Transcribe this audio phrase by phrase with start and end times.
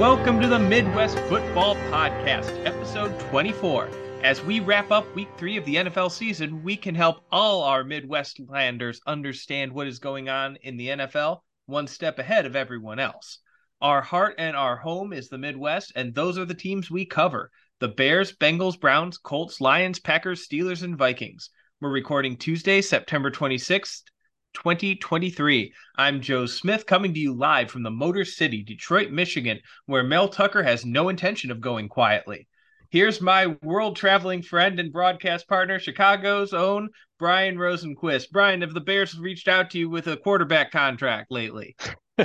[0.00, 3.90] Welcome to the Midwest Football Podcast, episode 24.
[4.22, 7.84] As we wrap up week three of the NFL season, we can help all our
[7.84, 13.40] Midwestlanders understand what is going on in the NFL one step ahead of everyone else.
[13.82, 17.50] Our heart and our home is the Midwest, and those are the teams we cover
[17.78, 21.50] the Bears, Bengals, Browns, Colts, Lions, Packers, Steelers, and Vikings.
[21.78, 24.04] We're recording Tuesday, September 26th,
[24.54, 25.72] 2023.
[25.96, 30.28] I'm Joe Smith coming to you live from the Motor City, Detroit, Michigan, where Mel
[30.28, 32.46] Tucker has no intention of going quietly.
[32.90, 38.30] Here's my world traveling friend and broadcast partner, Chicago's own Brian Rosenquist.
[38.30, 41.76] Brian, have the Bears reached out to you with a quarterback contract lately?
[42.18, 42.24] oh,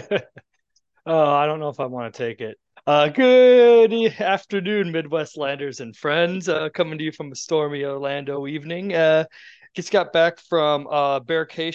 [1.06, 2.58] I don't know if I want to take it.
[2.88, 6.48] Uh, good afternoon, Midwestlanders and friends.
[6.48, 8.94] Uh, coming to you from a stormy Orlando evening.
[8.94, 9.26] Uh,
[9.76, 11.20] just got back from uh,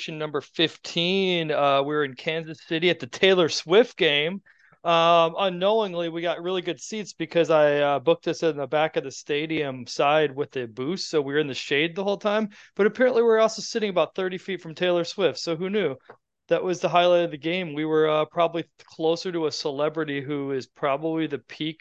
[0.08, 1.50] number 15.
[1.50, 4.40] Uh, we were in Kansas City at the Taylor Swift game
[4.82, 8.96] um, unknowingly we got really good seats because I uh, booked us in the back
[8.96, 12.16] of the stadium side with the booth, so we were in the shade the whole
[12.16, 12.48] time.
[12.76, 15.38] But apparently, we are also sitting about thirty feet from Taylor Swift.
[15.38, 15.96] So who knew?
[16.48, 17.74] That was the highlight of the game.
[17.74, 21.80] We were uh, probably closer to a celebrity who is probably the peak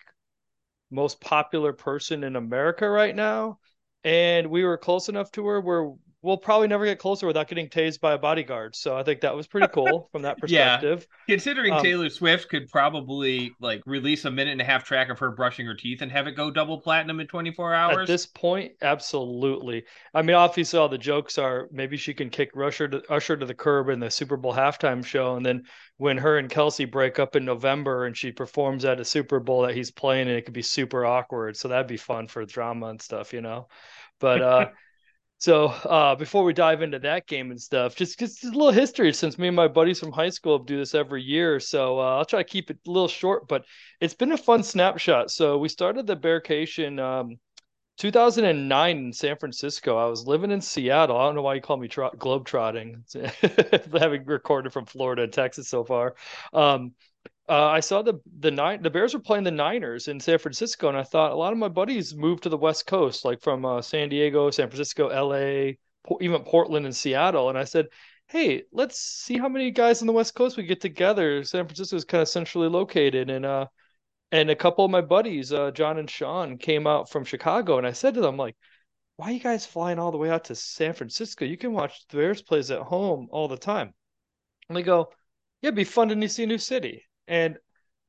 [0.91, 3.59] most popular person in America right now,
[4.03, 5.89] and we were close enough to her where
[6.21, 8.75] we'll probably never get closer without getting tased by a bodyguard.
[8.75, 11.07] So I think that was pretty cool from that perspective.
[11.27, 11.35] Yeah.
[11.35, 15.17] Considering um, Taylor Swift could probably like release a minute and a half track of
[15.19, 17.97] her brushing her teeth and have it go double platinum in 24 hours.
[18.01, 19.85] At this point, absolutely.
[20.13, 23.45] I mean, obviously all the jokes are maybe she can kick Rusher to, Usher to
[23.45, 25.37] the curb in the Super Bowl halftime show.
[25.37, 25.63] And then
[25.97, 29.61] when her and Kelce break up in November and she performs at a Super Bowl
[29.61, 31.55] that he's playing and it could be super awkward.
[31.55, 33.67] So that'd be fun for drama and stuff, you know?
[34.19, 34.69] But, uh,
[35.39, 39.13] So uh, before we dive into that game and stuff, just just a little history
[39.13, 41.61] since me and my buddies from high school do this every year.
[41.61, 43.63] So uh, I'll try to keep it a little short, but
[44.01, 45.31] it's been a fun snapshot.
[45.31, 47.37] So we started the Bearcation um,
[47.97, 49.95] 2009 in San Francisco.
[49.97, 51.17] I was living in Seattle.
[51.17, 53.03] I don't know why you call me tro- globetrotting,
[53.97, 56.15] having recorded from Florida and Texas so far.
[56.53, 56.93] Um,
[57.49, 60.87] uh, I saw the the nine the Bears were playing the Niners in San Francisco,
[60.87, 63.65] and I thought a lot of my buddies moved to the West Coast, like from
[63.65, 65.79] uh, San Diego, San Francisco, L.A.,
[66.21, 67.49] even Portland and Seattle.
[67.49, 67.87] And I said,
[68.27, 71.95] "Hey, let's see how many guys on the West Coast we get together." San Francisco
[71.95, 73.67] is kind of centrally located, and uh,
[74.31, 77.87] and a couple of my buddies, uh, John and Sean, came out from Chicago, and
[77.87, 78.55] I said to them, like,
[79.17, 81.45] "Why are you guys flying all the way out to San Francisco?
[81.45, 83.93] You can watch the Bears plays at home all the time."
[84.69, 85.13] And they go,
[85.61, 87.57] "Yeah, it'd be fun to see a new city." And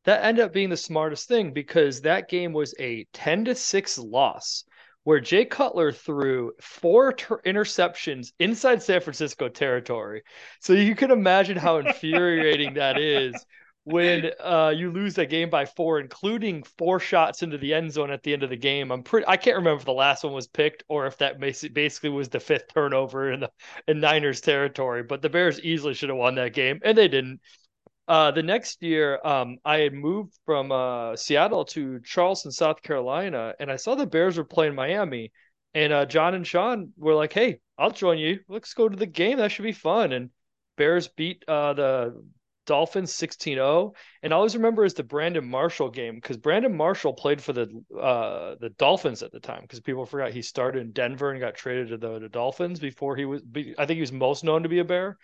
[0.05, 3.99] that ended up being the smartest thing because that game was a 10 to 6
[3.99, 4.65] loss
[5.05, 10.23] where Jay Cutler threw four ter- interceptions inside San Francisco territory.
[10.61, 13.35] So you can imagine how infuriating that is
[13.85, 18.11] when uh, you lose that game by four, including four shots into the end zone
[18.11, 18.91] at the end of the game.
[18.91, 19.27] I'm pretty.
[19.27, 22.41] I can't remember if the last one was picked or if that basically was the
[22.41, 23.51] fifth turnover in the
[23.89, 25.03] in Niners territory.
[25.03, 27.41] But the Bears easily should have won that game, and they didn't.
[28.11, 33.55] Uh, the next year, um, I had moved from uh, Seattle to Charleston, South Carolina,
[33.61, 35.31] and I saw the Bears were playing Miami.
[35.75, 38.41] And uh, John and Sean were like, "Hey, I'll join you.
[38.49, 39.39] Let's go to the game.
[39.39, 40.31] That should be fun." And
[40.77, 42.25] Bears beat uh, the
[42.67, 43.95] Dolphins 16-0.
[44.25, 47.69] And I always remember as the Brandon Marshall game because Brandon Marshall played for the
[47.97, 51.55] uh, the Dolphins at the time because people forgot he started in Denver and got
[51.55, 53.41] traded to the, the Dolphins before he was.
[53.79, 55.17] I think he was most known to be a Bear.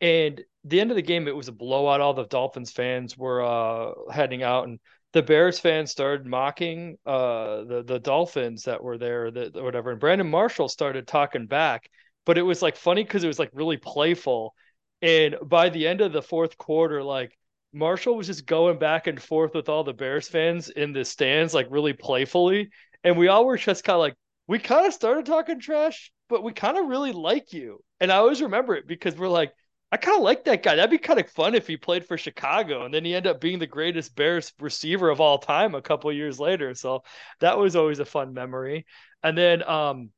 [0.00, 2.00] And the end of the game, it was a blowout.
[2.00, 4.78] All the Dolphins fans were uh, heading out, and
[5.12, 9.90] the Bears fans started mocking uh, the the Dolphins that were there, that whatever.
[9.90, 11.88] And Brandon Marshall started talking back,
[12.26, 14.54] but it was like funny because it was like really playful.
[15.00, 17.36] And by the end of the fourth quarter, like
[17.72, 21.54] Marshall was just going back and forth with all the Bears fans in the stands,
[21.54, 22.70] like really playfully.
[23.04, 24.14] And we all were just kind of like,
[24.46, 27.82] we kind of started talking trash, but we kind of really like you.
[28.00, 29.52] And I always remember it because we're like,
[29.90, 30.76] I kind of like that guy.
[30.76, 33.40] That'd be kind of fun if he played for Chicago and then he ended up
[33.40, 36.74] being the greatest Bears receiver of all time a couple years later.
[36.74, 37.04] So
[37.40, 38.84] that was always a fun memory.
[39.22, 40.10] And then um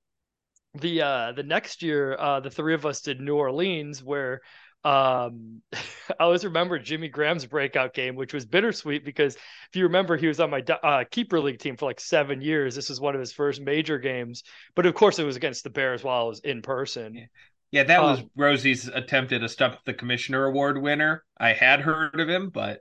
[0.75, 4.41] the uh the next year uh the three of us did New Orleans where
[4.85, 10.17] um I always remember Jimmy Graham's breakout game, which was bittersweet because if you remember,
[10.17, 12.75] he was on my uh, keeper league team for like seven years.
[12.75, 14.43] This was one of his first major games,
[14.75, 17.29] but of course it was against the Bears while I was in person.
[17.73, 21.25] Yeah, that was um, Rosie's attempt at a Stump the Commissioner Award winner.
[21.39, 22.81] I had heard of him, but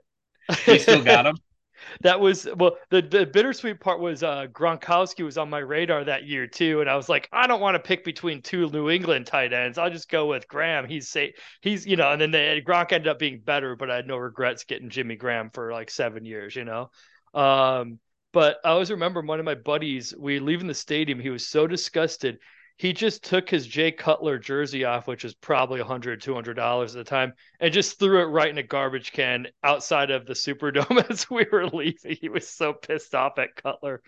[0.66, 1.36] he still got him.
[2.02, 6.24] that was well the, the bittersweet part was uh Gronkowski was on my radar that
[6.26, 9.26] year too and I was like I don't want to pick between two New England
[9.26, 12.62] tight ends I'll just go with Graham he's say he's you know and then they,
[12.66, 15.90] Gronk ended up being better but I had no regrets getting Jimmy Graham for like
[15.90, 16.90] 7 years you know
[17.34, 17.98] um
[18.32, 21.66] but I always remember one of my buddies we leaving the stadium he was so
[21.66, 22.38] disgusted
[22.80, 27.04] he just took his Jay Cutler jersey off, which was probably $100, $200 at the
[27.04, 31.28] time, and just threw it right in a garbage can outside of the Superdome as
[31.28, 32.16] we were leaving.
[32.18, 34.00] He was so pissed off at Cutler.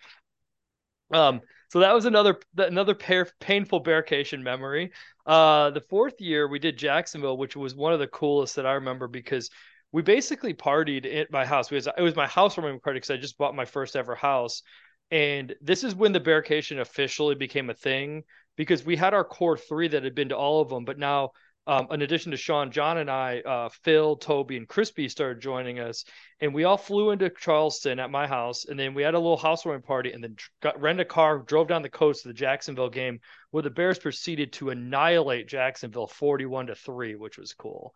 [1.12, 4.92] Um, so that was another another pair, painful Bearcation memory.
[5.26, 8.72] Uh, the fourth year we did Jacksonville, which was one of the coolest that I
[8.72, 9.50] remember because
[9.92, 11.70] we basically partied at my house.
[11.70, 14.62] It was, it was my housewarming party because I just bought my first ever house.
[15.10, 18.24] And this is when the Bearcation officially became a thing
[18.62, 21.30] because we had our core three that had been to all of them, but now
[21.66, 25.80] um, in addition to Sean, John, and I, uh, Phil, Toby, and Crispy started joining
[25.80, 26.04] us,
[26.40, 29.36] and we all flew into Charleston at my house, and then we had a little
[29.36, 32.90] housewarming party, and then got rented a car, drove down the coast to the Jacksonville
[32.90, 33.18] game,
[33.50, 37.94] where the Bears proceeded to annihilate Jacksonville forty-one to three, which was cool.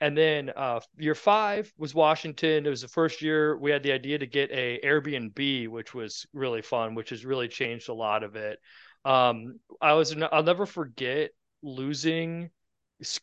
[0.00, 2.66] And then uh, year five was Washington.
[2.66, 6.24] It was the first year we had the idea to get a Airbnb, which was
[6.32, 8.60] really fun, which has really changed a lot of it.
[9.04, 11.30] Um, I was I'll never forget
[11.62, 12.50] losing.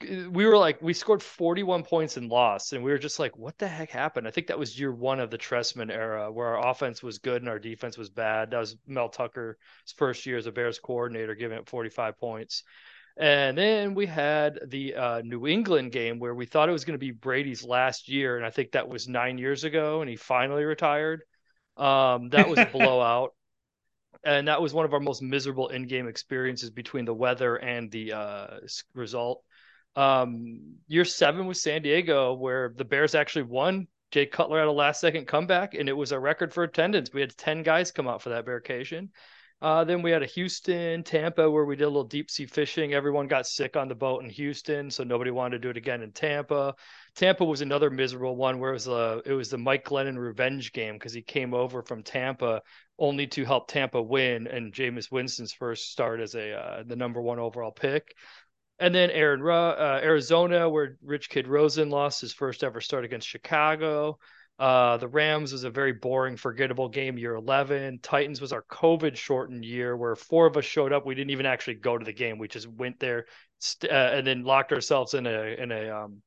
[0.01, 3.57] We were like we scored 41 points and lost, and we were just like, what
[3.57, 4.25] the heck happened?
[4.27, 7.41] I think that was year one of the Trestman era, where our offense was good
[7.41, 8.51] and our defense was bad.
[8.51, 9.57] That was Mel Tucker's
[9.97, 12.63] first year as a Bears coordinator, giving up 45 points.
[13.17, 16.99] And then we had the uh, New England game where we thought it was going
[16.99, 20.15] to be Brady's last year, and I think that was nine years ago, and he
[20.17, 21.23] finally retired.
[21.77, 23.33] Um, that was a blowout
[24.23, 28.13] and that was one of our most miserable in-game experiences between the weather and the
[28.13, 28.47] uh,
[28.93, 29.43] result.
[29.95, 33.87] Um, year seven was San Diego, where the Bears actually won.
[34.11, 37.09] Jay Cutler had a last-second comeback, and it was a record for attendance.
[37.13, 39.09] We had ten guys come out for that Bearcation.
[39.61, 42.93] Uh, then we had a Houston, Tampa, where we did a little deep sea fishing.
[42.93, 46.01] Everyone got sick on the boat in Houston, so nobody wanted to do it again
[46.01, 46.75] in Tampa.
[47.15, 50.73] Tampa was another miserable one where it was a it was the Mike Glennon revenge
[50.73, 52.61] game because he came over from Tampa
[52.97, 57.21] only to help Tampa win and Jameis Winston's first start as a uh, the number
[57.21, 58.15] one overall pick.
[58.79, 63.27] And then Aaron uh, Arizona, where Rich Kid Rosen lost his first ever start against
[63.27, 64.19] Chicago.
[64.57, 67.99] Uh, the Rams was a very boring, forgettable game year 11.
[68.01, 71.05] Titans was our COVID shortened year where four of us showed up.
[71.05, 72.37] We didn't even actually go to the game.
[72.37, 73.25] We just went there
[73.59, 76.21] st- uh, and then locked ourselves in a in a um,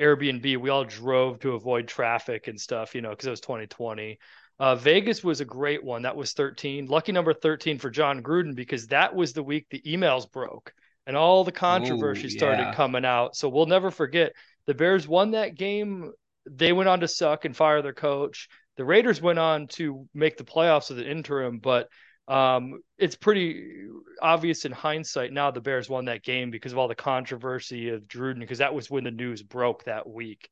[0.00, 0.58] Airbnb.
[0.58, 4.18] We all drove to avoid traffic and stuff, you know, because it was 2020.
[4.58, 6.02] Uh, Vegas was a great one.
[6.02, 6.86] That was 13.
[6.86, 10.72] Lucky number 13 for Jon Gruden because that was the week the emails broke
[11.06, 12.38] and all the controversy Ooh, yeah.
[12.38, 13.34] started coming out.
[13.36, 14.32] So we'll never forget
[14.66, 16.12] the Bears won that game.
[16.46, 18.48] They went on to suck and fire their coach.
[18.76, 21.88] The Raiders went on to make the playoffs as an interim, but
[22.28, 23.88] um, it's pretty
[24.20, 28.06] obvious in hindsight now the Bears won that game because of all the controversy of
[28.06, 30.48] Gruden, because that was when the news broke that week.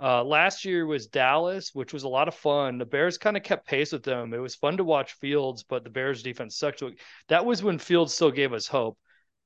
[0.00, 2.78] Uh, last year was Dallas, which was a lot of fun.
[2.78, 4.34] The Bears kind of kept pace with them.
[4.34, 6.82] It was fun to watch Fields, but the Bears defense sucked.
[7.28, 8.98] That was when Fields still gave us hope.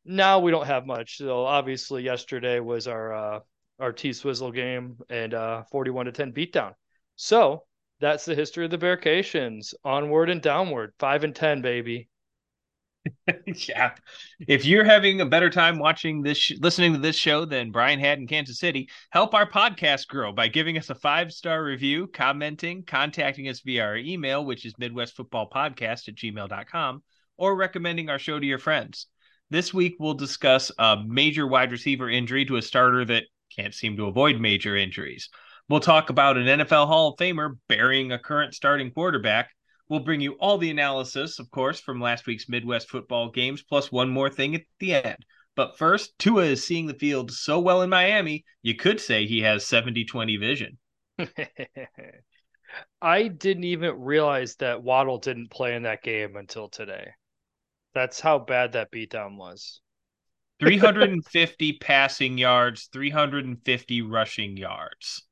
[0.04, 1.18] Now we don't have much.
[1.18, 3.40] So obviously yesterday was our uh,
[3.78, 6.72] our T Swizzle game and uh, 41 to 10 beatdown.
[7.16, 7.64] So
[8.00, 9.74] that's the history of the Bearcations.
[9.84, 10.94] Onward and downward.
[10.98, 12.08] Five and ten, baby.
[13.68, 13.92] yeah.
[14.46, 18.00] If you're having a better time watching this, sh- listening to this show than Brian
[18.00, 22.06] had in Kansas City, help our podcast grow by giving us a five star review,
[22.06, 27.02] commenting, contacting us via our email, which is MidwestFootballPodcast at gmail.com,
[27.36, 29.06] or recommending our show to your friends.
[29.50, 33.24] This week, we'll discuss a major wide receiver injury to a starter that
[33.56, 35.30] can't seem to avoid major injuries.
[35.68, 39.50] We'll talk about an NFL Hall of Famer burying a current starting quarterback
[39.88, 43.90] We'll bring you all the analysis, of course, from last week's Midwest football games, plus
[43.90, 45.24] one more thing at the end.
[45.56, 49.40] But first, Tua is seeing the field so well in Miami, you could say he
[49.40, 50.78] has 70 20 vision.
[53.02, 57.12] I didn't even realize that Waddle didn't play in that game until today.
[57.94, 59.80] That's how bad that beatdown was.
[60.60, 65.24] 350 passing yards, 350 rushing yards.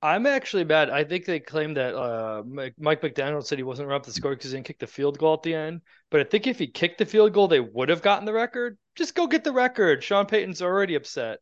[0.00, 0.90] I'm actually mad.
[0.90, 4.52] I think they claimed that uh, Mike McDaniel said he wasn't up the score because
[4.52, 5.80] he didn't kick the field goal at the end.
[6.10, 8.78] But I think if he kicked the field goal, they would have gotten the record.
[8.94, 10.04] Just go get the record.
[10.04, 11.40] Sean Payton's already upset.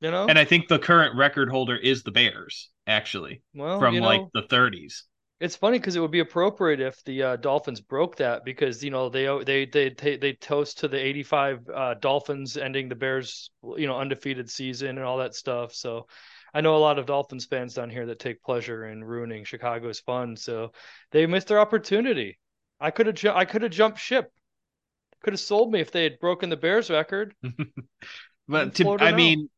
[0.00, 0.26] You know.
[0.26, 3.42] And I think the current record holder is the Bears, actually.
[3.54, 5.02] Well, from you know, like the 30s.
[5.40, 8.90] It's funny because it would be appropriate if the uh, Dolphins broke that because you
[8.90, 13.50] know they they they they, they toast to the 85 uh, Dolphins ending the Bears
[13.76, 15.74] you know undefeated season and all that stuff.
[15.74, 16.06] So
[16.52, 20.00] I know a lot of Dolphins fans down here that take pleasure in ruining Chicago's
[20.00, 20.72] fun, so
[21.12, 22.38] they missed their opportunity.
[22.80, 24.32] I could have ju- I could have jumped ship.
[25.22, 27.34] Could have sold me if they had broken the Bears record.
[28.48, 29.50] but to, I mean,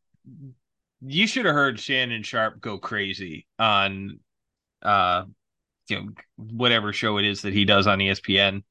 [1.00, 4.20] you should have heard Shannon Sharpe go crazy on
[4.82, 5.24] uh
[5.88, 8.62] you know whatever show it is that he does on ESPN.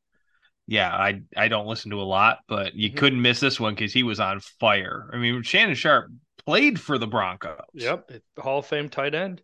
[0.68, 2.98] Yeah, I I don't listen to a lot, but you mm-hmm.
[2.98, 5.10] couldn't miss this one because he was on fire.
[5.14, 6.12] I mean, Shannon Sharpe
[6.46, 7.60] played for the Broncos.
[7.74, 9.42] Yep, Hall of Fame tight end.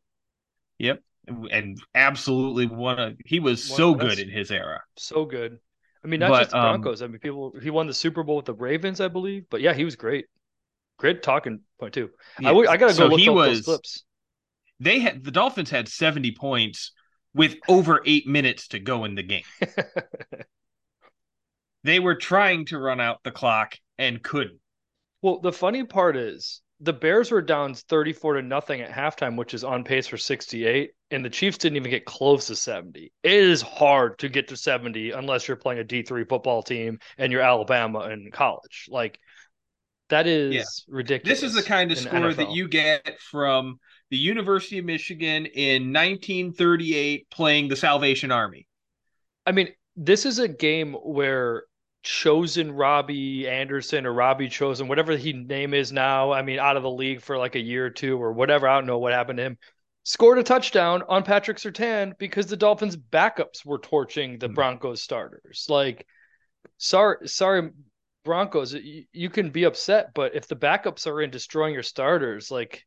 [0.80, 1.02] Yep,
[1.52, 4.82] and absolutely one of he was one so good in his era.
[4.98, 5.60] So good.
[6.04, 7.02] I mean, not but, just the um, Broncos.
[7.02, 7.54] Um, I mean, people.
[7.62, 9.46] He won the Super Bowl with the Ravens, I believe.
[9.50, 10.26] But yeah, he was great.
[10.98, 12.10] Great talking point too.
[12.40, 12.52] Yeah.
[12.52, 14.04] I, I gotta go so look he was, those clips.
[14.80, 16.92] They had the Dolphins had seventy points
[17.34, 19.44] with over eight minutes to go in the game.
[21.84, 24.60] they were trying to run out the clock and couldn't.
[25.22, 29.54] Well, the funny part is the Bears were down 34 to nothing at halftime, which
[29.54, 33.12] is on pace for 68, and the Chiefs didn't even get close to 70.
[33.24, 37.32] It is hard to get to 70 unless you're playing a D3 football team and
[37.32, 38.88] you're Alabama in college.
[38.90, 39.20] Like
[40.10, 40.94] that is yeah.
[40.94, 41.42] ridiculous.
[41.42, 43.80] This is the kind of score that you get from
[44.12, 48.68] the University of Michigan in 1938 playing the Salvation Army.
[49.46, 51.64] I mean, this is a game where
[52.08, 56.32] chosen Robbie Anderson or Robbie chosen, whatever he name is now.
[56.32, 58.68] I mean, out of the league for like a year or two or whatever.
[58.68, 59.58] I don't know what happened to him.
[60.04, 64.54] Scored a touchdown on Patrick Surtain because the Dolphins backups were torching the hmm.
[64.54, 65.66] Broncos starters.
[65.68, 66.08] Like,
[66.78, 67.72] sorry, sorry,
[68.24, 72.50] Broncos, you, you can be upset, but if the backups are in destroying your starters,
[72.50, 72.86] like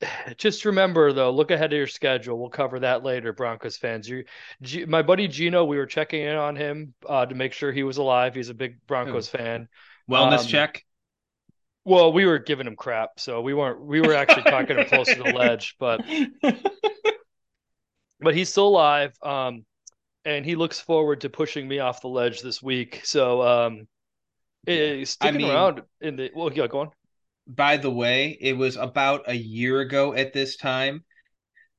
[0.36, 2.38] just remember though, look ahead of your schedule.
[2.38, 4.08] We'll cover that later, Broncos fans.
[4.08, 4.24] You,
[4.62, 7.82] G, my buddy Gino, we were checking in on him uh, to make sure he
[7.82, 8.34] was alive.
[8.34, 9.68] He's a big Broncos fan.
[10.10, 10.84] Wellness um, check.
[11.84, 13.80] Well, we were giving him crap, so we weren't.
[13.80, 16.00] We were actually talking him close to the ledge, but
[18.20, 19.16] but he's still alive.
[19.22, 19.64] Um,
[20.24, 23.02] and he looks forward to pushing me off the ledge this week.
[23.04, 23.86] So um,
[24.66, 25.04] yeah.
[25.04, 26.90] sticking I mean, around in the well, yeah, go on
[27.46, 31.04] by the way, it was about a year ago at this time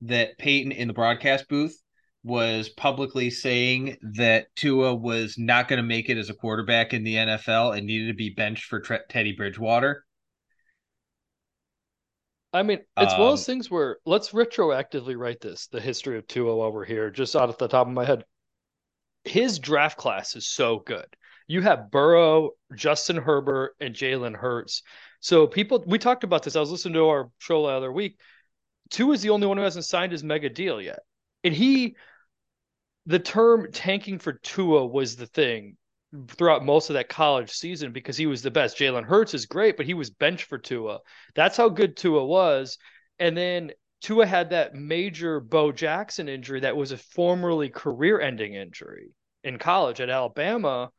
[0.01, 1.77] that Peyton in the broadcast booth
[2.23, 7.03] was publicly saying that Tua was not going to make it as a quarterback in
[7.03, 10.05] the NFL and needed to be benched for Teddy Bridgewater.
[12.53, 15.81] I mean, it's um, one of those um, things where let's retroactively write this, the
[15.81, 18.23] history of Tua while we're here, just out of the top of my head.
[19.23, 21.05] His draft class is so good.
[21.47, 24.83] You have Burrow, Justin Herbert, and Jalen Hurts.
[25.19, 26.55] So people, we talked about this.
[26.55, 28.19] I was listening to our show the other week.
[28.89, 30.99] Tua is the only one who hasn't signed his mega deal yet,
[31.43, 31.95] and he,
[33.05, 35.77] the term tanking for Tua was the thing
[36.29, 38.77] throughout most of that college season because he was the best.
[38.77, 40.99] Jalen Hurts is great, but he was benched for Tua.
[41.35, 42.77] That's how good Tua was.
[43.19, 49.09] And then Tua had that major Bo Jackson injury that was a formerly career-ending injury
[49.43, 50.91] in college at Alabama,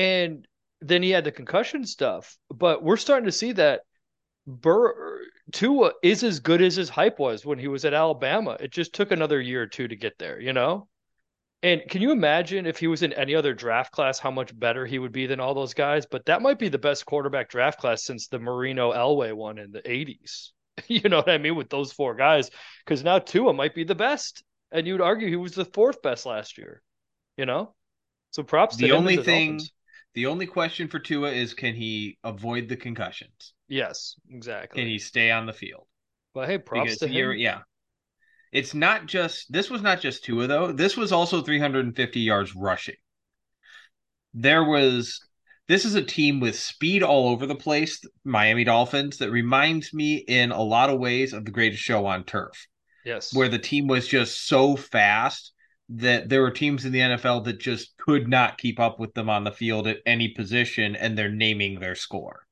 [0.00, 0.48] and
[0.80, 2.38] then he had the concussion stuff.
[2.48, 3.82] But we're starting to see that
[4.46, 5.20] Burr
[5.52, 8.56] Tua is as good as his hype was when he was at Alabama.
[8.58, 10.88] It just took another year or two to get there, you know?
[11.62, 14.86] And can you imagine if he was in any other draft class, how much better
[14.86, 16.06] he would be than all those guys?
[16.06, 19.70] But that might be the best quarterback draft class since the Marino Elway one in
[19.70, 20.52] the 80s.
[20.88, 21.56] you know what I mean?
[21.56, 22.50] With those four guys.
[22.86, 24.42] Because now Tua might be the best.
[24.72, 26.80] And you'd argue he was the fourth best last year,
[27.36, 27.74] you know?
[28.30, 29.72] So props the only thing Dolphins.
[30.14, 33.54] The only question for Tua is can he avoid the concussions?
[33.68, 34.80] Yes, exactly.
[34.80, 35.86] Can he stay on the field?
[36.34, 37.38] But hey, props because to him.
[37.38, 37.60] Yeah.
[38.52, 40.72] It's not just this was not just Tua though.
[40.72, 42.96] This was also 350 yards rushing.
[44.34, 45.20] There was
[45.68, 50.16] this is a team with speed all over the place, Miami Dolphins, that reminds me
[50.16, 52.66] in a lot of ways of the greatest show on turf.
[53.04, 53.32] Yes.
[53.32, 55.52] Where the team was just so fast
[55.92, 59.28] that there were teams in the NFL that just could not keep up with them
[59.28, 62.46] on the field at any position and they're naming their score.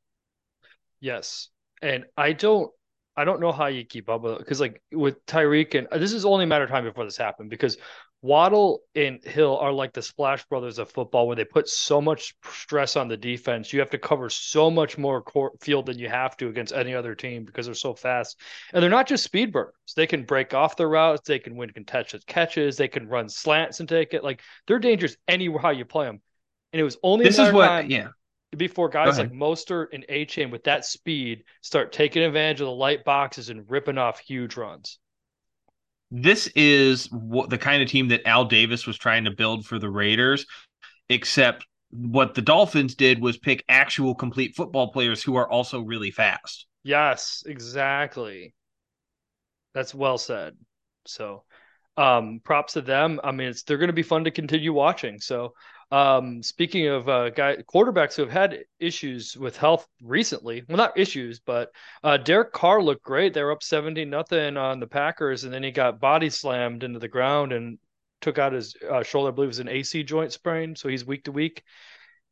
[1.01, 1.49] Yes.
[1.81, 2.71] And I don't
[3.17, 6.13] I don't know how you keep up with it because like with Tyreek and this
[6.13, 7.77] is only a matter of time before this happened because
[8.21, 12.35] Waddle and Hill are like the Splash Brothers of football, where they put so much
[12.51, 13.73] stress on the defense.
[13.73, 16.95] You have to cover so much more court field than you have to against any
[16.95, 18.41] other team because they're so fast.
[18.73, 21.71] And they're not just speed burners; they can break off the routes, they can win
[21.71, 24.25] contested catches, they can run slants and take it.
[24.25, 26.21] Like they're dangerous anywhere how you play them.
[26.73, 28.09] And it was only this is what, yeah.
[28.57, 33.05] Before guys like Mostert and Achane with that speed start taking advantage of the light
[33.05, 34.99] boxes and ripping off huge runs
[36.11, 39.79] this is what the kind of team that Al Davis was trying to build for
[39.79, 40.47] the Raiders,
[41.09, 46.11] except what the Dolphins did was pick actual complete football players who are also really
[46.11, 46.67] fast.
[46.83, 48.55] Yes, exactly.
[49.75, 50.57] That's well said.
[51.07, 51.45] So,
[51.99, 53.21] um, props to them.
[53.25, 55.19] I mean, it's they're going to be fun to continue watching.
[55.21, 55.55] So,
[55.91, 60.97] um, speaking of uh, guy quarterbacks who have had issues with health recently, well, not
[60.97, 61.73] issues, but
[62.05, 63.35] uh, Derek Carr looked great.
[63.35, 67.01] They were up seventeen nothing on the Packers, and then he got body slammed into
[67.01, 67.79] the ground and
[68.21, 69.33] took out his uh, shoulder.
[69.33, 71.65] I believe it was an AC joint sprain, so he's week to week.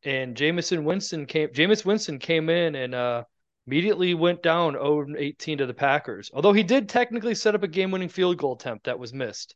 [0.03, 1.49] And Jameson Winston came.
[1.49, 3.23] Jameis Winston came in and uh,
[3.67, 6.31] immediately went down 0 18 to the Packers.
[6.33, 9.55] Although he did technically set up a game-winning field goal attempt that was missed.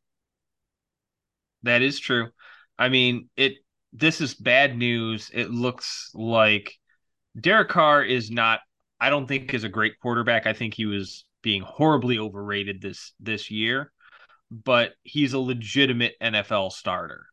[1.64, 2.30] That is true.
[2.78, 3.54] I mean, it
[3.94, 5.32] this is bad news.
[5.34, 6.78] It looks like
[7.40, 8.60] Derek Carr is not
[9.00, 10.46] I don't think is a great quarterback.
[10.46, 13.92] I think he was being horribly overrated this this year,
[14.52, 17.26] but he's a legitimate NFL starter.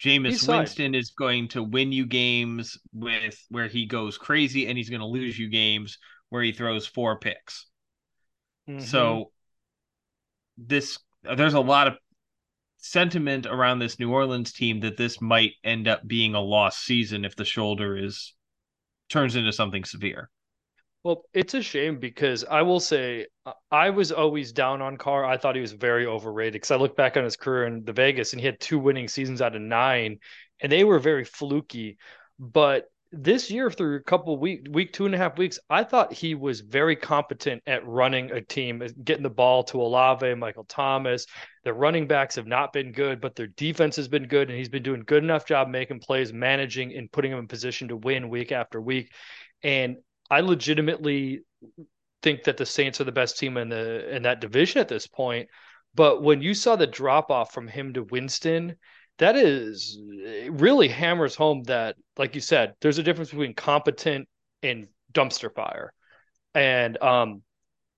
[0.00, 4.90] Jameis Winston is going to win you games with where he goes crazy, and he's
[4.90, 5.98] going to lose you games
[6.28, 7.66] where he throws four picks.
[8.68, 8.84] Mm-hmm.
[8.84, 9.30] So
[10.58, 11.94] this there's a lot of
[12.78, 17.24] sentiment around this New Orleans team that this might end up being a lost season
[17.24, 18.34] if the shoulder is
[19.08, 20.30] turns into something severe.
[21.06, 25.24] Well, it's a shame because I will say uh, I was always down on Carr.
[25.24, 27.92] I thought he was very overrated because I look back on his career in the
[27.92, 30.18] Vegas and he had two winning seasons out of nine,
[30.58, 31.96] and they were very fluky.
[32.40, 36.12] But this year, through a couple week, week two and a half weeks, I thought
[36.12, 40.64] he was very competent at running a team, uh, getting the ball to Olave, Michael
[40.64, 41.26] Thomas.
[41.62, 44.68] Their running backs have not been good, but their defense has been good, and he's
[44.68, 48.28] been doing good enough job making plays, managing, and putting them in position to win
[48.28, 49.12] week after week.
[49.62, 49.98] And
[50.30, 51.42] I legitimately
[52.22, 55.06] think that the Saints are the best team in the in that division at this
[55.06, 55.48] point.
[55.94, 58.76] But when you saw the drop off from him to Winston,
[59.18, 59.98] that is
[60.50, 64.28] really hammers home that, like you said, there's a difference between competent
[64.62, 65.92] and dumpster fire.
[66.54, 67.42] And um,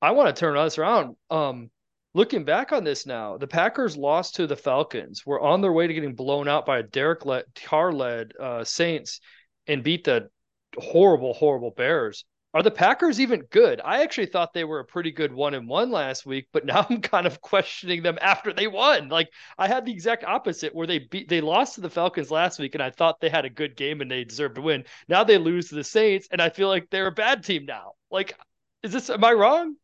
[0.01, 1.17] I want to turn this around.
[1.31, 1.71] Um,
[2.15, 5.27] looking back on this now, the Packers lost to the Falcons.
[5.27, 7.23] Were on their way to getting blown out by a Derek
[7.65, 9.21] Carr led uh, Saints
[9.67, 10.29] and beat the
[10.77, 12.25] horrible, horrible Bears.
[12.55, 13.81] Are the Packers even good?
[13.85, 16.87] I actually thought they were a pretty good one and one last week, but now
[16.89, 19.09] I'm kind of questioning them after they won.
[19.09, 19.29] Like
[19.59, 22.75] I had the exact opposite where they beat they lost to the Falcons last week
[22.75, 24.85] and I thought they had a good game and they deserved to win.
[25.09, 27.93] Now they lose to the Saints and I feel like they're a bad team now.
[28.11, 28.35] Like
[28.83, 29.77] is this am I wrong?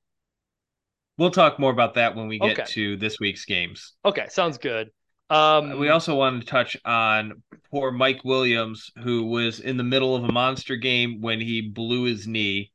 [1.18, 2.64] We'll talk more about that when we get okay.
[2.72, 3.92] to this week's games.
[4.04, 4.90] Okay, sounds good.
[5.30, 10.14] Um, we also wanted to touch on poor Mike Williams, who was in the middle
[10.14, 12.72] of a monster game when he blew his knee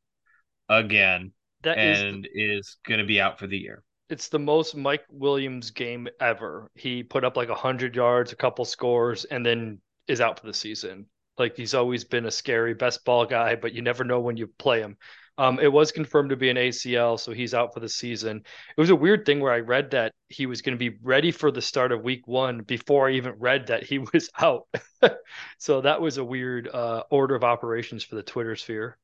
[0.68, 1.32] again,
[1.64, 3.84] that and is, is going to be out for the year.
[4.10, 6.70] It's the most Mike Williams game ever.
[6.74, 10.54] He put up like hundred yards, a couple scores, and then is out for the
[10.54, 11.06] season.
[11.38, 14.48] Like he's always been a scary best ball guy, but you never know when you
[14.48, 14.98] play him.
[15.40, 18.44] Um, it was confirmed to be an ACL, so he's out for the season.
[18.76, 21.32] It was a weird thing where I read that he was going to be ready
[21.32, 24.68] for the start of week one before I even read that he was out.
[25.58, 28.98] so that was a weird uh, order of operations for the Twitter sphere,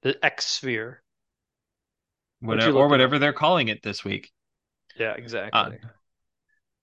[0.00, 1.02] the X sphere.
[2.40, 4.32] Whatever, or whatever they're calling it this week.
[4.98, 5.60] Yeah, exactly.
[5.60, 5.88] Uh,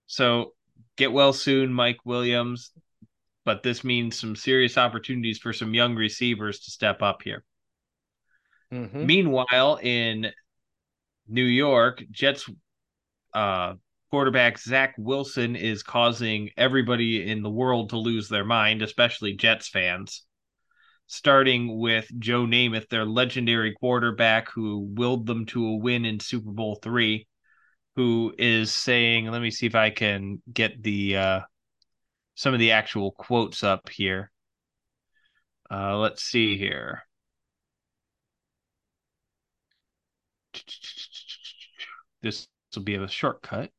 [0.06, 0.54] so
[0.98, 2.72] get well soon, Mike Williams.
[3.43, 7.43] But this means some serious opportunities for some young receivers to step up here.
[8.73, 9.05] Mm-hmm.
[9.05, 10.32] Meanwhile, in
[11.27, 12.49] New York, Jets
[13.34, 13.73] uh,
[14.12, 19.69] quarterback Zach Wilson is causing everybody in the world to lose their mind, especially Jets
[19.69, 20.23] fans.
[21.08, 26.51] Starting with Joe Namath, their legendary quarterback who willed them to a win in Super
[26.51, 27.27] Bowl three,
[27.95, 31.39] who is saying, let me see if I can get the uh,
[32.36, 34.32] some of the actual quotes up here.
[35.71, 37.03] Uh, let's see here.
[42.21, 43.71] This will be a shortcut.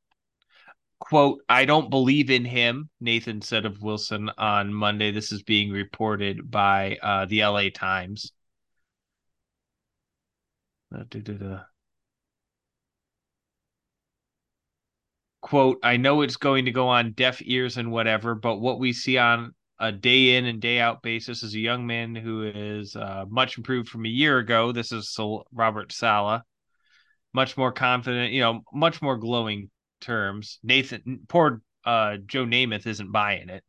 [0.99, 5.11] Quote, I don't believe in him, Nathan said of Wilson on Monday.
[5.11, 8.33] This is being reported by uh, the LA Times.
[15.41, 18.93] Quote, I know it's going to go on deaf ears and whatever, but what we
[18.93, 22.95] see on a day in and day out basis is a young man who is
[22.95, 24.71] uh, much improved from a year ago.
[24.71, 25.19] This is
[25.53, 26.43] Robert Saleh
[27.33, 30.59] much more confident, you know, much more glowing terms.
[30.63, 33.65] Nathan, poor uh, Joe Namath isn't buying it.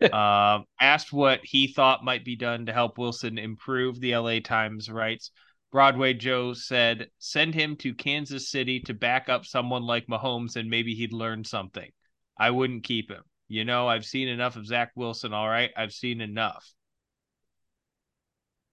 [0.12, 4.90] uh, asked what he thought might be done to help Wilson improve, the LA Times
[4.90, 5.30] writes.
[5.72, 10.70] Broadway Joe said, send him to Kansas City to back up someone like Mahomes and
[10.70, 11.90] maybe he'd learn something.
[12.38, 13.22] I wouldn't keep him.
[13.48, 15.70] You know, I've seen enough of Zach Wilson, all right?
[15.76, 16.64] I've seen enough.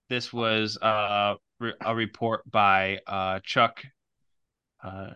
[0.09, 1.35] This was uh,
[1.81, 3.83] a report by uh, Chuck
[4.83, 5.11] uh,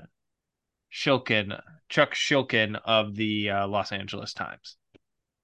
[0.91, 4.77] Shilkin, Chuck Shilkin of the uh, Los Angeles Times.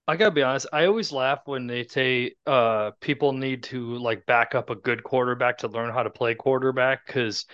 [0.08, 0.68] I gotta be honest.
[0.74, 5.04] I always laugh when they say uh, people need to like back up a good
[5.04, 7.46] quarterback to learn how to play quarterback because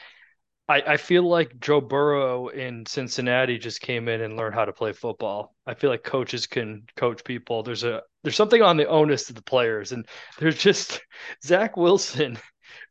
[0.70, 4.74] I, I feel like Joe Burrow in Cincinnati just came in and learned how to
[4.74, 5.56] play football.
[5.66, 7.64] I feel like coaches can coach people.
[7.64, 10.06] There's a there's something on the onus of the players, and
[10.40, 11.02] there's just
[11.44, 12.38] Zach Wilson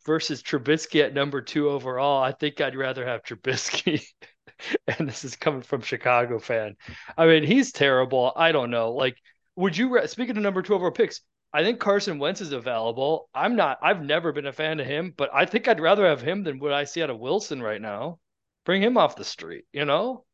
[0.07, 2.23] versus Trubisky at number two overall.
[2.23, 4.07] I think I'd rather have Trubisky.
[4.87, 6.77] and this is coming from Chicago fan.
[7.19, 8.33] I mean, he's terrible.
[8.35, 8.93] I don't know.
[8.93, 9.17] Like,
[9.57, 11.21] would you speaking of number two overall picks?
[11.53, 13.29] I think Carson Wentz is available.
[13.35, 13.79] I'm not.
[13.83, 16.59] I've never been a fan of him, but I think I'd rather have him than
[16.59, 18.19] what I see out of Wilson right now.
[18.65, 19.65] Bring him off the street.
[19.73, 20.25] You know.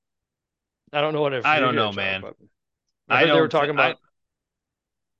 [0.92, 2.22] I don't know what I don't know, man.
[3.08, 3.92] I, I they were talking about.
[3.92, 3.96] I,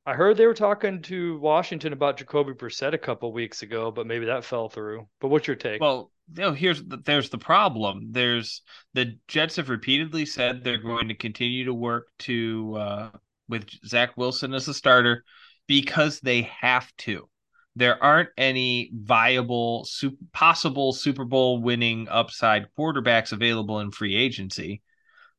[0.05, 4.07] I, heard they were talking to Washington about Jacoby Brissett a couple weeks ago, but
[4.07, 5.07] maybe that fell through.
[5.21, 5.81] But what's your take?
[5.81, 8.09] Well, you know, here's the, there's the problem.
[8.11, 8.63] There's
[8.95, 13.11] the Jets have repeatedly said they're going to continue to work to uh,
[13.49, 15.25] with Zach Wilson as a starter
[15.67, 17.29] because they have to.
[17.75, 19.87] There aren't any viable,
[20.33, 24.83] possible Super Bowl winning upside quarterbacks available in free agency.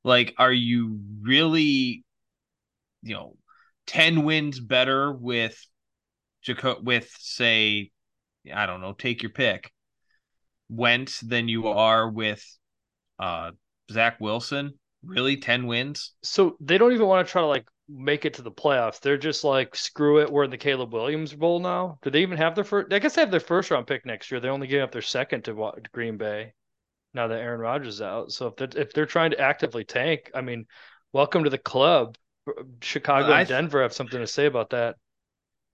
[0.03, 2.03] Like, are you really,
[3.03, 3.35] you know,
[3.87, 5.57] 10 wins better with
[6.45, 7.91] Jaco- with say,
[8.53, 9.71] I don't know, take your pick,
[10.69, 12.43] Wentz than you are with
[13.19, 13.51] uh
[13.91, 14.79] Zach Wilson?
[15.03, 16.13] Really, 10 wins?
[16.23, 18.99] So they don't even want to try to like make it to the playoffs.
[18.99, 20.31] They're just like, screw it.
[20.31, 21.99] We're in the Caleb Williams Bowl now.
[22.01, 22.93] Do they even have their first?
[22.93, 24.39] I guess they have their first round pick next year.
[24.39, 26.53] they're only gave up their second to Green Bay
[27.13, 28.31] now that Aaron Rodgers is out.
[28.31, 30.65] So if they're, if they're trying to actively tank, I mean,
[31.11, 32.17] welcome to the club.
[32.81, 34.95] Chicago and Denver have something to say about that.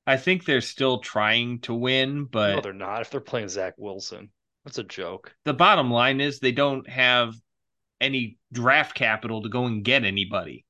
[0.05, 3.01] I think they're still trying to win, but no, they're not.
[3.01, 4.31] If they're playing Zach Wilson,
[4.65, 5.35] that's a joke.
[5.45, 7.35] The bottom line is they don't have
[8.01, 10.65] any draft capital to go and get anybody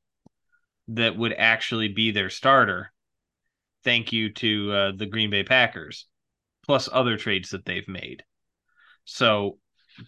[0.89, 2.91] that would actually be their starter.
[3.83, 6.07] Thank you to uh, the Green Bay Packers,
[6.65, 8.23] plus other trades that they've made.
[9.05, 9.57] So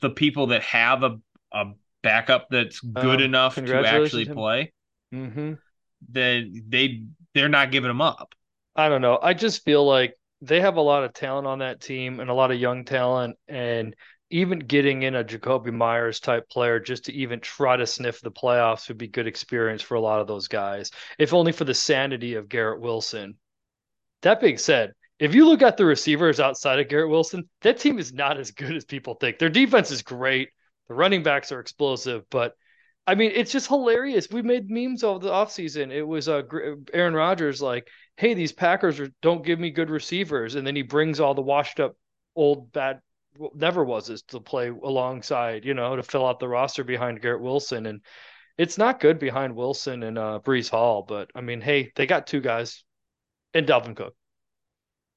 [0.01, 1.17] the people that have a,
[1.54, 1.65] a
[2.01, 4.73] backup that's good uh, enough to actually play,
[5.13, 5.54] mm-hmm.
[6.09, 8.33] Then they they're not giving them up.
[8.75, 9.19] I don't know.
[9.21, 12.33] I just feel like they have a lot of talent on that team and a
[12.33, 13.95] lot of young talent, and
[14.29, 18.31] even getting in a Jacoby Meyers type player just to even try to sniff the
[18.31, 21.73] playoffs would be good experience for a lot of those guys, if only for the
[21.73, 23.35] sanity of Garrett Wilson.
[24.21, 27.99] That being said, if you look at the receivers outside of Garrett Wilson, that team
[27.99, 29.37] is not as good as people think.
[29.37, 30.49] Their defense is great.
[30.87, 32.53] The running backs are explosive, but
[33.07, 34.29] I mean, it's just hilarious.
[34.29, 35.91] We made memes all the offseason.
[35.91, 36.43] It was uh,
[36.93, 40.55] Aaron Rodgers like, hey, these Packers are, don't give me good receivers.
[40.55, 41.95] And then he brings all the washed up
[42.35, 43.01] old bad
[43.55, 47.41] never was is to play alongside, you know, to fill out the roster behind Garrett
[47.41, 47.85] Wilson.
[47.85, 48.01] And
[48.57, 52.27] it's not good behind Wilson and uh, Breece Hall, but I mean, hey, they got
[52.27, 52.83] two guys
[53.53, 54.15] and Dalvin Cook.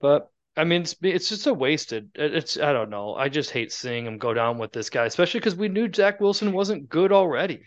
[0.00, 2.10] But I mean, it's, it's just a wasted.
[2.14, 3.14] It's I don't know.
[3.14, 6.20] I just hate seeing him go down with this guy, especially because we knew Zach
[6.20, 7.62] Wilson wasn't good already.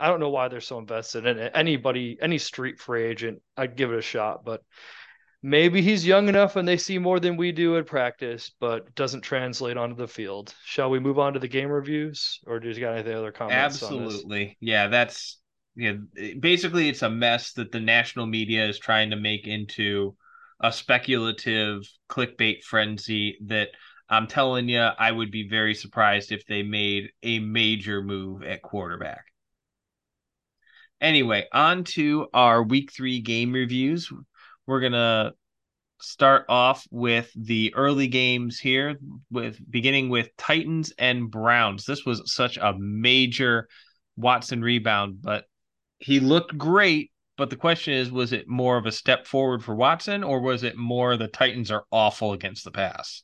[0.00, 1.52] I don't know why they're so invested in it.
[1.54, 4.44] Anybody, any street free agent, I'd give it a shot.
[4.44, 4.62] But
[5.42, 9.22] maybe he's young enough and they see more than we do at practice, but doesn't
[9.22, 10.54] translate onto the field.
[10.64, 13.82] Shall we move on to the game reviews, or do you got any other comments?
[13.82, 14.88] Absolutely, yeah.
[14.88, 15.40] That's
[15.76, 15.94] yeah.
[16.38, 20.16] Basically, it's a mess that the national media is trying to make into
[20.60, 23.68] a speculative clickbait frenzy that.
[24.10, 28.62] I'm telling you, I would be very surprised if they made a major move at
[28.62, 29.22] quarterback.
[31.00, 34.10] Anyway, on to our week three game reviews.
[34.66, 35.32] We're gonna
[36.00, 38.96] start off with the early games here,
[39.30, 41.84] with beginning with Titans and Browns.
[41.84, 43.68] This was such a major
[44.16, 45.44] Watson rebound, but
[45.98, 47.12] he looked great.
[47.38, 50.64] But the question is, was it more of a step forward for Watson, or was
[50.64, 53.22] it more the Titans are awful against the pass?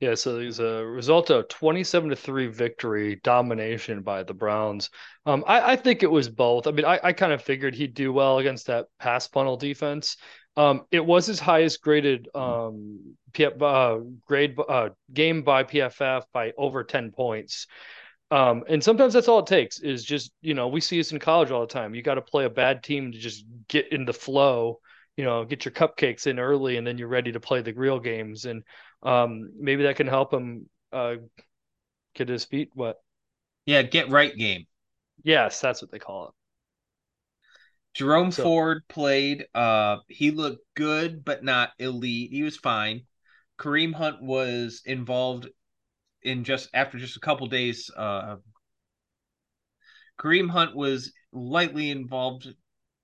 [0.00, 4.88] Yeah, so there's a result of 27 to 3 victory domination by the Browns.
[5.26, 6.66] Um, I, I, think it was both.
[6.66, 10.16] I mean, I, I kind of figured he'd do well against that pass funnel defense.
[10.56, 16.52] Um, it was his highest graded um, P- uh, grade uh, game by PFF by
[16.56, 17.66] over 10 points.
[18.30, 21.18] Um, and sometimes that's all it takes is just, you know, we see this in
[21.18, 21.94] college all the time.
[21.94, 24.80] You got to play a bad team to just get in the flow,
[25.16, 27.98] you know, get your cupcakes in early and then you're ready to play the real
[27.98, 28.44] games.
[28.44, 28.62] And
[29.02, 31.16] um, maybe that can help him uh,
[32.14, 32.96] get his feet wet.
[33.64, 34.66] Yeah, get right game.
[35.22, 36.34] Yes, that's what they call it.
[37.94, 39.46] Jerome so, Ford played.
[39.54, 42.30] Uh, he looked good, but not elite.
[42.30, 43.02] He was fine.
[43.58, 45.48] Kareem Hunt was involved
[46.22, 47.90] in just after just a couple days.
[47.96, 48.36] Uh,
[50.18, 52.48] Kareem Hunt was lightly involved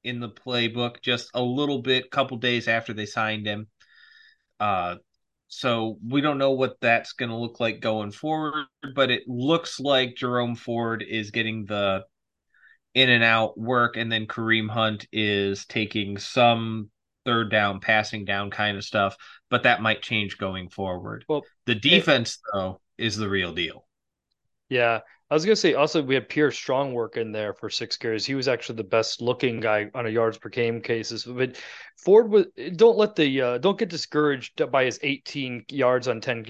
[0.02, 3.68] in the playbook just a little bit, couple days after they signed him.
[4.60, 4.96] Uh,
[5.48, 9.78] so we don't know what that's going to look like going forward, but it looks
[9.78, 12.04] like Jerome Ford is getting the
[12.94, 16.90] in and out work, and then Kareem Hunt is taking some
[17.24, 19.16] third down, passing down kind of stuff,
[19.50, 21.24] but that might change going forward.
[21.28, 23.86] Well, the defense, it, though, is the real deal.
[24.68, 25.00] Yeah.
[25.30, 28.26] I was gonna say also we had Pierre Strong work in there for six carries.
[28.26, 31.24] He was actually the best looking guy on a yards per game cases.
[31.24, 31.56] But
[31.96, 36.44] Ford was don't let the uh, don't get discouraged by his 18 yards on 10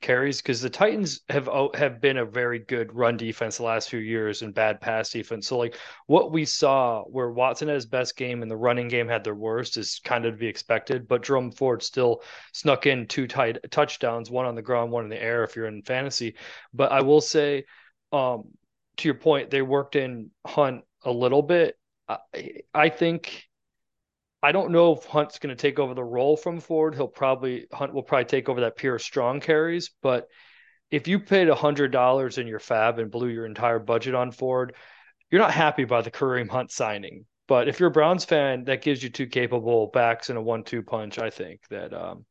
[0.00, 3.98] carries because the Titans have have been a very good run defense the last few
[3.98, 5.48] years and bad pass defense.
[5.48, 9.08] So like what we saw where Watson had his best game and the running game
[9.08, 11.08] had their worst is kind of to be expected.
[11.08, 15.10] But Jerome Ford still snuck in two tight touchdowns, one on the ground, one in
[15.10, 16.36] the air if you're in fantasy.
[16.72, 17.64] But I will say
[18.12, 18.48] um,
[18.98, 21.76] to your point, they worked in Hunt a little bit.
[22.08, 22.18] I,
[22.74, 23.44] I think
[24.42, 26.94] I don't know if Hunt's going to take over the role from Ford.
[26.94, 29.90] He'll probably Hunt will probably take over that Pierre Strong carries.
[30.02, 30.28] But
[30.90, 34.74] if you paid hundred dollars in your FAAB and blew your entire budget on Ford,
[35.30, 37.26] you're not happy by the Kareem Hunt signing.
[37.46, 40.82] But if you're a Browns fan, that gives you two capable backs and a one-two
[40.82, 41.18] punch.
[41.18, 42.24] I think that um,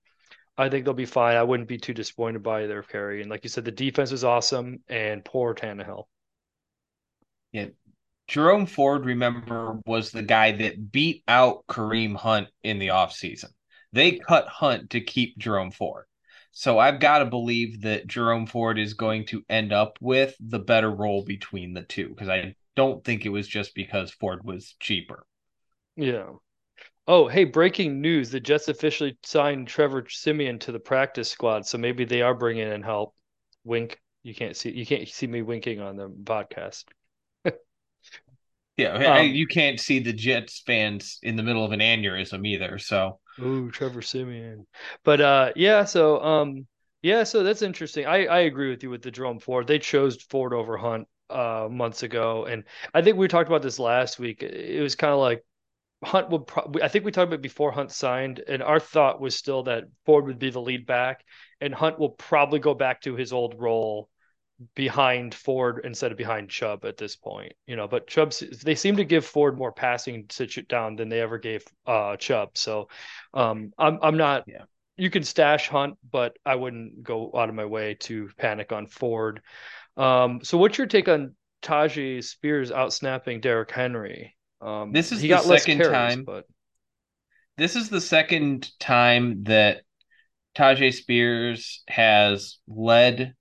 [0.60, 1.38] I think they'll be fine.
[1.38, 3.22] I wouldn't be too disappointed by their carry.
[3.22, 6.04] And like you said, the defense is awesome and poor Tannehill.
[7.54, 7.68] Yeah.
[8.28, 13.52] Jerome Ford, remember, was the guy that beat out Kareem Hunt in the offseason.
[13.94, 16.04] They cut Hunt to keep Jerome Ford.
[16.52, 20.60] So I've got to believe that Jerome Ford is going to end up with the
[20.60, 24.76] better role between the two because I don't think it was just because Ford was
[24.82, 25.26] cheaper.
[25.96, 26.32] Yeah.
[27.12, 28.30] Oh, hey, breaking news.
[28.30, 32.72] The Jets officially signed Trevor Siemian to the practice squad, so maybe they are bringing
[32.72, 33.16] in help.
[33.64, 34.00] Wink.
[34.22, 36.84] You can't see you can't see me winking on the podcast.
[38.78, 42.78] yeah, um, you can't see the Jets fans in the middle of an aneurysm either,
[42.78, 44.68] so Ooh, Trevor Siemian.
[45.04, 46.68] But uh yeah, so um
[47.02, 48.06] yeah, so that's interesting.
[48.06, 49.66] I I agree with you with the Jerome Ford.
[49.66, 53.80] They chose Ford over Hunt uh months ago and I think we talked about this
[53.80, 54.44] last week.
[54.44, 55.44] It was kind of like
[56.04, 59.36] Hunt would probably, I think we talked about before Hunt signed, and our thought was
[59.36, 61.26] still that Ford would be the lead back,
[61.60, 64.10] and Hunt will probably go back to his old role
[64.76, 67.54] behind Ford instead of behind Chubb at this point.
[67.68, 71.10] You know, but Chubb, they seem to give Ford more passing to sit down than
[71.10, 72.58] they ever gave uh, Chubb.
[72.58, 72.90] So
[73.34, 74.64] um, I'm, I'm not, yeah.
[74.98, 78.88] you can stash Hunt, but I wouldn't go out of my way to panic on
[78.88, 79.42] Ford.
[79.98, 84.36] Um, so what's your take on Tyjae Spears out snapping Derrick Henry?
[84.62, 86.46] Um, this is the second carries, time, but
[87.58, 89.82] this is the second time that
[90.56, 93.34] Tyjae Spears has led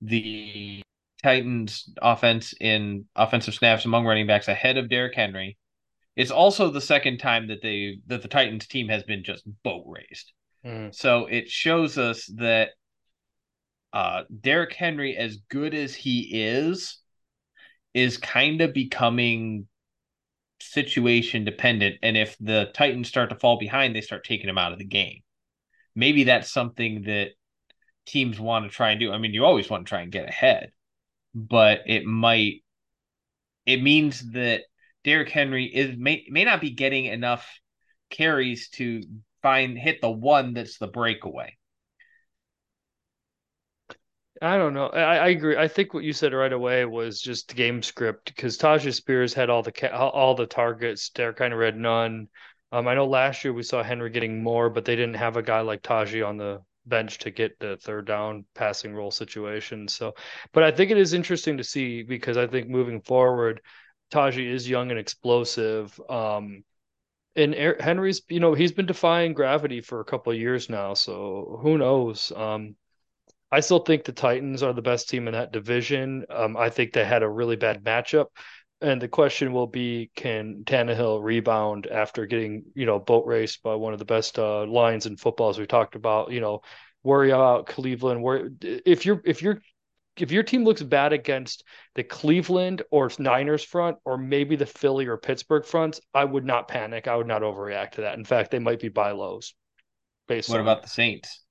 [0.00, 0.82] the
[1.22, 5.56] Titans offense in offensive snaps among running backs ahead of Derrick Henry.
[6.16, 9.84] It's also the second time that they that the Titans team has been just boat
[9.86, 10.32] raised.
[10.64, 10.94] Mm.
[10.94, 12.70] So it shows us that
[13.92, 16.98] uh Derrick Henry, as good as he is,
[17.94, 19.66] is kind of becoming
[20.60, 21.96] situation dependent.
[22.02, 24.84] And if the Titans start to fall behind, they start taking him out of the
[24.84, 25.20] game.
[25.94, 27.30] Maybe that's something that
[28.06, 29.12] teams want to try and do.
[29.12, 30.70] I mean, you always want to try and get ahead,
[31.34, 32.62] but it might,
[33.66, 34.62] it means that
[35.04, 37.48] Derrick Henry is may, may not be getting enough
[38.10, 39.02] carries to
[39.42, 41.56] find hit the one that's the breakaway.
[44.44, 44.88] I don't know.
[44.88, 45.56] I, I agree.
[45.56, 49.48] I think what you said right away was just game script because Tyjae Spears had
[49.48, 51.08] all the all the targets.
[51.08, 52.28] Derrick kind of had none.
[52.70, 55.42] Um, I know last year we saw Henry getting more, but they didn't have a
[55.42, 59.88] guy like Tyjae on the bench to get the third down passing role situation.
[59.88, 60.14] So,
[60.52, 63.62] but I think it is interesting to see because I think moving forward,
[64.12, 65.98] Tyjae is young and explosive.
[66.10, 66.64] Um,
[67.36, 70.94] and Henry's, you know, he's been defying gravity for a couple years now.
[70.94, 72.30] So who knows?
[72.36, 72.76] Um,
[73.50, 76.24] I still think the Titans are the best team in that division.
[76.28, 78.26] Um, I think they had a really bad matchup.
[78.80, 83.76] And the question will be, can Tannehill rebound after getting, you know, boat raced by
[83.76, 86.32] one of the best uh, lines in football, as we talked about?
[86.32, 86.60] You know,
[87.02, 88.22] worry about Cleveland.
[88.22, 89.60] Where if you're if you're
[90.18, 95.06] if your team looks bad against the Cleveland or Niners front, or maybe the Philly
[95.06, 97.08] or Pittsburgh fronts, I would not panic.
[97.08, 98.18] I would not overreact to that.
[98.18, 99.54] In fact, they might be buy lows.
[100.26, 101.43] Based what about the Saints?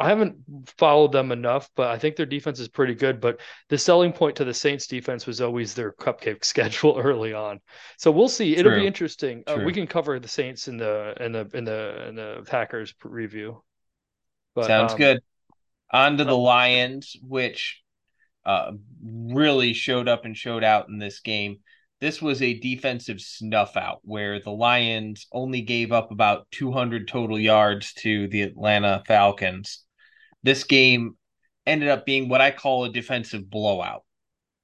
[0.00, 0.36] I haven't
[0.76, 3.20] followed them enough, but I think their defense is pretty good.
[3.20, 7.60] But the selling point to the Saints defense was always their cupcake schedule early on.
[7.96, 8.56] So we'll see.
[8.56, 9.42] It'll be interesting.
[9.46, 12.94] Uh, we can cover the Saints in the in the in the in the Packers
[13.02, 13.62] review.
[14.54, 15.20] But, Sounds um, good.
[15.92, 17.82] On to the Lions, which
[18.44, 18.72] uh,
[19.04, 21.58] really showed up and showed out in this game.
[22.00, 27.38] This was a defensive snuff out where the Lions only gave up about 200 total
[27.40, 29.84] yards to the Atlanta Falcons.
[30.42, 31.16] This game
[31.66, 34.04] ended up being what I call a defensive blowout,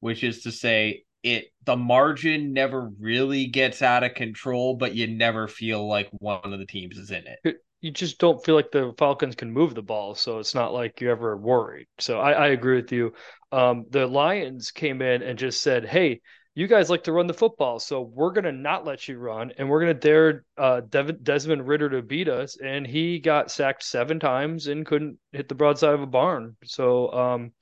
[0.00, 5.06] which is to say it the margin never really gets out of control, but you
[5.06, 7.56] never feel like one of the teams is in it.
[7.80, 11.00] You just don't feel like the Falcons can move the ball, so it's not like
[11.00, 11.87] you're ever worried.
[11.98, 13.12] So I, I agree with you.
[13.52, 16.20] Um, the Lions came in and just said, "Hey,
[16.55, 19.69] you guys like to run the football, so we're gonna not let you run, and
[19.69, 24.69] we're gonna dare uh, Desmond Ridder to beat us." And he got sacked seven times
[24.69, 26.57] and couldn't hit the broadside of a barn.
[26.64, 27.53] So um,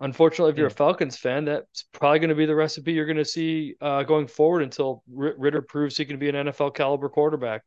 [0.00, 0.72] unfortunately, if you're yeah.
[0.72, 4.04] a Falcons fan, that's probably going to be the recipe you're going to see uh,
[4.04, 7.62] going forward until Ridder proves he can be an NFL caliber quarterback.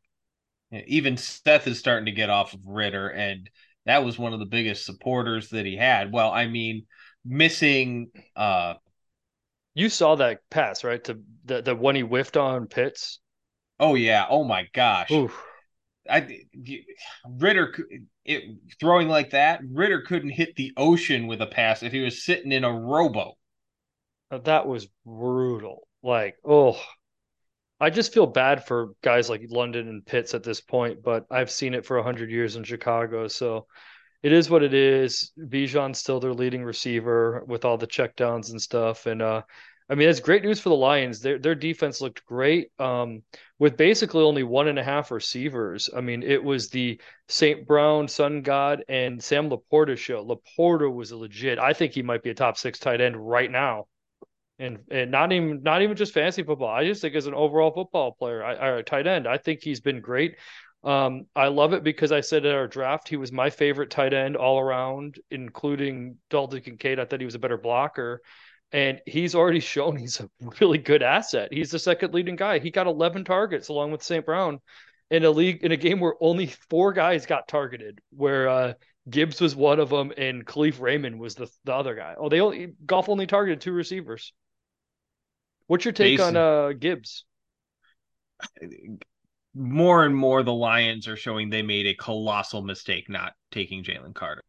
[0.70, 3.50] Yeah, even Seth is starting to get off of Ridder, and
[3.84, 6.12] that was one of the biggest supporters that he had.
[6.12, 6.86] Well, I mean,
[7.26, 8.08] missing.
[8.34, 8.74] uh
[9.76, 11.04] You saw that pass, right?
[11.04, 13.20] To the the one he whiffed on Pitts.
[13.78, 14.24] Oh yeah!
[14.26, 15.10] Oh my gosh!
[15.12, 15.38] Oof.
[16.08, 16.40] I
[17.28, 17.74] Ridder
[18.24, 18.42] it
[18.80, 22.52] throwing like that, Ridder couldn't hit the ocean with a pass if he was sitting
[22.52, 23.34] in a rowboat.
[24.30, 25.86] That was brutal.
[26.02, 26.82] Like, oh,
[27.78, 31.50] I just feel bad for guys like London and Pitts at this point, but I've
[31.50, 33.28] seen it for 100 years in Chicago.
[33.28, 33.66] So
[34.22, 35.32] it is what it is.
[35.38, 39.06] Bijan's still their leading receiver with all the checkdowns and stuff.
[39.06, 39.42] And uh,
[39.88, 41.20] I mean, it's great news for the Lions.
[41.20, 43.22] Their their defense looked great um,
[43.58, 45.88] with basically only one and a half receivers.
[45.96, 47.66] I mean, it was the St.
[47.66, 50.24] Brown, Sun God, and Sam LaPorta show.
[50.24, 51.58] LaPorta was legit.
[51.60, 53.86] I think he might be a top six tight end right now,
[54.58, 56.68] and and not even not even just fantasy football.
[56.68, 60.00] I just think as an overall football player, I, tight end, I think he's been
[60.00, 60.36] great.
[60.86, 64.14] Um, I love it because I said at our draft he was my favorite tight
[64.14, 67.00] end all around, including Dalton Kincaid.
[67.00, 68.22] I thought he was a better blocker
[68.70, 71.52] and he's already shown he's a really good asset.
[71.52, 72.60] He's the second leading guy.
[72.60, 74.24] He got 11 targets along with St.
[74.24, 74.60] Brown
[75.10, 78.72] in a league in a game where only four guys got targeted, where uh,
[79.08, 82.14] Gibbs was one of them and Kalif Raymond was the, the other guy.
[82.18, 84.32] Oh, they only Goff only targeted two receivers.
[85.68, 87.24] What's your take on uh, Gibbs?
[89.58, 94.14] More and more, the Lions are showing they made a colossal mistake not taking Jalen
[94.14, 94.44] Carter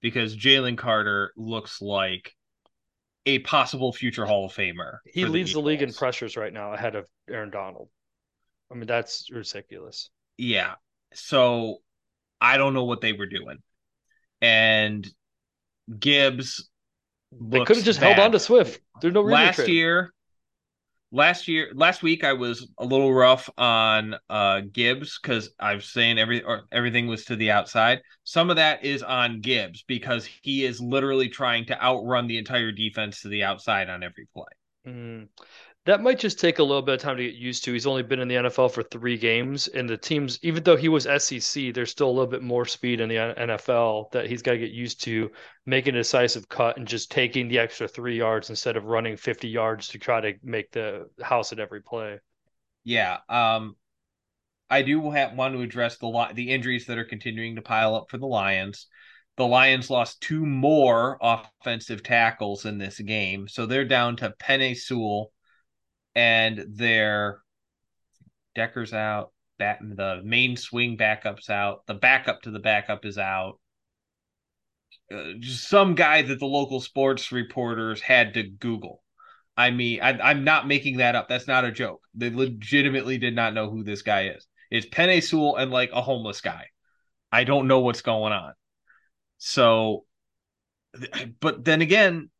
[0.00, 2.34] because Jalen Carter looks like
[3.24, 4.98] a possible future Hall of Famer.
[5.06, 7.88] He leads the, the, league in pressures right now ahead of Aaron Donald.
[8.70, 10.10] I mean, that's ridiculous.
[10.36, 10.74] Yeah.
[11.14, 11.78] So
[12.40, 13.58] I don't know what they were doing.
[14.40, 15.08] And
[15.98, 16.68] Gibbs.
[17.30, 18.16] They could have just bad.
[18.16, 18.80] held on to Swift.
[19.00, 19.46] There's no reason.
[19.46, 20.12] Last year,
[21.12, 25.84] last year last week I was a little rough on uh Gibbs because I was
[25.84, 28.00] saying every or everything was to the outside.
[28.24, 32.72] Some of that is on Gibbs because he is literally trying to outrun the entire
[32.72, 34.44] defense to the outside on every play.
[34.86, 35.28] Mm
[35.84, 37.72] that might just take a little bit of time to get used to.
[37.72, 40.88] He's only been in the NFL for three games, and the teams, even though he
[40.88, 44.52] was SEC, there's still a little bit more speed in the NFL that he's got
[44.52, 45.32] to get used to
[45.66, 49.48] making a decisive cut and just taking the extra three yards instead of running 50
[49.48, 52.20] yards to try to make the house at every play.
[52.84, 53.74] Yeah, um,
[54.70, 58.08] I do have, want to address the the injuries that are continuing to pile up
[58.08, 58.86] for the Lions.
[59.36, 64.76] The Lions lost two more offensive tackles in this game, so they're down to Penei
[64.76, 65.32] Sewell
[66.14, 67.42] and their
[68.54, 69.32] Decker's out.
[69.58, 71.86] That the main swing backup's out.
[71.86, 73.60] The backup to the backup is out.
[75.12, 79.02] Uh, some guy that the local sports reporters had to Google.
[79.56, 81.28] I mean, I, am not making that up.
[81.28, 82.00] That's not a joke.
[82.14, 84.46] They legitimately did not know who this guy is.
[84.70, 86.66] It's Penei Sewell and like a homeless guy.
[87.30, 88.54] I don't know what's going on.
[89.38, 90.04] So,
[91.40, 92.30] but then again,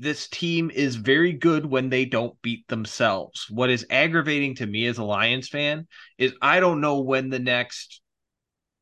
[0.00, 3.46] this team is very good when they don't beat themselves.
[3.50, 5.86] What is aggravating to me as a Lions fan
[6.16, 8.00] is I don't know when the next,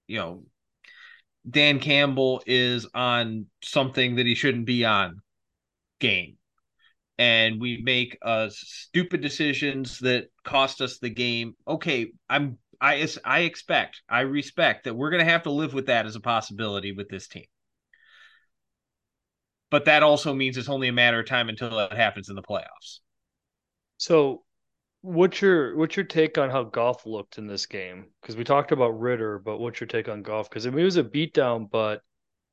[0.06, 0.44] you know,
[1.48, 5.20] Dan Campbell is on something that he shouldn't be on
[5.98, 6.36] game.
[7.18, 11.54] And we make uh stupid decisions that cost us the game.
[11.66, 15.86] Okay, I'm I I expect, I respect that we're going to have to live with
[15.86, 17.46] that as a possibility with this team
[19.70, 22.42] but that also means it's only a matter of time until that happens in the
[22.42, 23.00] playoffs.
[23.98, 24.44] So,
[25.02, 28.06] what's your what's your take on how Goff looked in this game?
[28.20, 30.48] Because we talked about Ridder, but what's your take on Goff?
[30.48, 32.02] Because I mean, it was a beatdown, but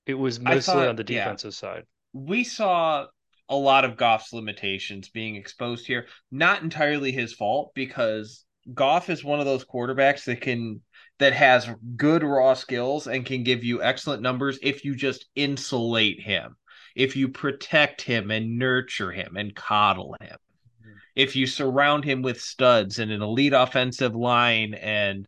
[0.05, 1.83] it was mostly thought, on the defensive yeah, side.
[2.13, 3.07] We saw
[3.47, 6.07] a lot of Goff's limitations being exposed here.
[6.31, 8.43] Not entirely his fault because
[8.73, 10.81] Goff is one of those quarterbacks that can
[11.19, 16.19] that has good raw skills and can give you excellent numbers if you just insulate
[16.19, 16.57] him
[16.95, 20.37] if you protect him and nurture him and coddle him,
[20.81, 20.91] mm-hmm.
[21.15, 25.27] if you surround him with studs and an elite offensive line and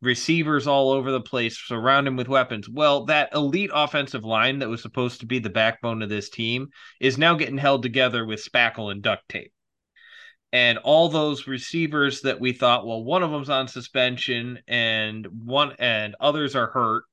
[0.00, 2.68] receivers all over the place, surround him with weapons.
[2.68, 6.68] Well, that elite offensive line that was supposed to be the backbone of this team
[7.00, 9.52] is now getting held together with spackle and duct tape.
[10.52, 15.74] And all those receivers that we thought, well, one of them's on suspension and one
[15.78, 17.04] and others are hurt.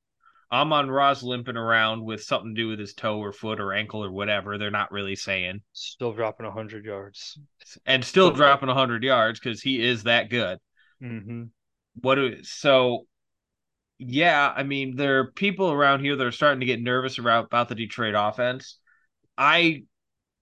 [0.52, 4.10] Amon-Ra's limping around with something to do with his toe or foot or ankle or
[4.10, 4.58] whatever.
[4.58, 5.60] They're not really saying.
[5.72, 7.38] Still dropping 100 yards.
[7.86, 10.58] And still dropping 100 yards because he is that good.
[11.02, 11.44] Mm-hmm
[11.94, 13.06] what do so
[13.98, 17.46] yeah, I mean there are people around here that are starting to get nervous about,
[17.46, 18.78] about the Detroit offense.
[19.36, 19.84] I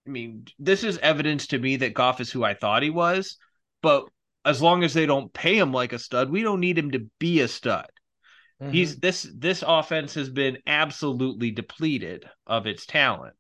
[0.07, 3.37] I mean, this is evidence to me that Goff is who I thought he was,
[3.83, 4.05] but
[4.45, 7.11] as long as they don't pay him like a stud, we don't need him to
[7.19, 7.89] be a stud.
[8.63, 8.73] Mm-hmm.
[8.73, 13.35] He's this this offense has been absolutely depleted of its talent.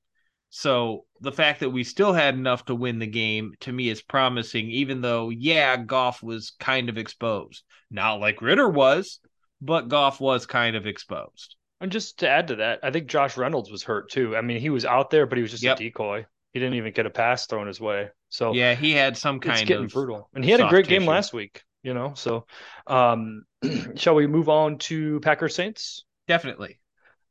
[0.50, 4.00] So the fact that we still had enough to win the game to me is
[4.00, 7.64] promising, even though, yeah, Goff was kind of exposed.
[7.90, 9.20] Not like Ridder was,
[9.60, 11.56] but Goff was kind of exposed.
[11.80, 14.36] And just to add to that, I think Josh Reynolds was hurt too.
[14.36, 15.76] I mean, he was out there, but he was just yep.
[15.76, 16.26] a decoy.
[16.52, 18.08] He didn't even get a pass thrown his way.
[18.30, 20.86] So yeah, he had some kind it's getting of brutal, and he had a great
[20.86, 21.00] tissue.
[21.00, 21.62] game last week.
[21.88, 22.44] You know, so
[22.86, 23.44] um,
[23.94, 26.04] shall we move on to Packers Saints?
[26.26, 26.80] Definitely.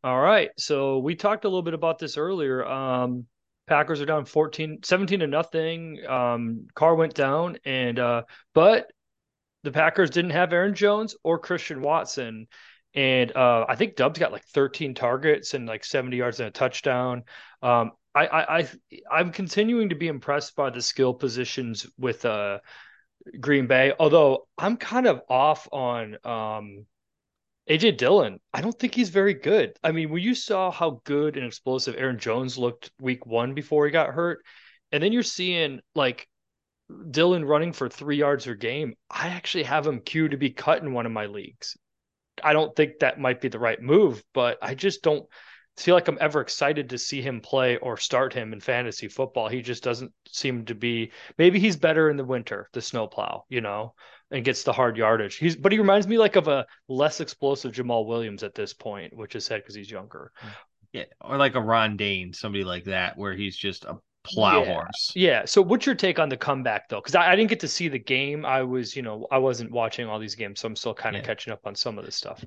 [0.03, 0.49] All right.
[0.57, 2.65] So we talked a little bit about this earlier.
[2.65, 3.27] Um,
[3.67, 6.03] Packers are down 14, 17 to nothing.
[6.07, 8.23] Um, Carr went down, and uh,
[8.55, 8.89] but
[9.61, 12.47] the Packers didn't have Aaron Jones or Christian Watson.
[12.95, 16.51] And uh, I think Doubs got like 13 targets and like 70 yards and a
[16.51, 17.25] touchdown.
[17.61, 18.67] Um, I, I, I,
[19.11, 22.57] I'm continuing to be impressed by the skill positions with uh,
[23.39, 26.85] Green Bay, although I'm kind of off on um,
[27.69, 29.77] AJ Dillon, I don't think he's very good.
[29.83, 33.85] I mean, when you saw how good and explosive Aaron Jones looked week one before
[33.85, 34.43] he got hurt,
[34.91, 36.27] and then you're seeing like
[37.11, 40.81] Dillon running for three yards per game, I actually have him queued to be cut
[40.81, 41.77] in one of my leagues.
[42.43, 45.27] I don't think that might be the right move, but I just don't
[45.77, 49.47] feel like I'm ever excited to see him play or start him in fantasy football.
[49.47, 51.11] He just doesn't seem to be.
[51.37, 53.93] Maybe he's better in the winter, the snowplow, you know
[54.31, 55.35] and gets the hard yardage.
[55.35, 59.15] He's but he reminds me like of a less explosive Jamaal Williams at this point,
[59.15, 60.31] which is sad because he's younger.
[60.93, 64.73] Yeah, or like a Ron Dayne, somebody like that, where he's just a plow yeah.
[64.73, 65.11] horse.
[65.15, 65.45] Yeah.
[65.45, 66.99] So what's your take on the comeback though?
[66.99, 68.45] Because I, I, didn't get to see the game.
[68.45, 71.21] I was, you know, I wasn't watching all these games, so I'm still kind of
[71.21, 71.27] yeah.
[71.27, 72.43] catching up on some of this stuff.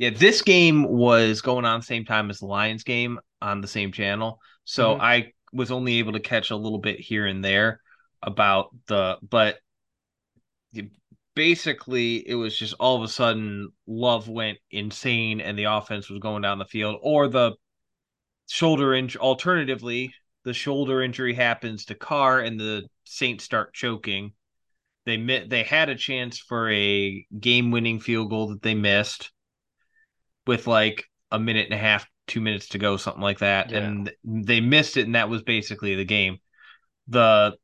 [0.00, 3.68] Yeah, this game was going on the same time as the Lions game on the
[3.68, 4.40] same channel.
[4.64, 5.02] So mm-hmm.
[5.02, 7.82] I was only able to catch a little bit here and there
[8.22, 9.58] about the but
[11.34, 16.18] basically it was just all of a sudden Love went insane and the offense was
[16.18, 17.52] going down the field, or the
[18.48, 19.20] shoulder injury.
[19.20, 24.32] Alternatively, the shoulder injury happens to Carr and the Saints start choking.
[25.04, 25.50] They met.
[25.50, 29.30] they had a chance for a game winning field goal that they missed
[30.46, 33.78] with like a minute and a half, two minutes to go, something like that, yeah.
[33.78, 36.38] and they missed it, and that was basically the game.
[37.08, 37.56] The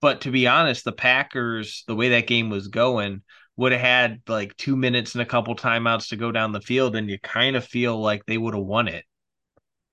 [0.00, 3.22] but to be honest, the Packers, the way that game was going,
[3.56, 6.96] would have had like two minutes and a couple timeouts to go down the field,
[6.96, 9.04] and you kind of feel like they would have won it.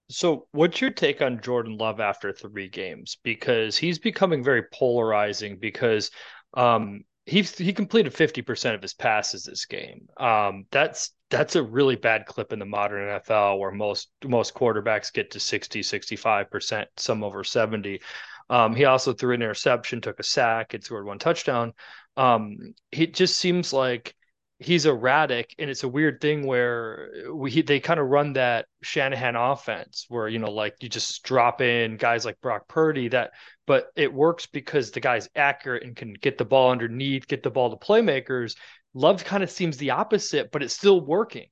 [0.09, 3.17] So, what's your take on Jordan Love after three games?
[3.23, 5.57] Because he's becoming very polarizing.
[5.59, 6.11] Because
[6.53, 10.07] um, he he completed fifty percent of his passes this game.
[10.17, 15.11] Um, that's that's a really bad clip in the modern NFL, where most most quarterbacks
[15.11, 18.01] get to 60, 65 percent, some over seventy.
[18.49, 21.73] Um, he also threw an interception, took a sack, and scored one touchdown.
[22.15, 24.15] Um, it just seems like
[24.59, 29.35] he's erratic, and it's a weird thing where we they kind of run that Shanahan
[29.35, 33.09] offense, where you know, like you just drop in guys like Brock Purdy.
[33.09, 33.31] That,
[33.65, 37.51] but it works because the guy's accurate and can get the ball underneath, get the
[37.51, 38.55] ball to playmakers.
[38.93, 41.47] Love kind of seems the opposite, but it's still working.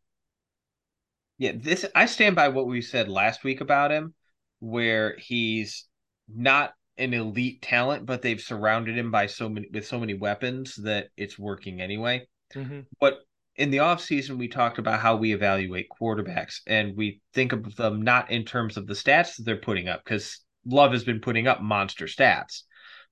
[1.37, 4.13] Yeah, this I stand by what we said last week about him,
[4.59, 5.85] where he's
[6.27, 10.75] not an elite talent, but they've surrounded him by so many with so many weapons
[10.75, 12.25] that it's working anyway.
[12.55, 12.81] Mm-hmm.
[12.99, 13.19] But
[13.55, 18.01] in the offseason, we talked about how we evaluate quarterbacks and we think of them
[18.01, 21.47] not in terms of the stats that they're putting up, because Love has been putting
[21.47, 22.63] up monster stats,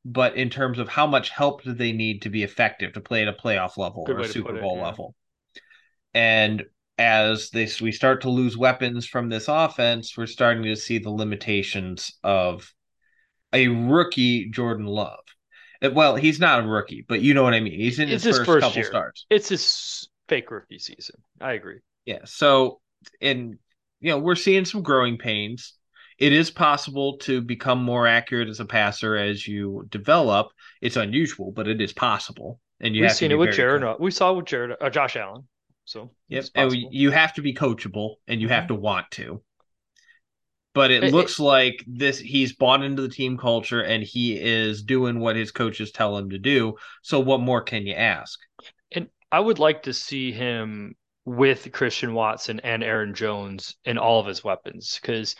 [0.03, 3.21] but in terms of how much help do they need to be effective to play
[3.21, 4.85] at a playoff level Good or a Super Bowl it, yeah.
[4.85, 5.15] level.
[6.13, 6.63] And
[6.97, 11.09] as this we start to lose weapons from this offense, we're starting to see the
[11.09, 12.71] limitations of
[13.53, 15.22] a rookie Jordan Love.
[15.83, 17.79] Uh, well, he's not a rookie, but you know what I mean.
[17.79, 18.85] He's in his, his, first, first couple year.
[18.85, 19.25] starts.
[19.29, 21.15] It's his fake rookie season.
[21.41, 21.79] I agree.
[22.05, 22.19] Yeah.
[22.25, 22.79] So,
[23.21, 23.57] and
[23.99, 25.73] you know, we're seeing some growing pains.
[26.19, 30.49] It is possible to become more accurate as a passer as you develop.
[30.81, 32.59] It's unusual, but it is possible.
[32.79, 33.81] And you We've seen it with Jared.
[33.81, 35.47] co- We saw it with Jared, uh, Josh Allen.
[35.85, 36.45] So Yep.
[36.55, 38.67] And you have to be coachable and you have Mhm.
[38.69, 39.41] to want to.
[40.73, 44.39] But it It- it- looks like this he's bought into the team culture and he
[44.39, 46.75] is doing what his coaches tell him to do.
[47.01, 48.39] So what more can you ask?
[48.91, 50.95] And I would like to see him
[51.25, 54.99] with Christian Watson and Aaron Jones and all of his weapons.
[55.01, 55.35] Because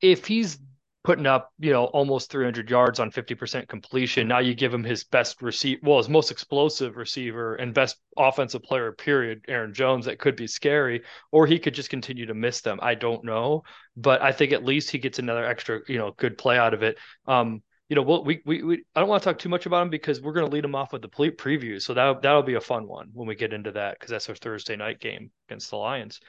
[0.00, 0.58] if he's
[1.02, 5.04] putting up, you know, almost 300 yards on 50% completion, now you give him his
[5.04, 10.18] best receive, well, his most explosive receiver and best offensive player, period, Aaron Jones, that
[10.18, 12.78] could be scary, or he could just continue to miss them.
[12.82, 13.62] I don't know,
[13.96, 16.82] but I think at least he gets another extra, you know, good play out of
[16.82, 16.98] it.
[17.26, 19.82] Um, you know, we'll, we, we, we, I don't want to talk too much about
[19.82, 21.80] him because we're going to lead him off with the ple- preview.
[21.82, 24.36] So that, that'll be a fun one when we get into that because that's our
[24.36, 26.20] Thursday night game against the Lions.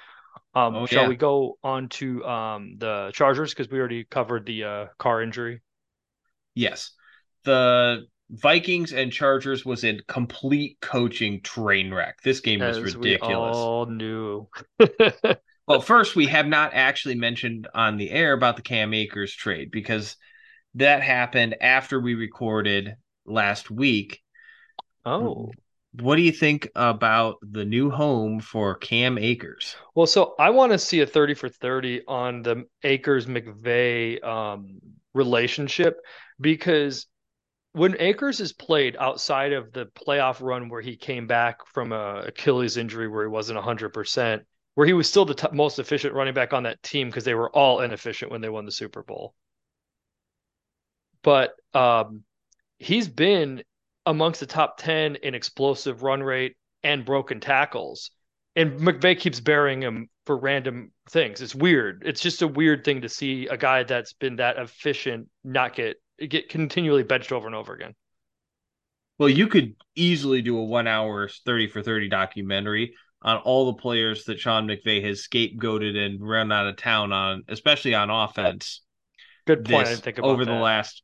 [0.54, 1.10] Um, Oh, shall yeah.
[1.10, 5.62] we go on to um, the Chargers because we already covered the uh, Carr injury?
[6.56, 6.92] Yes.
[7.44, 12.22] The Vikings and Chargers was a complete coaching train wreck.
[12.24, 13.58] This game was As we ridiculous.
[13.58, 14.48] all knew.
[15.68, 19.72] Well, first, we have not actually mentioned on the air about the Cam Akers trade
[19.72, 20.18] because
[20.76, 24.22] that happened after we recorded last week.
[25.06, 25.52] oh,
[25.94, 29.76] What do you think about the new home for Cam Akers?
[29.94, 34.80] well, so I want to see a 30 for 30 on the Akers McVay um,
[35.14, 36.00] relationship
[36.39, 37.08] because
[37.74, 42.24] when Akers is played outside of the playoff run where he came back from a
[42.28, 44.42] Achilles injury where he wasn't 100%,
[44.76, 47.36] where he was still the t- most efficient running back on that team because they
[47.36, 49.36] were all inefficient when they won the Super Bowl.
[51.24, 52.24] But um,
[52.80, 53.64] he's been
[54.06, 58.12] amongst the top 10 in explosive run rate and broken tackles.
[58.56, 61.41] And McVay keeps burying him for random things.
[61.41, 62.04] It's weird.
[62.06, 65.97] It's just a weird thing to see a guy that's been that efficient not get
[66.28, 67.95] get continually benched over and over again.
[69.18, 73.80] Well, you could easily do a one hour 30 for 30 documentary on all the
[73.80, 78.82] players that Sean McVay has scapegoated and run out of town on, especially on offense.
[79.45, 79.88] Good point.
[79.88, 80.52] I didn't think about over that.
[80.52, 81.04] the last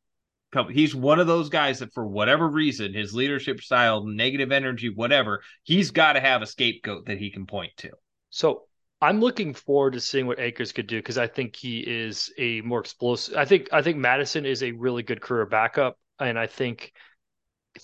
[0.52, 0.72] couple.
[0.72, 5.42] He's one of those guys that, for whatever reason, his leadership style, negative energy, whatever,
[5.64, 7.92] he's got to have a scapegoat that he can point to.
[8.30, 8.64] So
[9.02, 12.62] I'm looking forward to seeing what Akers could do because I think he is a
[12.62, 13.36] more explosive.
[13.36, 16.94] I think I think Mattison is a really good career backup, and I think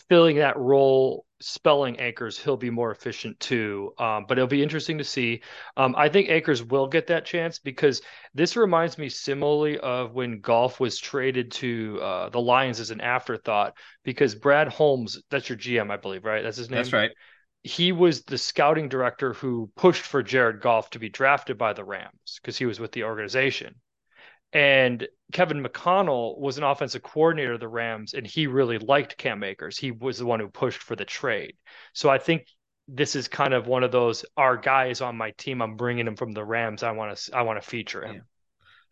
[0.10, 3.94] filling that role, spelling Akers, he'll be more efficient too.
[3.98, 5.42] Um, but it'll be interesting to see.
[5.78, 8.02] Um, I think Akers will get that chance because
[8.34, 13.02] this reminds me similarly of when Goff was traded to uh, the Lions as an
[13.02, 16.44] afterthought because Brad Holmes, that's your GM, I believe, right?
[16.44, 16.78] That's his name.
[16.78, 17.12] That's right.
[17.64, 21.84] he was the scouting director who pushed for Jared Goff to be drafted by the
[21.84, 23.76] Rams because he was with the organization.
[24.54, 29.44] And Kevin O'Connell was an offensive coordinator of the Rams, and he really liked Cam
[29.44, 29.78] Akers.
[29.80, 31.56] He was the one who pushed for the trade.
[31.94, 32.46] So I think
[32.88, 35.62] this is kind of one of those our guy is on my team.
[35.62, 36.84] I'm bringing him from the Rams.
[36.84, 38.16] I want to I want to feature him.
[38.16, 38.22] Yeah.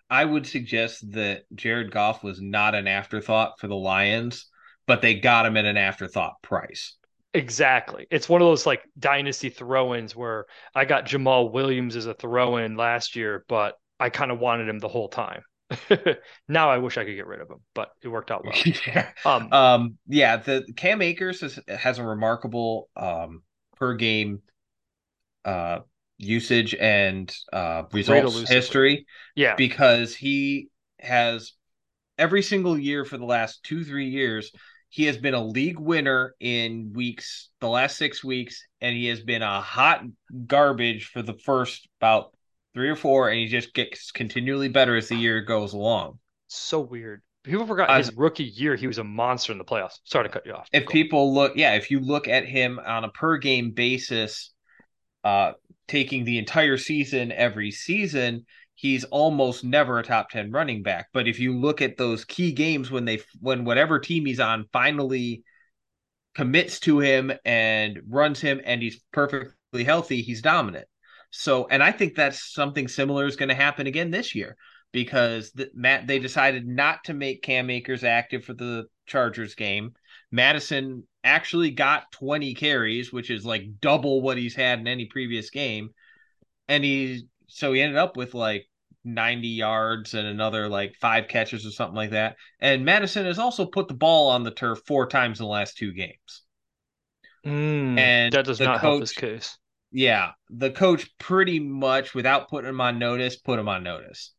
[0.09, 4.47] I would suggest that Jared Goff was not an afterthought for the Lions,
[4.87, 6.97] but they got him at an afterthought price.
[7.33, 8.07] Exactly.
[8.11, 12.75] It's one of those like dynasty throw-ins where I got Jamaal Williams as a throw-in
[12.75, 15.43] last year, but I kind of wanted him the whole time.
[16.47, 18.53] now I wish I could get rid of him, but it worked out well.
[18.87, 19.09] yeah.
[19.25, 23.43] Um, Um, yeah, the Cam Akers has, has a remarkable um
[23.77, 24.41] per game
[25.45, 25.79] uh
[26.17, 29.05] usage and uh results history
[29.35, 30.67] yeah, because he
[30.99, 31.53] has
[32.17, 34.51] every single year for the last two, three years,
[34.89, 39.21] he has been a league winner in weeks, the last six weeks, and he has
[39.21, 40.03] been a hot
[40.45, 42.35] garbage for the first about
[42.73, 46.19] three or four, and he just gets continually better as the year goes along.
[46.47, 47.21] so weird.
[47.43, 48.75] People forgot his rookie year.
[48.75, 49.97] He was a monster in the playoffs.
[50.03, 50.67] Sorry to cut you off.
[50.71, 50.91] If Go.
[50.91, 54.53] people look, yeah, if you look at him on a per game basis,
[55.23, 55.53] uh,
[55.87, 58.45] taking the entire season every season,
[58.75, 61.07] he's almost never a top 10 running back.
[61.13, 64.65] But if you look at those key games when they, when whatever team he's on
[64.71, 65.43] finally
[66.35, 70.87] commits to him and runs him and he's perfectly healthy, he's dominant.
[71.31, 74.57] So, and I think that's something similar is going to happen again this year
[74.91, 79.93] because the, Matt they decided not to make Cam Akers active for the Chargers game.
[80.31, 85.49] Mattison actually got 20 carries, which is like double what he's had in any previous
[85.49, 85.89] game.
[86.67, 88.67] And he so he ended up with like
[89.03, 92.35] 90 yards and another like five catches or something like that.
[92.59, 95.77] And Mattison has also put the ball on the turf four times in the last
[95.77, 96.43] two games.
[97.45, 99.57] Mm, and that does not help his case.
[99.91, 104.33] Yeah, the coach pretty much without putting him on notice, put him on notice.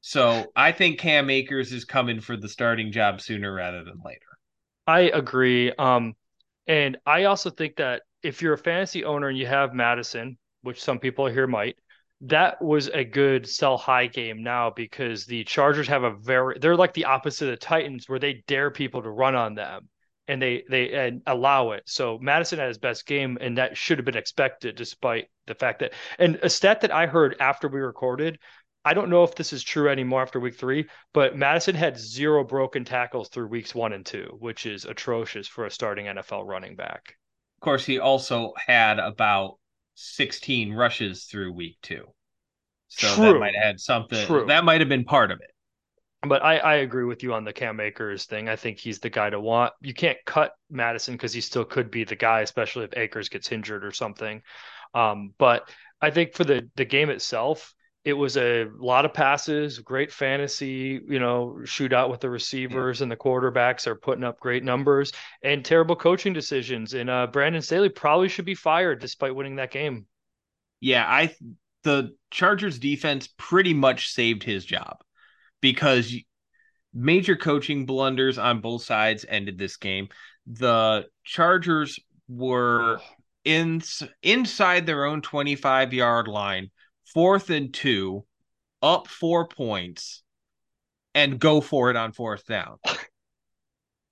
[0.00, 4.26] So I think Cam Akers is coming for the starting job sooner rather than later.
[4.86, 5.72] I agree.
[5.72, 6.14] Um,
[6.66, 10.82] and I also think that if you're a fantasy owner and you have Mattison, which
[10.82, 11.76] some people here might,
[12.22, 16.76] that was a good sell high game now because the Chargers have a very they're
[16.76, 19.88] like the opposite of the Titans where they dare people to run on them
[20.28, 21.82] and they they and allow it.
[21.86, 25.80] So Mattison had his best game and that should have been expected despite the fact
[25.80, 28.38] that and a stat that I heard after we recorded
[28.84, 32.42] I don't know if this is true anymore after week three, but Mattison had zero
[32.42, 36.74] broken tackles through weeks one and two, which is atrocious for a starting NFL running
[36.74, 37.16] back.
[37.58, 39.58] Of course, he also had about
[39.94, 42.06] 16 rushes through week two.
[42.88, 43.32] So True.
[43.34, 44.26] that might have had something.
[44.26, 44.46] True.
[44.46, 45.51] That might have been part of it.
[46.26, 48.48] But I, I agree with you on the Cam Akers thing.
[48.48, 49.72] I think he's the guy to want.
[49.80, 53.50] You can't cut Mattison because he still could be the guy, especially if Akers gets
[53.50, 54.42] injured or something.
[54.94, 55.68] Um, but
[56.00, 61.00] I think for the the game itself, it was a lot of passes, great fantasy,
[61.08, 63.04] you know, shootout with the receivers yeah.
[63.04, 65.12] and the quarterbacks are putting up great numbers
[65.42, 66.94] and terrible coaching decisions.
[66.94, 70.06] And uh, Brandon Staley probably should be fired despite winning that game.
[70.80, 71.34] Yeah, I
[71.84, 74.98] the Chargers defense pretty much saved his job
[75.62, 76.14] because
[76.92, 80.08] major coaching blunders on both sides ended this game.
[80.46, 81.98] The Chargers
[82.28, 83.00] were
[83.44, 83.82] in
[84.22, 86.70] inside their own 25 yard line
[87.14, 88.24] fourth and two,
[88.82, 90.22] up four points,
[91.14, 92.76] and go for it on fourth down.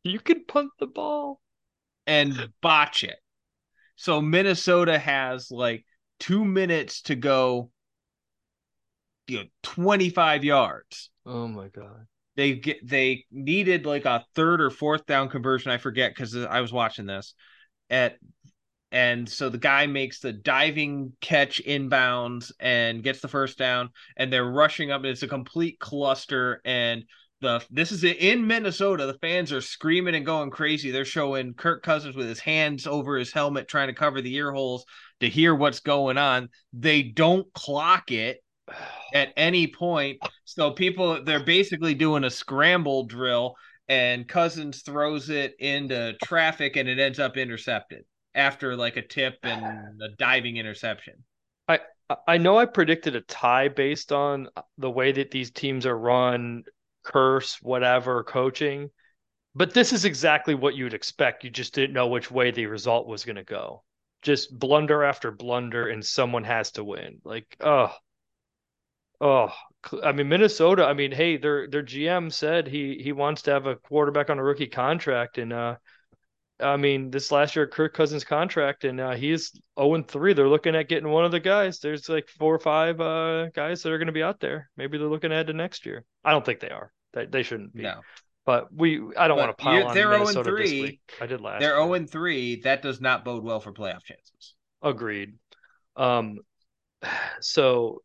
[0.02, 1.42] You can punt the ball
[2.06, 3.18] and botch it.
[3.96, 5.84] So Minnesota has like
[6.18, 7.70] two minutes to go,
[9.30, 11.10] you know, 25 yards.
[11.24, 12.06] Oh my god.
[12.36, 15.70] They get they needed like a third or fourth down conversion.
[15.70, 17.34] I forget because I was watching this
[17.88, 18.16] at
[18.92, 24.32] and so the guy makes the diving catch inbounds and gets the first down and
[24.32, 27.04] they're rushing up and it's a complete cluster and
[27.40, 31.82] the this is in Minnesota the fans are screaming and going crazy they're showing Kirk
[31.82, 34.84] Cousins with his hands over his helmet trying to cover the ear holes
[35.20, 38.42] to hear what's going on they don't clock it
[39.14, 43.54] at any point so people they're basically doing a scramble drill
[43.90, 48.04] and Cousins throws it into traffic and it ends up intercepted
[48.36, 51.24] after like a tip and a diving interception.
[51.66, 51.80] I
[52.26, 54.48] I know I predicted a tie based on
[54.78, 56.62] the way that these teams are run,
[57.04, 58.90] curse, whatever, coaching.
[59.56, 61.42] But this is exactly what you'd expect.
[61.42, 63.82] You just didn't know which way the result was going to go.
[64.22, 67.20] Just blunder after blunder, and someone has to win.
[67.24, 67.92] Like, oh,
[69.20, 69.52] oh.
[70.04, 70.84] I mean, Minnesota.
[70.84, 74.38] I mean, hey, their their GM said he he wants to have a quarterback on
[74.38, 75.76] a rookie contract, and uh,
[76.62, 80.32] I mean, this last year, Kirk Cousins contract, and uh, he's 0 and 3.
[80.32, 81.78] They're looking at getting one of the guys.
[81.78, 84.70] There's like four or five uh, guys that are going to be out there.
[84.76, 86.04] Maybe they're looking ahead to next year.
[86.24, 86.92] I don't think they are.
[87.12, 87.82] They, they shouldn't be.
[87.82, 88.00] No.
[88.46, 90.64] But we, I don't want to pile on they're Minnesota 0 3.
[90.64, 91.00] This week.
[91.20, 91.60] I did last.
[91.60, 92.62] They're 0 3.
[92.62, 94.54] That does not bode well for playoff chances.
[94.82, 95.34] Agreed.
[95.96, 96.38] Um,
[97.40, 98.02] so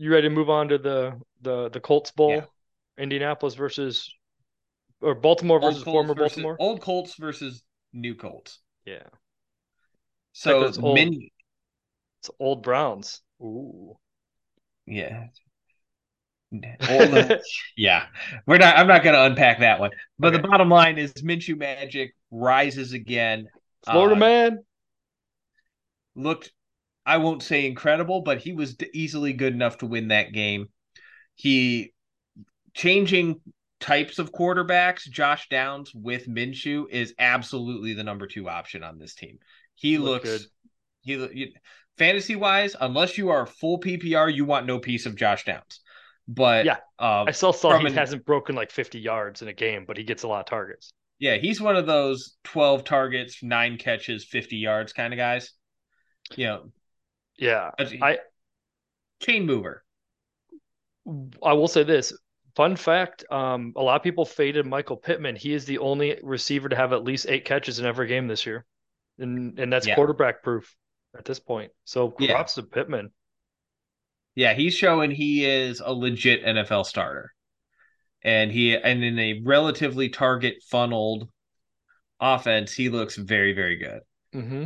[0.00, 2.44] you ready to move on to the the the Colts Bowl, yeah.
[2.98, 4.10] Indianapolis versus
[5.02, 8.60] or Baltimore versus former versus, Baltimore, old Colts versus new Colts.
[8.86, 9.02] Yeah.
[10.32, 13.20] So it's old, it's old Browns.
[13.42, 13.96] Ooh.
[14.86, 15.26] Yeah.
[16.88, 17.32] Old,
[17.76, 18.06] yeah,
[18.46, 18.76] we're not.
[18.76, 19.90] I'm not going to unpack that one.
[20.18, 20.42] But okay.
[20.42, 23.48] the bottom line is Minshew Magic rises again.
[23.84, 24.58] Florida uh, man
[26.16, 26.52] looked.
[27.06, 30.68] I won't say incredible, but he was easily good enough to win that game.
[31.34, 31.92] He
[32.74, 33.40] changing
[33.80, 39.14] types of quarterbacks, Josh Downs with Minshew is absolutely the number two option on this
[39.14, 39.38] team.
[39.74, 40.48] He Look looks
[41.02, 41.30] good.
[41.32, 41.54] he
[41.96, 45.80] fantasy wise, unless you are full PPR, you want no piece of Josh Downs.
[46.28, 49.52] But yeah, uh, I still saw he an, hasn't broken like 50 yards in a
[49.52, 50.92] game, but he gets a lot of targets.
[51.18, 55.52] Yeah, he's one of those 12 targets, nine catches, 50 yards kind of guys.
[56.36, 56.72] You know,
[57.40, 58.18] yeah, I
[59.20, 59.82] chain mover.
[61.42, 62.12] I will say this
[62.56, 65.36] Fun fact: um, a lot of people faded Michael Pittman.
[65.36, 68.44] He is the only receiver to have at least eight catches in every game this
[68.44, 68.66] year,
[69.18, 69.94] and and that's yeah.
[69.94, 70.74] quarterback proof
[71.16, 71.70] at this point.
[71.84, 72.62] So props yeah.
[72.62, 73.12] to Pittman.
[74.34, 77.32] Yeah, he's showing he is a legit NFL starter,
[78.22, 81.28] and he and in a relatively target funneled
[82.20, 84.00] offense, he looks very very good.
[84.34, 84.64] Mm-hmm.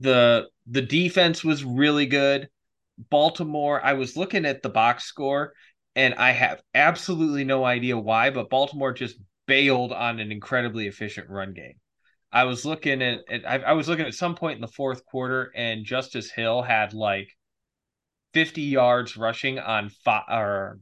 [0.00, 2.48] The the defense was really good.
[3.10, 5.54] Baltimore, I was looking at the box score
[5.96, 11.28] and I have absolutely no idea why, but Baltimore just bailed on an incredibly efficient
[11.28, 11.74] run game.
[12.32, 15.04] I was looking at, at I, I, was looking at some point in the fourth
[15.04, 17.28] quarter, and Justice Hill had like
[18.34, 20.78] 50 yards rushing on five or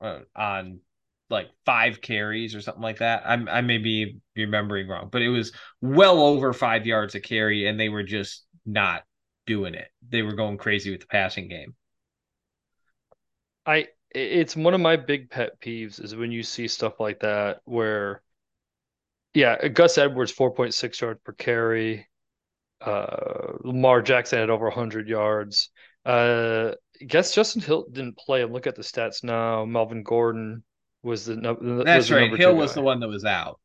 [0.00, 0.80] uh, on
[1.28, 3.22] like five carries or something like that.
[3.26, 5.52] I'm I may be remembering wrong, but it was
[5.82, 9.02] well over five yards a carry, and they were just not
[9.46, 9.88] doing it.
[10.08, 11.74] They were going crazy with the passing game.
[13.66, 17.60] I it's one of my big pet peeves is when you see stuff like that
[17.64, 18.22] where
[19.34, 22.08] yeah, Gus Edwards 4.6 yards per carry.
[22.80, 25.70] Uh, Lamar Jackson had over 100 yards.
[26.06, 28.44] Uh, I guess Justin Hill didn't play.
[28.44, 29.64] Look at the stats now.
[29.64, 30.64] Melvin Gordon
[31.02, 32.34] was the, the that's right.
[32.36, 33.60] Hill was the one that was out.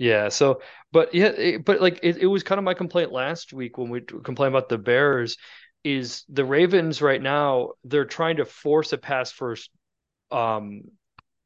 [0.00, 0.30] Yeah.
[0.30, 3.76] So, but yeah, it, but like it, it was kind of my complaint last week
[3.76, 5.36] when we complained about the Bears.
[5.84, 7.72] Is the Ravens right now?
[7.84, 9.70] They're trying to force a pass first
[10.30, 10.84] um,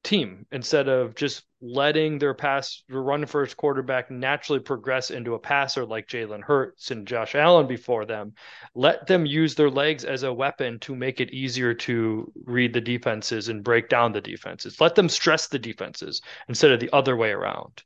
[0.05, 5.85] team instead of just letting their pass run first quarterback naturally progress into a passer
[5.85, 8.35] like Jalen Hurts and Josh Allen before them.
[8.77, 12.81] Let them use their legs as a weapon to make it easier to read the
[12.81, 14.81] defenses and break down the defenses.
[14.81, 17.83] Let them stress the defenses instead of the other way around.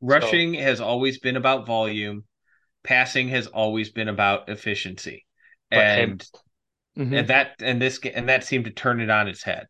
[0.00, 2.24] Rushing so, has always been about volume.
[2.82, 5.26] Passing has always been about efficiency.
[5.70, 6.20] And
[6.98, 7.14] mm-hmm.
[7.14, 9.66] and that and this and that seemed to turn it on its head.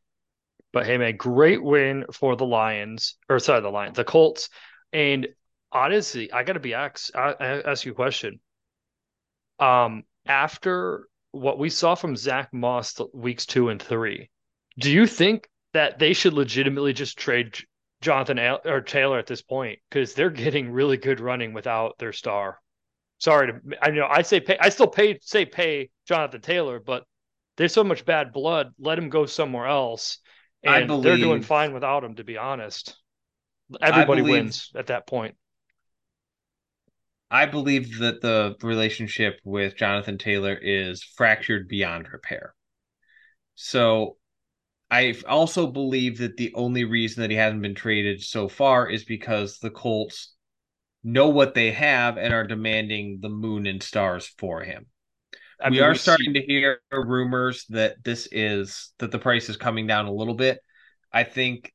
[0.73, 4.49] But hey, man, great win for the Lions, or sorry, the Lions, the Colts.
[4.93, 5.29] And
[5.73, 8.41] honestly, I got to be asked, I, I ask you a question.
[9.59, 14.31] Um, after what we saw from Zack Moss weeks two and three,
[14.79, 17.59] do you think that they should legitimately just trade
[18.01, 22.59] Jonathan or Taylor at this point because they're getting really good running without their star?
[23.19, 27.05] Sorry to, I know I say pay, I still pay say pay Jonathan Taylor, but
[27.57, 28.69] there's so much bad blood.
[28.79, 30.19] Let him go somewhere else
[30.63, 32.97] and believe, they're doing fine without him, to be honest.
[33.81, 35.37] Everybody believe, wins at that point.
[37.31, 42.55] I believe that the relationship with Jonathan Taylor is fractured beyond repair.
[43.55, 44.17] So
[44.91, 49.05] I also believe that the only reason that he hasn't been traded so far is
[49.05, 50.35] because the Colts
[51.05, 54.87] know what they have and are demanding the moon and stars for him.
[55.63, 56.41] I we mean, are we starting see...
[56.41, 60.59] to hear rumors that this is that the price is coming down a little bit.
[61.13, 61.73] I think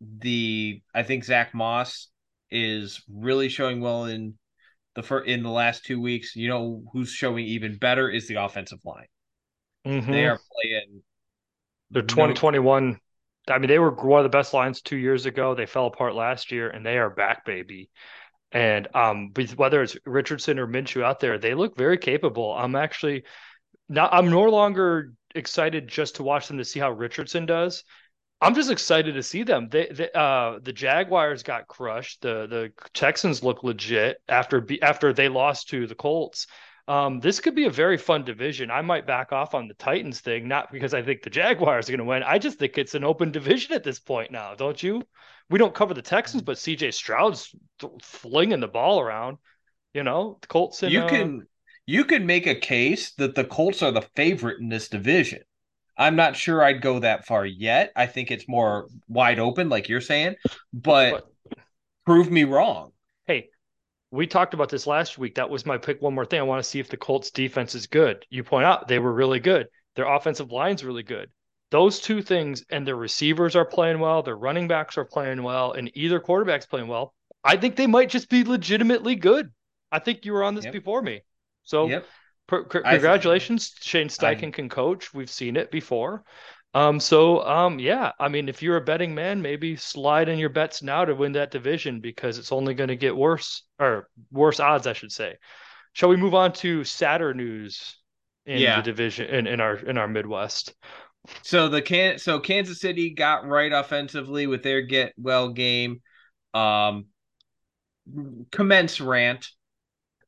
[0.00, 2.08] the I think Zack Moss
[2.50, 4.34] is really showing well in
[4.94, 6.34] the fir- in the last two weeks.
[6.34, 9.06] You know who's showing even better is the offensive line.
[9.86, 10.10] Mm-hmm.
[10.10, 11.02] They are playing.
[11.90, 13.00] They're 2021.
[13.48, 15.54] I mean, they were one of the best lines two years ago.
[15.54, 17.90] They fell apart last year, and they are back, baby.
[18.52, 22.52] And um, whether it's Richardson or Minshew out there, they look very capable.
[22.52, 23.24] I'm actually
[23.88, 24.12] not.
[24.12, 27.84] I'm no longer excited just to watch them to see how Richardson does.
[28.40, 29.68] I'm just excited to see them.
[29.68, 32.22] They, they uh, the Jaguars got crushed.
[32.22, 36.46] The the Texans look legit after after they lost to the Colts.
[36.88, 38.70] Um, this could be a very fun division.
[38.70, 41.92] I might back off on the Titans thing, not because I think the Jaguars are
[41.92, 42.22] going to win.
[42.22, 45.02] I just think it's an open division at this point now, don't you?
[45.50, 47.54] we don't cover the Texans, but CJ Stroud's
[48.02, 49.38] flinging the ball around.
[49.94, 50.82] You know, the Colts.
[50.82, 51.44] And, you uh, can uh,
[51.86, 55.40] you can make a case that the Colts are the favorite in this division.
[55.96, 57.92] I'm not sure I'd go that far yet.
[57.96, 60.36] I think it's more wide open, like you're saying,
[60.72, 61.58] but, but
[62.06, 62.92] prove me wrong.
[64.10, 65.34] We talked about this last week.
[65.34, 66.00] That was my pick.
[66.00, 66.40] One more thing.
[66.40, 68.24] I want to see if the Colts defense is good.
[68.30, 69.68] You point out they were really good.
[69.96, 71.30] Their offensive line's really good
[71.70, 75.72] those two things and their receivers are playing well, their running backs are playing well,
[75.72, 79.50] and either quarterback's playing well, I think they might just be legitimately good.
[79.92, 80.72] I think you were on this yep.
[80.72, 81.22] before me.
[81.64, 82.06] So yep.
[82.46, 83.74] per- per- congratulations.
[83.80, 84.50] Shane Steichen I...
[84.50, 85.12] can coach.
[85.12, 86.24] We've seen it before.
[86.74, 90.50] Um, so um, yeah, I mean, if you're a betting man, maybe slide in your
[90.50, 94.60] bets now to win that division because it's only going to get worse or worse
[94.60, 95.36] odds, I should say.
[95.94, 97.96] Shall we move on to sadder news
[98.46, 98.76] in yeah.
[98.76, 100.74] the division in, in our in our Midwest?
[101.42, 106.02] So the can so Kansas City got right offensively with their get well game.
[106.52, 107.06] Um
[108.50, 109.48] commence rant.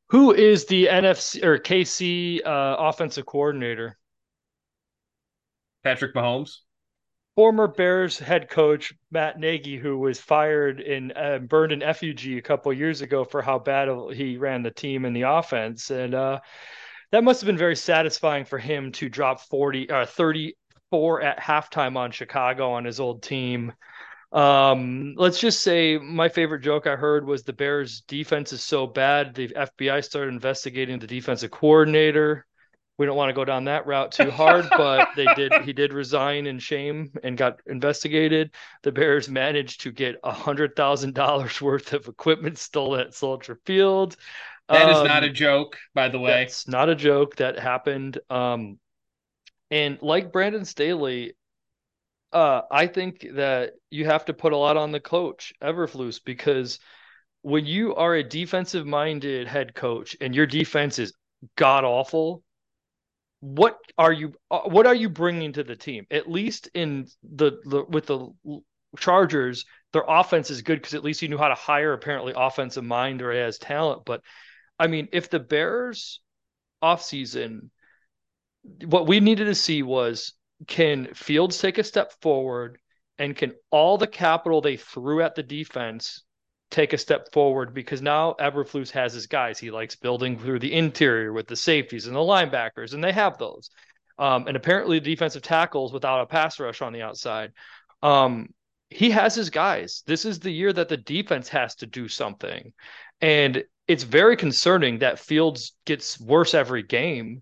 [0.09, 3.97] Who is the NFC or KC uh, offensive coordinator?
[5.83, 6.57] Patrick Mahomes.
[7.35, 12.41] Former Bears head coach Matt Nagy, who was fired and uh, burned in effigy a
[12.41, 16.39] couple years ago for how bad he ran the team and the offense, and uh,
[17.11, 20.55] that must have been very satisfying for him to drop 40 uh, 30
[20.91, 23.73] four at halftime on Chicago on his old team.
[24.31, 28.87] Um, let's just say my favorite joke I heard was the Bears defense is so
[28.87, 32.45] bad the FBI started investigating the defensive coordinator.
[33.01, 35.91] We don't want to go down that route too hard, but they did he did
[35.91, 38.53] resign in shame and got investigated.
[38.83, 43.57] The Bears managed to get a hundred thousand dollars worth of equipment stolen at Soldier
[43.65, 44.15] Field.
[44.69, 46.43] That um, is not a um, joke, by the way.
[46.43, 48.19] It's not a joke that happened.
[48.29, 48.79] Um,
[49.71, 51.33] and like Brandon Staley,
[52.31, 56.79] Uh, I think that you have to put a lot on the coach, Eberflus, because
[57.41, 61.13] when you are a defensive minded head coach and your defense is
[61.55, 62.43] god awful,
[63.41, 66.05] what are you uh, what are you bringing to the team?
[66.09, 68.29] At least in the, the with the
[68.97, 72.83] Chargers, their offense is good because at least you knew how to hire apparently offensive
[72.83, 74.03] mind or has talent.
[74.05, 74.21] But
[74.77, 76.21] I mean, if the Bears
[76.83, 77.69] offseason,
[78.85, 80.33] what we needed to see was
[80.67, 82.77] can Fields take a step forward
[83.17, 86.23] and can all the capital they threw at the defense
[86.71, 89.59] take a step forward because now Eberflus has his guys.
[89.59, 93.37] He likes building through the interior with the safeties and the linebackers, and they have
[93.37, 93.69] those.
[94.17, 97.51] Um, and apparently, the defensive tackles without a pass rush on the outside.
[98.01, 98.49] Um,
[98.89, 100.03] he has his guys.
[100.05, 102.73] This is the year that the defense has to do something.
[103.21, 107.41] And it's very concerning that Fields gets worse every game.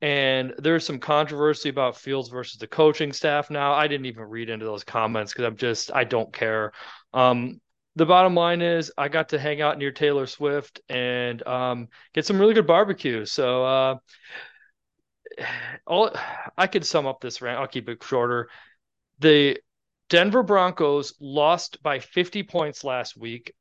[0.00, 3.72] And there's some controversy about Fields versus the coaching staff now.
[3.72, 6.72] I didn't even read into those comments because I'm just, I don't care.
[7.12, 7.60] Um,
[7.96, 12.26] the bottom line is I got to hang out near Taylor Swift and um, get
[12.26, 13.24] some really good barbecue.
[13.24, 13.96] So uh,
[15.86, 16.10] all
[16.56, 17.60] I could sum up this rant.
[17.60, 18.48] I'll keep it shorter.
[19.20, 19.58] The
[20.10, 23.54] Denver Broncos lost by 50 points last week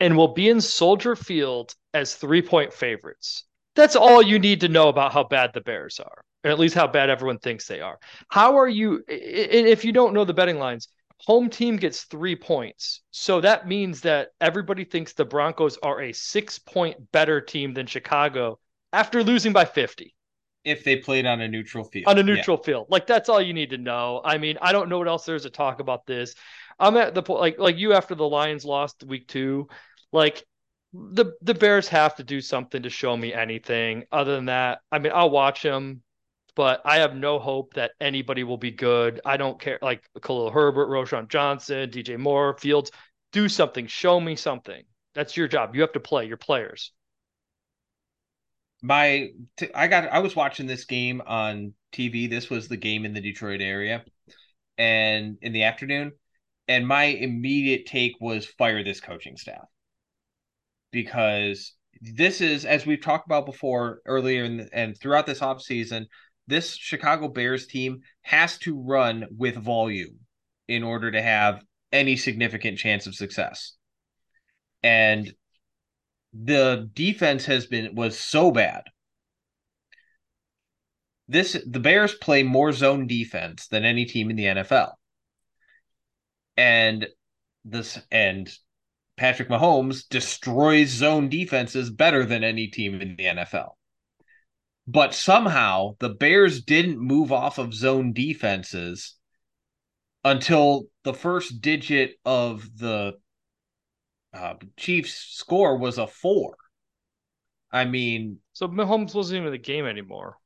[0.00, 3.44] and will be in Soldier Field as three point favorites.
[3.74, 6.74] That's all you need to know about how bad the Bears are, or at least
[6.74, 7.98] how bad everyone thinks they are.
[8.28, 10.88] How are you, if you don't know the betting lines,
[11.26, 13.02] home team gets three points.
[13.10, 17.86] So that means that everybody thinks the Broncos are a six point better team than
[17.86, 18.58] Chicago
[18.92, 20.14] after losing by 50.
[20.64, 22.06] If they played on a neutral field.
[22.08, 22.66] On a neutral yeah.
[22.66, 22.86] field.
[22.90, 24.20] Like that's all you need to know.
[24.24, 26.34] I mean, I don't know what else there's to talk about this.
[26.78, 29.68] I'm at the point like like you after the Lions lost week two,
[30.12, 30.44] like
[30.92, 34.04] the the Bears have to do something to show me anything.
[34.12, 36.02] Other than that, I mean, I'll watch them
[36.58, 39.20] but I have no hope that anybody will be good.
[39.24, 39.78] I don't care.
[39.80, 42.90] Like Khalil Herbert, Roschon Johnson, DJ Moore, Fields,
[43.30, 43.86] do something.
[43.86, 44.82] Show me something.
[45.14, 45.76] That's your job.
[45.76, 46.90] You have to play your players.
[48.82, 52.28] My, t- I got, I was watching this game on TV.
[52.28, 54.04] This was the game in the Detroit area,
[54.76, 56.10] and in the afternoon,
[56.66, 59.66] and my immediate take was fire this coaching staff
[60.90, 66.08] because this is as we've talked about before earlier in, and throughout this off season
[66.48, 70.18] this Chicago Bears team has to run with volume
[70.66, 73.74] in order to have any significant chance of success.
[74.82, 75.32] And
[76.32, 78.82] the defense has been was so bad.
[81.28, 84.92] This the Bears play more zone defense than any team in the NFL.
[86.56, 87.06] And
[87.64, 88.50] this and
[89.16, 93.72] Patrick Mahomes destroys zone defenses better than any team in the NFL.
[94.90, 99.16] But somehow the Bears didn't move off of zone defenses
[100.24, 103.18] until the first digit of the
[104.32, 106.56] uh, Chiefs score was a four.
[107.70, 110.38] I mean, so Mahomes wasn't even in the game anymore.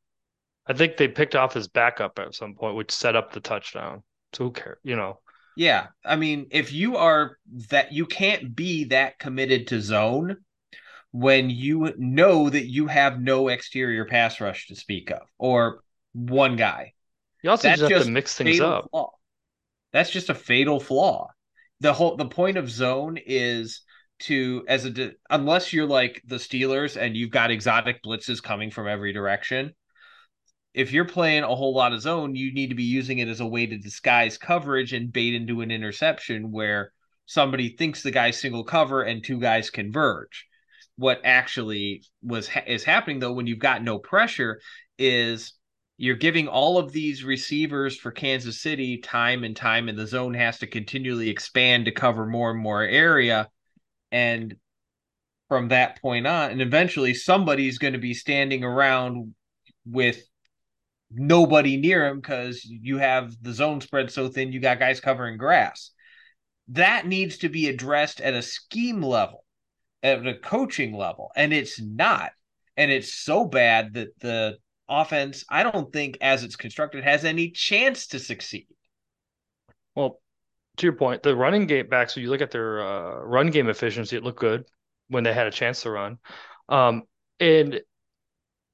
[0.66, 4.03] I think they picked off his backup at some point, which set up the touchdown.
[4.32, 4.78] So who cares?
[4.82, 5.20] You know.
[5.57, 7.38] Yeah, I mean, if you are
[7.70, 10.38] that, you can't be that committed to zone
[11.13, 15.83] when you know that you have no exterior pass rush to speak of or
[16.15, 16.95] one guy.
[17.43, 18.89] You also That's just have to mix things up.
[18.91, 19.13] Flaw.
[19.93, 21.29] That's just a fatal flaw.
[21.81, 23.83] The whole the point of zone is
[24.21, 28.89] to as a unless you're like the Steelers and you've got exotic blitzes coming from
[28.89, 29.75] every direction.
[30.73, 33.41] If you're playing a whole lot of zone, you need to be using it as
[33.41, 36.93] a way to disguise coverage and bait into an interception where
[37.27, 40.47] somebody thinks the guy's single cover and two guys converge
[40.97, 44.61] what actually was is happening though when you've got no pressure
[44.99, 45.55] is
[46.03, 50.34] you're giving all of these receivers for Kansas City time and time and the zone
[50.34, 53.49] has to continually expand to cover more and more area.
[54.11, 54.57] And
[55.49, 59.34] from that point on and eventually somebody's going to be standing around
[59.86, 60.22] with
[61.11, 65.36] nobody near him because you have the zone spread so thin you got guys covering
[65.36, 65.90] grass.
[66.68, 69.45] That needs to be addressed at a scheme level
[70.03, 72.33] at a coaching level, and it's not.
[72.77, 74.57] And it's so bad that the
[74.89, 78.67] offense, I don't think, as it's constructed, has any chance to succeed.
[79.95, 80.21] Well,
[80.79, 82.11] to your point, the running game back.
[82.11, 84.65] So you look at their uh, run game efficiency; it looked good
[85.09, 86.19] when they had a chance to run.
[86.69, 87.03] Um,
[87.39, 87.81] and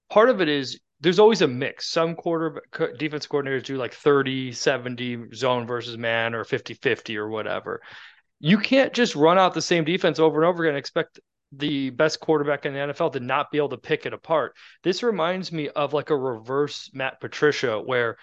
[0.09, 1.89] part of it is there's always a mix.
[1.89, 2.63] Some quarter
[2.99, 7.81] defense coordinators do like 30, 70 zone versus man or 50, 50 or whatever
[8.41, 11.21] you can't just run out the same defense over and over again and expect
[11.53, 14.55] the best quarterback in the NFL to not be able to pick it apart.
[14.83, 18.19] This reminds me of like a reverse Matt Patricia where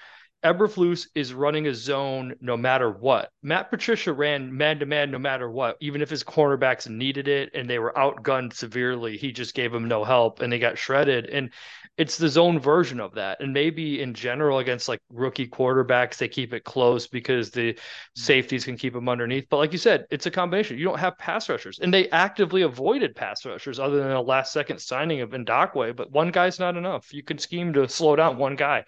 [0.46, 3.32] Eberflus is running a zone no matter what.
[3.42, 7.50] Matt Patricia ran man to man no matter what, even if his cornerbacks needed it
[7.56, 9.18] and they were outgunned severely.
[9.18, 11.26] He just gave them no help and they got shredded.
[11.26, 11.50] And
[11.98, 13.42] it's the zone version of that.
[13.42, 17.80] And maybe in general against like rookie quarterbacks, they keep it close because the
[18.16, 19.48] safeties can keep them underneath.
[19.50, 20.78] But like you said, it's a combination.
[20.78, 24.54] You don't have pass rushers, and they actively avoided pass rushers other than a last
[24.54, 25.96] second signing of Ngakoue.
[25.96, 27.14] But one guy's not enough.
[27.14, 28.84] You can scheme to slow down one guy.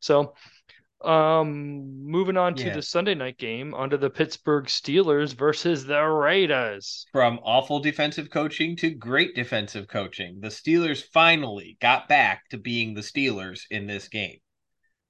[0.00, 0.34] So
[1.04, 2.74] um, moving on to yeah.
[2.74, 7.06] the Sunday night game, onto the Pittsburgh Steelers versus the Raiders.
[7.12, 12.94] From awful defensive coaching to great defensive coaching, the Steelers finally got back to being
[12.94, 14.38] the Steelers in this game.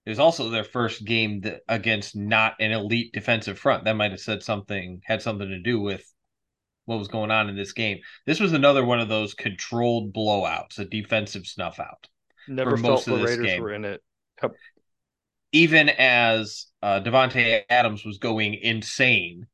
[0.05, 3.85] It was also their first game that, against not an elite defensive front.
[3.85, 6.05] That might have said something, had something to do with
[6.87, 7.99] what was going on in this game.
[8.27, 12.09] This was another one of those controlled blowouts, a defensive snuff out.
[12.49, 13.63] Never felt the Raiders game.
[13.63, 14.03] were in it.
[14.43, 14.53] Yep
[15.53, 19.47] even as uh, Davante Adams was going insane,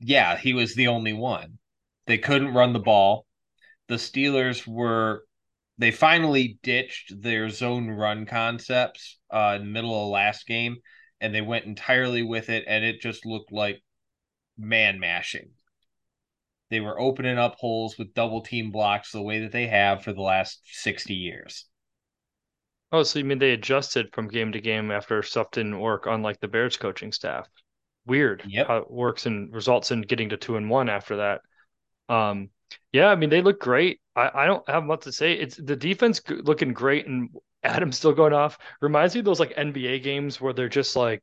[0.00, 1.58] yeah, he was the only one.
[2.06, 3.26] They couldn't run the ball.
[3.88, 5.24] The Steelers were
[5.76, 10.78] they finally ditched their zone run concepts uh, in the middle of last game,
[11.20, 13.80] and they went entirely with it, and it just looked like
[14.56, 15.50] man mashing.
[16.70, 20.12] They were opening up holes with double team blocks the way that they have for
[20.12, 21.66] the last 60 years.
[22.90, 26.40] Oh, so you mean they adjusted from game to game after stuff didn't work, unlike
[26.40, 27.46] the Bears coaching staff?
[28.06, 28.68] Weird yep.
[28.68, 31.42] how it works and results in getting to two and one after that.
[32.08, 32.48] Um,
[32.92, 34.00] yeah, I mean they look great.
[34.16, 35.34] I, I don't have much to say.
[35.34, 37.28] It's the defense looking great and
[37.62, 38.58] Adams still going off.
[38.80, 41.22] Reminds me of those like NBA games where they're just like,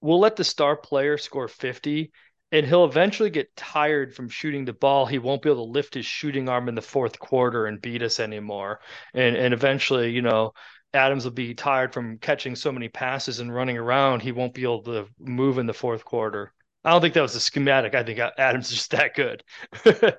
[0.00, 2.10] we'll let the star player score 50
[2.52, 5.06] and he'll eventually get tired from shooting the ball.
[5.06, 8.02] He won't be able to lift his shooting arm in the fourth quarter and beat
[8.02, 8.80] us anymore.
[9.14, 10.52] And and eventually, you know,
[10.92, 14.22] Adams will be tired from catching so many passes and running around.
[14.22, 16.52] He won't be able to move in the fourth quarter.
[16.84, 17.94] I don't think that was a schematic.
[17.94, 19.44] I think Adams is just that good.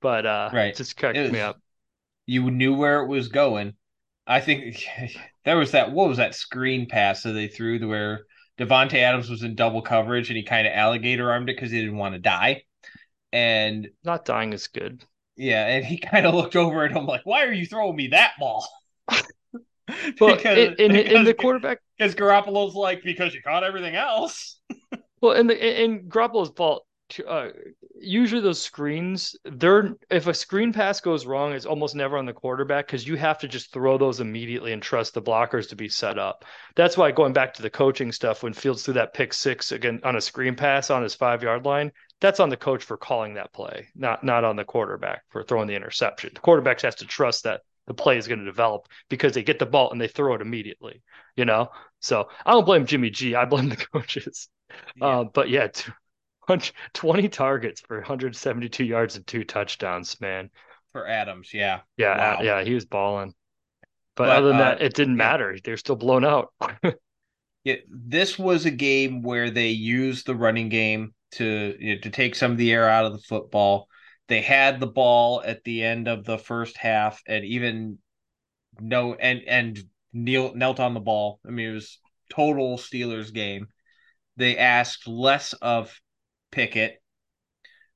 [0.00, 1.60] but uh, right, just cracked was, me up.
[2.26, 3.74] You knew where it was going.
[4.26, 4.84] I think
[5.44, 5.92] there was that.
[5.92, 8.24] What was that screen pass that they threw to where
[8.58, 11.80] Davante Adams was in double coverage and he kind of alligator armed it because he
[11.80, 12.62] didn't want to die.
[13.32, 15.04] And not dying is good.
[15.36, 18.08] Yeah, and he kind of looked over at him like, "Why are you throwing me
[18.08, 18.66] that ball?"
[19.08, 23.94] well, because, in, in, because, in the quarterback, because Garoppolo's like, because you caught everything
[23.94, 24.60] else.
[25.20, 26.84] well, in the in Garoppolo's fault,
[27.20, 27.48] uh,
[27.94, 32.32] usually those screens they're if a screen pass goes wrong it's almost never on the
[32.32, 35.88] quarterback because you have to just throw those immediately and trust the blockers to be
[35.88, 36.44] set up.
[36.74, 40.00] That's why going back to the coaching stuff when fields threw that pick six again
[40.04, 43.34] on a screen pass on his five yard line that's on the coach for calling
[43.34, 46.30] that play not not on the quarterback for throwing the interception.
[46.34, 49.58] The quarterback has to trust that the play is going to develop because they get
[49.58, 51.02] the ball and they throw it immediately
[51.36, 51.70] you know?
[52.00, 54.48] So i don't blame jimmy g i blame the coaches.
[54.96, 55.06] Yeah.
[55.06, 55.68] Uh, but yeah
[56.94, 60.50] 20 targets for 172 yards and two touchdowns, man.
[60.92, 61.80] For Adams, yeah.
[61.96, 62.42] Yeah, wow.
[62.42, 63.34] yeah, he was balling.
[64.14, 65.24] But, but other than uh, that, it didn't yeah.
[65.24, 65.56] matter.
[65.62, 66.52] They're still blown out.
[67.64, 72.10] yeah, this was a game where they used the running game to you know, to
[72.10, 73.88] take some of the air out of the football.
[74.28, 77.98] They had the ball at the end of the first half, and even
[78.80, 79.82] no, and and
[80.12, 81.40] kneel, knelt on the ball.
[81.46, 81.98] I mean, it was
[82.30, 83.68] total Steelers game.
[84.36, 85.94] They asked less of
[86.52, 87.02] Pickett.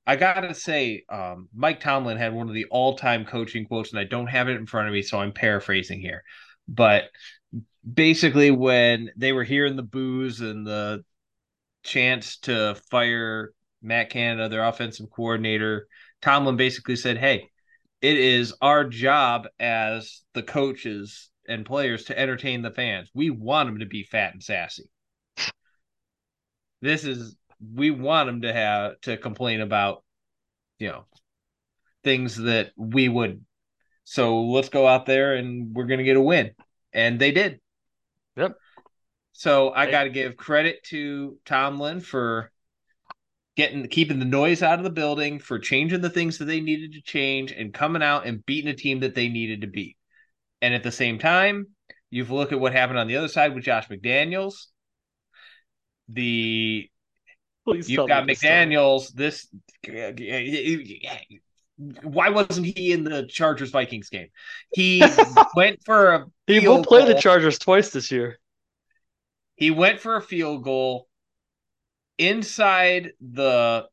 [0.06, 4.04] I gotta say, um, Mike Tomlin had one of the all-time coaching quotes, and I
[4.04, 6.22] don't have it in front of me, so I'm paraphrasing here.
[6.68, 7.04] But
[7.92, 11.04] basically, when they were hearing the boos and the
[11.82, 13.52] chance to fire
[13.82, 15.86] Matt Canada, their offensive coordinator,
[16.22, 17.48] Tomlin basically said, "Hey,
[18.00, 23.10] it is our job as the coaches and players to entertain the fans.
[23.14, 24.84] We want them to be fat and sassy.
[26.80, 30.04] This is we want them to have to complain about,
[30.78, 31.04] you know,
[32.04, 33.44] things that we would.
[34.04, 36.52] So let's go out there and we're going to get a win.
[36.92, 37.60] And they did.
[38.36, 38.56] Yep.
[39.32, 42.50] So I got to give credit to Tomlin for
[43.56, 46.92] getting keeping the noise out of the building, for changing the things that they needed
[46.92, 49.96] to change, and coming out and beating a team that they needed to beat.
[50.62, 51.66] And at the same time,
[52.10, 54.66] you've looked at what happened on the other side with Josh McDaniels.
[56.08, 56.88] The
[57.66, 59.12] Please You've got McDaniels.
[59.12, 59.48] This
[62.02, 64.28] why wasn't he in the Chargers Vikings game?
[64.72, 65.02] He
[65.54, 67.08] went for a he will play goal.
[67.08, 68.38] the Chargers twice this year.
[69.56, 71.08] He went for a field goal
[72.18, 73.86] inside the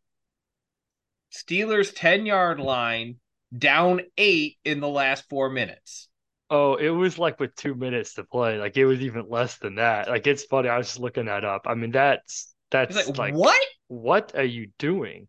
[1.34, 3.16] Steelers 10 yard line,
[3.58, 6.10] down eight in the last four minutes.
[6.50, 8.60] Oh, it was like with two minutes to play.
[8.60, 10.08] Like it was even less than that.
[10.08, 10.70] Like it's funny.
[10.70, 11.64] I was just looking that up.
[11.66, 13.66] I mean, that's that's like, like what?
[13.88, 15.28] what are you doing?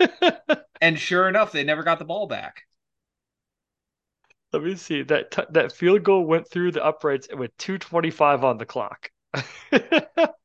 [0.78, 2.64] And sure enough, they never got the ball back.
[4.52, 5.02] Let me see.
[5.02, 9.10] That t that field goal went through the uprights with 225 on the clock.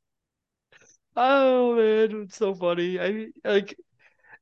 [1.15, 2.99] Oh man, it's so funny.
[2.99, 3.77] I like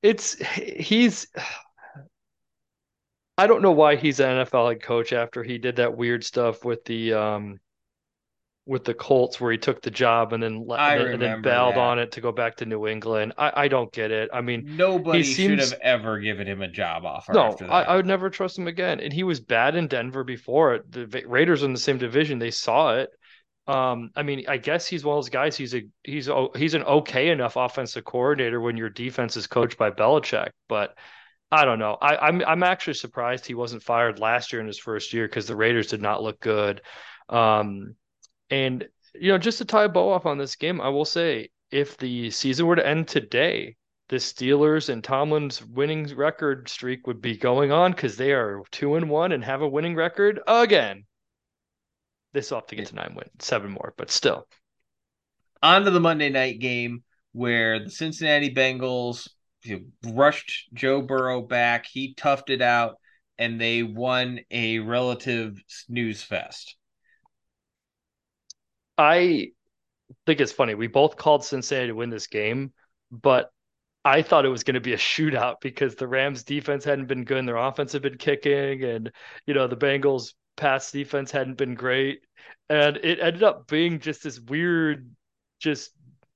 [0.01, 1.27] it's he's
[3.37, 6.63] I don't know why he's an NFL head coach after he did that weird stuff
[6.63, 7.59] with the um
[8.69, 11.79] with the Colts where he took the job and then I and then, bailed that.
[11.79, 13.33] on it to go back to New England.
[13.35, 14.29] I I don't get it.
[14.31, 17.73] I mean, Nobody he should have ever given him a job offer no, after that.
[17.73, 18.99] I, I would never trust him again.
[18.99, 20.91] And he was bad in Denver before it.
[20.91, 22.37] The Raiders are in the same division.
[22.37, 23.09] They saw it.
[23.65, 25.57] Um, I mean, I guess he's one of those guys.
[25.57, 29.79] He's a he's a, he's an okay enough offensive coordinator when your defense is coached
[29.79, 30.49] by Belichick.
[30.67, 30.95] But
[31.51, 31.97] I don't know.
[31.99, 35.47] I, I'm I'm actually surprised he wasn't fired last year in his first year because
[35.47, 36.81] the Raiders did not look good.
[37.29, 37.95] Um,
[38.49, 41.49] and you know, just to tie a bow off on this game, I will say
[41.71, 43.75] if the season were to end today,
[44.09, 48.95] the Steelers and Tomlin's winning record streak would be going on because they are two
[48.95, 51.05] and one and have a winning record again.
[52.33, 54.47] They still have to get to nine wins, seven more, but still.
[55.61, 59.27] On to the Monday night game where the Cincinnati Bengals
[60.03, 61.85] rushed Joe Burrow back.
[61.85, 62.95] He toughed it out,
[63.37, 66.75] and they won a relative snooze fest.
[68.99, 69.51] I
[70.25, 70.75] think it's funny.
[70.75, 72.73] We both called Cincinnati to win this game,
[73.09, 73.49] but
[74.03, 77.23] I thought it was going to be a shootout because the Rams defense hadn't been
[77.23, 79.11] good and their offense had been kicking and
[79.47, 82.21] you know the Bengals pass defense hadn't been great
[82.69, 85.09] and it ended up being just this weird
[85.59, 85.91] just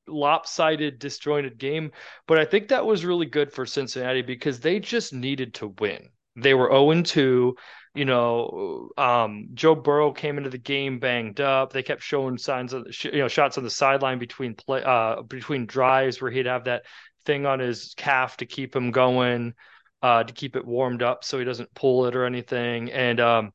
[0.08, 1.92] lopsided disjointed game
[2.28, 6.10] but I think that was really good for Cincinnati because they just needed to win.
[6.36, 7.54] They were 0-2
[7.94, 11.72] you know, um, Joe Burrow came into the game banged up.
[11.72, 15.68] They kept showing signs of, you know, shots on the sideline between play, uh, between
[15.68, 16.86] drives where he'd have that
[17.26, 19.54] thing on his calf to keep him going,
[20.02, 22.92] uh, to keep it warmed up so he doesn't pull it or anything.
[22.92, 23.52] And, um,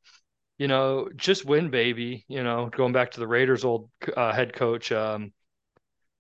[0.57, 2.25] you know, just win, baby.
[2.29, 5.33] You know, going back to the Raiders' old uh, head coach, um,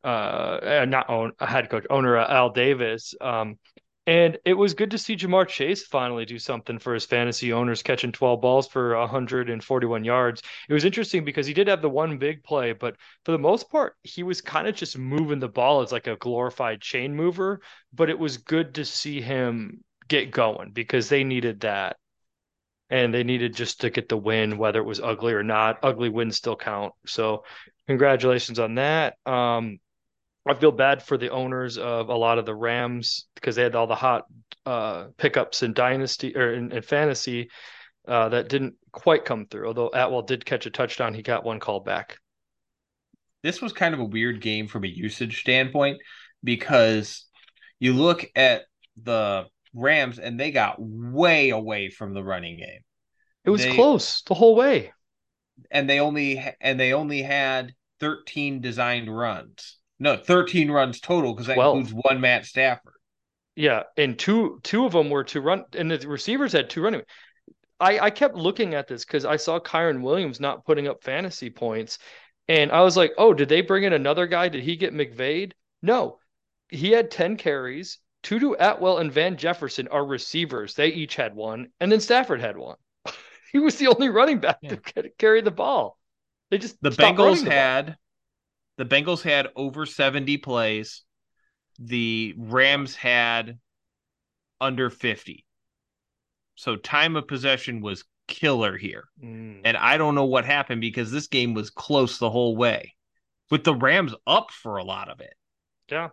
[0.02, 3.14] uh, not own head coach owner uh, Al Davis.
[3.20, 3.58] Um,
[4.08, 7.82] and it was good to see Ja'Marr Chase finally do something for his fantasy owners,
[7.82, 10.42] catching 12 balls for 141 yards.
[10.66, 12.96] It was interesting because he did have the one big play, but
[13.26, 16.16] for the most part, he was kind of just moving the ball as like a
[16.16, 17.60] glorified chain mover.
[17.92, 21.98] But it was good to see him get going because they needed that.
[22.88, 25.80] And they needed just to get the win, whether it was ugly or not.
[25.82, 26.94] Ugly wins still count.
[27.04, 27.44] So,
[27.86, 29.16] congratulations on that.
[29.26, 29.80] Um,
[30.48, 33.74] I feel bad for the owners of a lot of the Rams because they had
[33.74, 34.24] all the hot
[34.64, 37.50] uh, pickups in dynasty or in, in fantasy
[38.06, 39.66] uh, that didn't quite come through.
[39.66, 42.18] Although Atwell did catch a touchdown, he got one call back.
[43.42, 45.98] This was kind of a weird game from a usage standpoint
[46.42, 47.26] because
[47.78, 48.62] you look at
[49.02, 52.80] the Rams and they got way away from the running game.
[53.44, 54.92] It was They- close the whole way.
[55.70, 59.76] and they only and they only had 13 designed runs.
[60.00, 61.78] No, 13 runs total because that 12.
[61.78, 62.94] includes one Matt Stafford.
[63.56, 67.02] Yeah, and two two of them were to run, and the receivers had two running.
[67.80, 71.50] I I kept looking at this because I saw Kyren Williams not putting up fantasy
[71.50, 71.98] points,
[72.46, 74.48] and I was like, oh, did they bring in another guy?
[74.48, 75.52] Did he get McVade?
[75.82, 76.18] No,
[76.68, 77.98] he had ten carries.
[78.22, 80.74] Tutu Atwell and Van Jefferson are receivers.
[80.74, 82.76] They each had one, and then Stafford had one.
[83.52, 84.76] he was the only running back Yeah.
[84.76, 85.98] to carry the ball.
[86.50, 87.94] They just The Bengals the ball.
[88.78, 91.02] The Bengals had over 70 plays.
[91.80, 93.58] The Rams had
[94.60, 95.44] under 50.
[96.54, 99.04] So time of possession was killer here.
[99.22, 99.62] Mm.
[99.64, 102.94] And I don't know what happened because this game was close the whole way.
[103.50, 105.34] With the Rams up for a lot of it.
[105.90, 106.10] Yeah.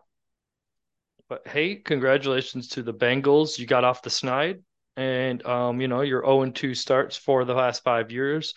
[1.29, 3.59] But hey, congratulations to the Bengals.
[3.59, 4.63] You got off the snide.
[4.97, 8.55] And um, you know, your 0-2 starts for the last five years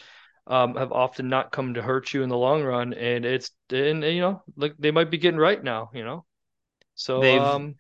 [0.48, 2.94] um have often not come to hurt you in the long run.
[2.94, 6.24] And it's and you know, like they might be getting right now, you know.
[6.94, 7.74] So They've- um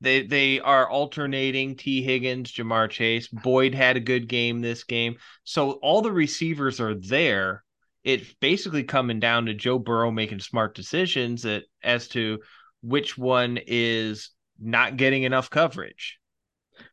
[0.00, 3.28] They they are alternating Tee Higgins, Ja'Marr Chase.
[3.28, 5.16] Boyd had a good game this game.
[5.44, 7.62] So all the receivers are there.
[8.04, 12.40] It's basically coming down to Joe Burrow making smart decisions that, as to
[12.82, 14.30] which one is
[14.60, 16.18] not getting enough coverage.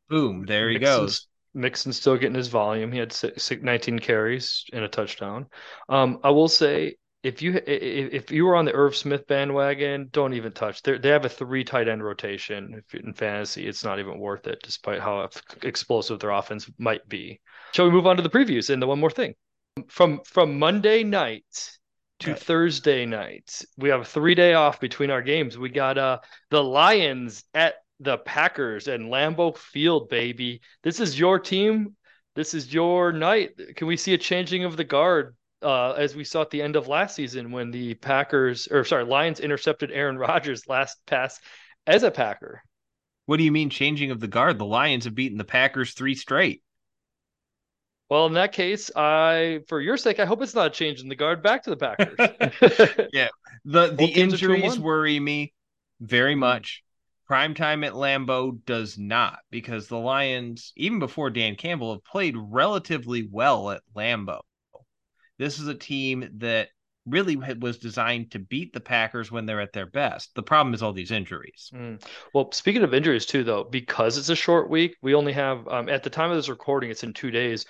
[0.10, 1.28] Boom, there he Mixon's- goes.
[1.54, 2.92] Mixon's still getting his volume.
[2.92, 5.48] He had six, six, 19 carries and a touchdown.
[5.90, 10.34] Um, I will say if you if you were on the Irv Smith bandwagon, don't
[10.34, 10.82] even touch.
[10.84, 13.66] They they have a three tight end rotation in fantasy.
[13.66, 15.30] It's not even worth it, despite how
[15.64, 17.40] explosive their offense might be.
[17.74, 19.36] Shall we move on to the previews and the one more thing
[19.88, 21.78] from from Monday night
[22.20, 22.36] to.
[22.36, 23.64] Thursday night?
[23.78, 25.58] We have a three day off between our games.
[25.58, 26.20] We got uh
[26.50, 30.62] the Lions at the Packers and Lambeau Field, baby.
[30.84, 31.96] This is your team.
[32.36, 33.52] This is your night.
[33.76, 36.76] Can we see a changing of the guard uh, as we saw at the end
[36.76, 41.40] of last season when the Packers, or sorry, Lions intercepted Aaron Rodgers last pass
[41.88, 42.62] as a Packer.
[43.26, 44.60] What do you mean changing of the guard?
[44.60, 46.62] The Lions have beaten the Packers three straight.
[48.10, 51.42] Well, in that case, I, for your sake, I hope it's not changing the guard
[51.42, 53.10] back to the Packers.
[53.14, 53.30] yeah,
[53.66, 55.54] the the injuries worry me
[56.02, 56.84] very much.
[57.28, 62.36] Prime time at Lambeau does not because the Lions, even before Dan Campbell, have played
[62.38, 64.42] relatively well at Lambeau.
[65.38, 66.70] This is a team that
[67.06, 70.34] really was designed to beat the Packers when they're at their best.
[70.36, 71.70] The problem is all these injuries.
[71.74, 72.02] Mm.
[72.34, 75.90] Well, speaking of injuries too, though, because it's a short week, we only have um,
[75.90, 77.66] at the time of this recording, it's in two days.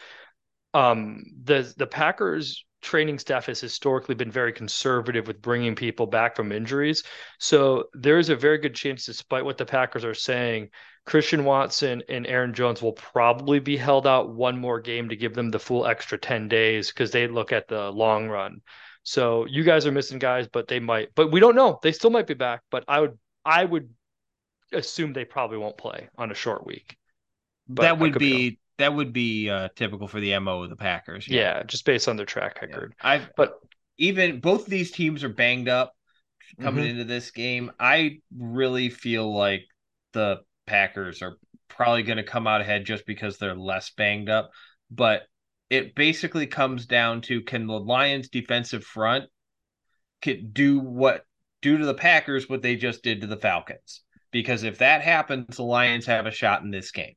[0.74, 6.36] Um, the the Packers training staff has historically been very conservative with bringing people back
[6.36, 7.04] from injuries.
[7.40, 10.70] So there is a very good chance, despite what the Packers are saying,
[11.06, 15.34] Christian Watson and Aaron Jones will probably be held out one more game to give
[15.34, 18.62] them the full extra 10 days because they look at the long run.
[19.04, 21.80] So you guys are missing guys, but they might, but we don't know.
[21.82, 23.90] They still might be back, but I would, I would
[24.72, 26.98] assume they probably won't play on a short week.
[27.68, 30.76] But that would be, be that would be uh, typical for the mo of the
[30.76, 31.28] Packers.
[31.28, 32.94] Yeah, yeah just based on their track record.
[33.02, 33.10] Yeah.
[33.10, 33.54] I but
[33.98, 35.94] even both of these teams are banged up
[36.62, 36.92] coming mm-hmm.
[36.92, 37.72] into this game.
[37.80, 39.62] I really feel like
[40.12, 41.38] the Packers are
[41.70, 44.52] probably going to come out ahead just because they're less banged up.
[44.92, 45.24] But
[45.70, 49.26] it basically comes down to can the Lions defensive front
[50.22, 51.24] could do what
[51.62, 54.02] do to the Packers what they just did to the Falcons.
[54.32, 57.14] Because if that happens, the Lions have a shot in this game.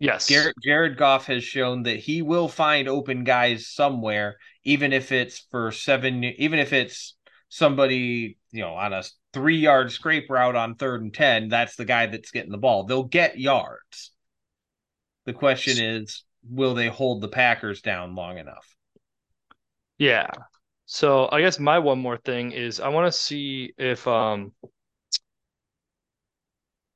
[0.00, 0.26] Yes.
[0.26, 5.46] Jared, Jared Goff has shown that he will find open guys somewhere, even if it's
[5.50, 7.16] for seven, even if it's
[7.50, 9.02] somebody, you know, on a
[9.34, 12.84] three yard scrape route on third and 10, that's the guy that's getting the ball.
[12.84, 14.12] They'll get yards.
[15.26, 18.74] The question is, will they hold the Packers down long enough?
[19.98, 20.30] Yeah.
[20.86, 24.52] So I guess my one more thing is I want to see if um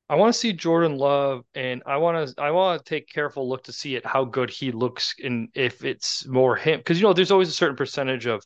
[0.09, 3.49] I want to see Jordan Love, and I want to I want to take careful
[3.49, 7.07] look to see it how good he looks, and if it's more him because you
[7.07, 8.45] know there's always a certain percentage of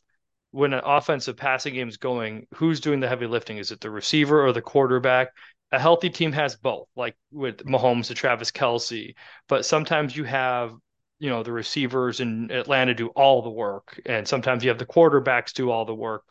[0.51, 3.57] when an offensive passing game is going, who's doing the heavy lifting?
[3.57, 5.29] Is it the receiver or the quarterback?
[5.71, 9.13] A healthy team has both, like with Mahomes to Travis Kelce,
[9.47, 10.73] But sometimes you have,
[11.19, 14.85] you know, the receivers in Atlanta do all the work, and sometimes you have the
[14.85, 16.23] quarterbacks do all the work.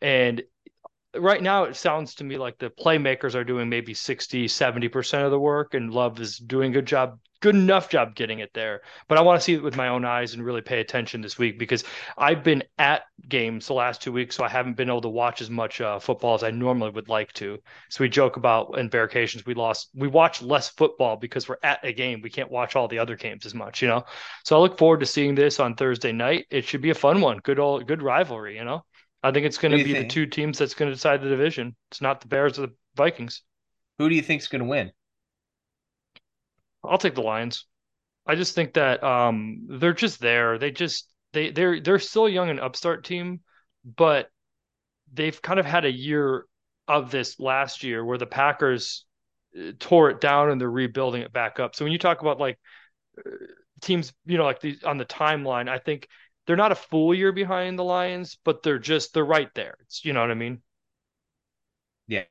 [0.00, 0.42] And
[1.14, 5.30] right now it sounds to me like the playmakers are doing maybe 60 70% of
[5.30, 8.80] the work and love is doing a good job good enough job getting it there.
[9.08, 11.38] But i want to see it with my own eyes and really pay attention this
[11.38, 11.84] week because
[12.16, 15.40] i've been at games the last two weeks so i haven't been able to watch
[15.40, 17.58] as much uh, football as i normally would like to.
[17.90, 21.84] So we joke about in Bearcations we lost we watch less football because we're at
[21.84, 22.20] a game.
[22.22, 24.04] We can't watch all the other games as much you know?
[24.44, 26.46] So i look forward to seeing this on thursday night.
[26.50, 27.38] It should be a fun one.
[27.38, 28.84] Good old good rivalry you know
[29.22, 30.08] I think it's going to be think?
[30.08, 31.74] the two teams that's going to decide the division.
[31.90, 33.42] It's not the Bears or the Vikings.
[33.98, 34.92] Who do you think's going to win?
[36.84, 37.66] I'll take the Lions.
[38.26, 40.58] I just think that um, they're just there.
[40.58, 43.40] They just they they're they're still a young and upstart team,
[43.84, 44.28] but
[45.12, 46.44] they've kind of had a year
[46.88, 49.04] of this last year where the Packers
[49.58, 51.74] uh, tore it down and they're rebuilding it back up.
[51.74, 52.58] So when you talk about like
[53.18, 53.30] uh,
[53.80, 56.08] teams, you know, like the on the timeline, I think
[56.46, 59.76] they're not a full year behind the Lions, but they're just they're right there.
[59.82, 60.62] It's you know what I mean?
[62.08, 62.24] Yeah,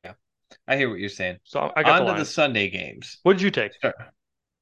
[0.68, 1.38] I hear what you're saying.
[1.44, 3.20] So I got on the to the Sunday games.
[3.24, 3.74] What did you take?
[3.82, 3.94] Sure.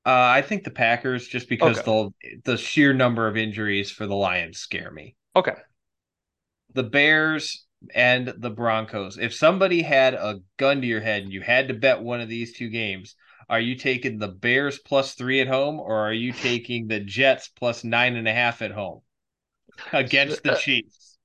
[0.06, 2.10] Uh, I think the Packers, just because okay.
[2.44, 5.16] the the sheer number of injuries for the Lions scare me.
[5.36, 5.56] Okay.
[6.74, 9.18] The Bears and the Broncos.
[9.18, 12.30] If somebody had a gun to your head and you had to bet one of
[12.30, 13.16] these two games,
[13.50, 17.50] are you taking the Bears plus three at home or are you taking the Jets
[17.50, 19.02] plus nine and a half at home?
[19.92, 21.18] Against the uh, Chiefs?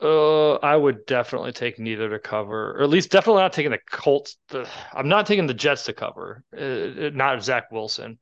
[0.00, 3.78] Uh, I would definitely take neither to cover, or at least definitely not taking the
[3.90, 4.36] Colts.
[4.48, 6.42] The, I'm not taking the Jets to cover.
[6.56, 8.18] Uh, not Zach Wilson.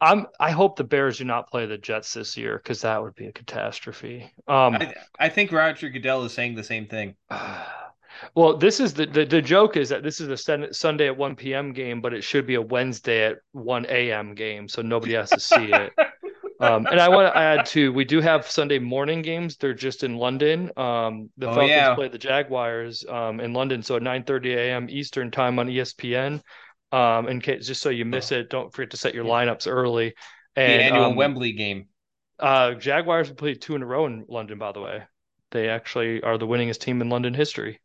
[0.00, 0.26] I'm.
[0.40, 3.26] I hope the Bears do not play the Jets this year because that would be
[3.26, 4.32] a catastrophe.
[4.48, 7.14] Um, I, I think Roger Goodell is saying the same thing.
[8.34, 11.34] Well, this is the, the, the joke is that this is a Sunday at 1
[11.34, 11.72] p.m.
[11.72, 14.34] game, but it should be a Wednesday at 1 a.m.
[14.34, 15.92] game, so nobody has to see it.
[16.62, 19.56] Um, and I want to add too, we do have Sunday morning games.
[19.56, 20.70] They're just in London.
[20.76, 21.94] Um, the Oh, Falcons yeah.
[21.96, 24.88] play the Jaguars um, in London, so at 9:30 a.m.
[24.88, 26.40] Eastern time on ESPN.
[26.92, 30.14] Um, in case just so you miss it, don't forget to set your lineups early.
[30.56, 31.88] And, the annual um, Wembley game.
[32.38, 35.02] uh, Jaguars have played two in a row in London, by the way.
[35.50, 37.80] They actually are the winningest team in London history.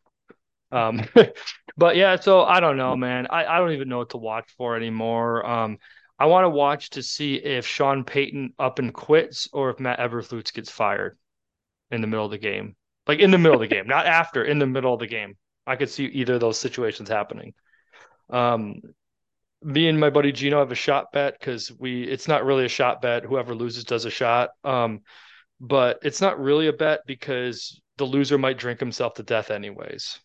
[0.72, 1.04] Um,
[1.78, 3.28] but yeah, so I don't know, man.
[3.30, 5.46] I, I don't even know what to watch for anymore.
[5.46, 5.78] Um,
[6.20, 10.00] I want to watch to see if Sean Payton up and quits or if Matt
[10.00, 11.18] Eberflus gets fired
[11.92, 12.76] in the middle of the game.
[13.08, 15.38] Like in the middle of the game, not after, in the middle of the game.
[15.66, 17.54] I could see either of those situations happening.
[18.30, 18.82] Um,
[19.62, 22.70] me and my buddy Gino have a shot bet because we it's not really a
[22.70, 23.24] shot bet.
[23.24, 24.52] Whoever loses does a shot.
[24.64, 25.02] Um,
[25.60, 30.20] but it's not really a bet because the loser might drink himself to death anyways.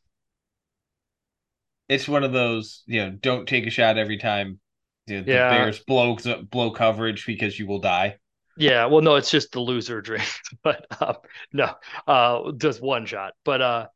[1.89, 4.61] It's one of those, you know, don't take a shot every time
[5.07, 5.51] the Yeah.
[5.51, 6.17] Bears blow
[6.51, 8.19] blow coverage because you will die.
[8.57, 11.17] Yeah, well, no, it's just the loser drinks, but um,
[11.53, 11.75] no,
[12.07, 13.33] uh, just one shot.
[13.45, 13.87] But uh,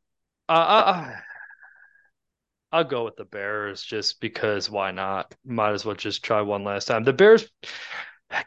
[0.49, 1.11] uh,
[2.71, 5.33] I'll go with the Bears just because why not?
[5.45, 7.03] Might as well just try one last time.
[7.03, 7.47] The Bears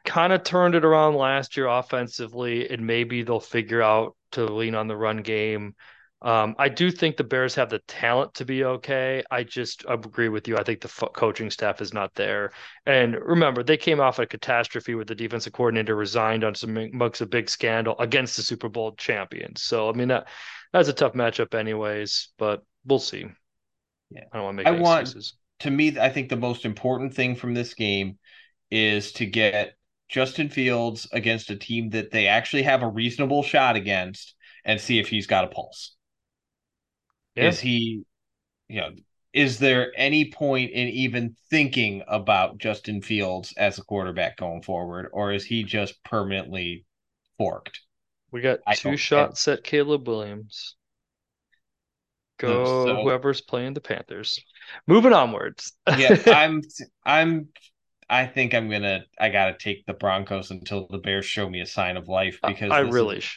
[0.05, 4.75] kind of turned it around last year offensively, and maybe they'll figure out to lean
[4.75, 5.75] on the run game.
[6.23, 9.23] Um, I do think the Bears have the talent to be okay.
[9.31, 10.59] I just agree with you.
[10.59, 12.53] I think the coaching staff is not there.
[12.85, 17.23] And remember, they came off a catastrophe with the defensive coordinator resigned on some amongst
[17.23, 19.63] a big scandal against the Super Bowl champions.
[19.63, 20.29] So I mean that
[20.73, 22.29] that's a tough matchup, anyways.
[22.37, 23.25] But we'll see.
[24.11, 24.25] Yeah.
[24.33, 25.35] I don't want to make I any want- excuses.
[25.61, 28.19] To me, I think the most important thing from this game
[28.71, 29.75] is to get
[30.09, 34.35] Justin Fields against a team that they actually have a reasonable shot against
[34.65, 35.97] and see if he's got a pulse.
[37.35, 37.49] Yeah.
[37.49, 38.05] Is he,
[38.69, 38.91] you know,
[39.33, 45.09] is there any point in even thinking about Justin Fields as a quarterback going forward,
[45.13, 46.85] or is he just permanently
[47.39, 47.81] forked?
[48.33, 50.77] We got I two shots at Caleb Williams.
[52.39, 54.41] Go so- whoever's playing the Panthers.
[54.87, 55.73] Moving onwards.
[55.97, 56.63] Yeah, I'm,
[57.05, 57.49] I'm,
[58.09, 61.67] I think I'm gonna, I gotta take the Broncos until the Bears show me a
[61.67, 63.31] sign of life because I this really is,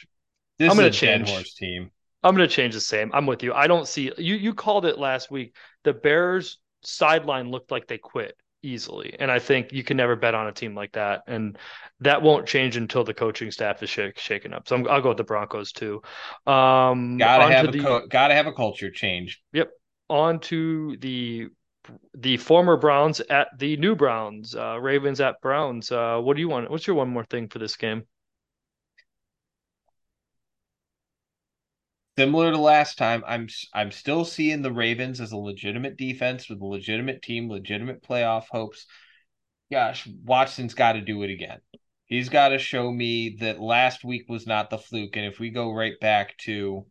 [0.58, 1.28] this I'm gonna is a dead change.
[1.28, 1.90] horse team.
[2.24, 3.10] I'm going to change the same.
[3.12, 3.52] I'm with you.
[3.52, 4.34] I don't see you.
[4.34, 5.54] You called it last week.
[5.84, 10.34] The Bears sideline looked like they quit easily, and I think you can never bet
[10.34, 11.58] on a team like that, and
[12.00, 14.66] that won't change until the coaching staff is shake, shaken up.
[14.66, 16.00] So I'm, I'll go with the Broncos too.
[16.46, 19.42] Um, Gotta have to a the co- gotta have a culture change.
[19.52, 19.70] Yep.
[20.08, 21.48] On to the
[22.14, 25.92] the former Browns at the new Browns, uh, Ravens at Browns.
[25.92, 26.70] Uh, what do you want?
[26.70, 28.04] What's your one more thing for this game?
[32.16, 36.60] Similar to last time, I'm I'm still seeing the Ravens as a legitimate defense with
[36.60, 38.86] a legitimate team, legitimate playoff hopes.
[39.72, 41.58] Gosh, Watson's got to do it again.
[42.06, 45.16] He's got to show me that last week was not the fluke.
[45.16, 46.86] And if we go right back to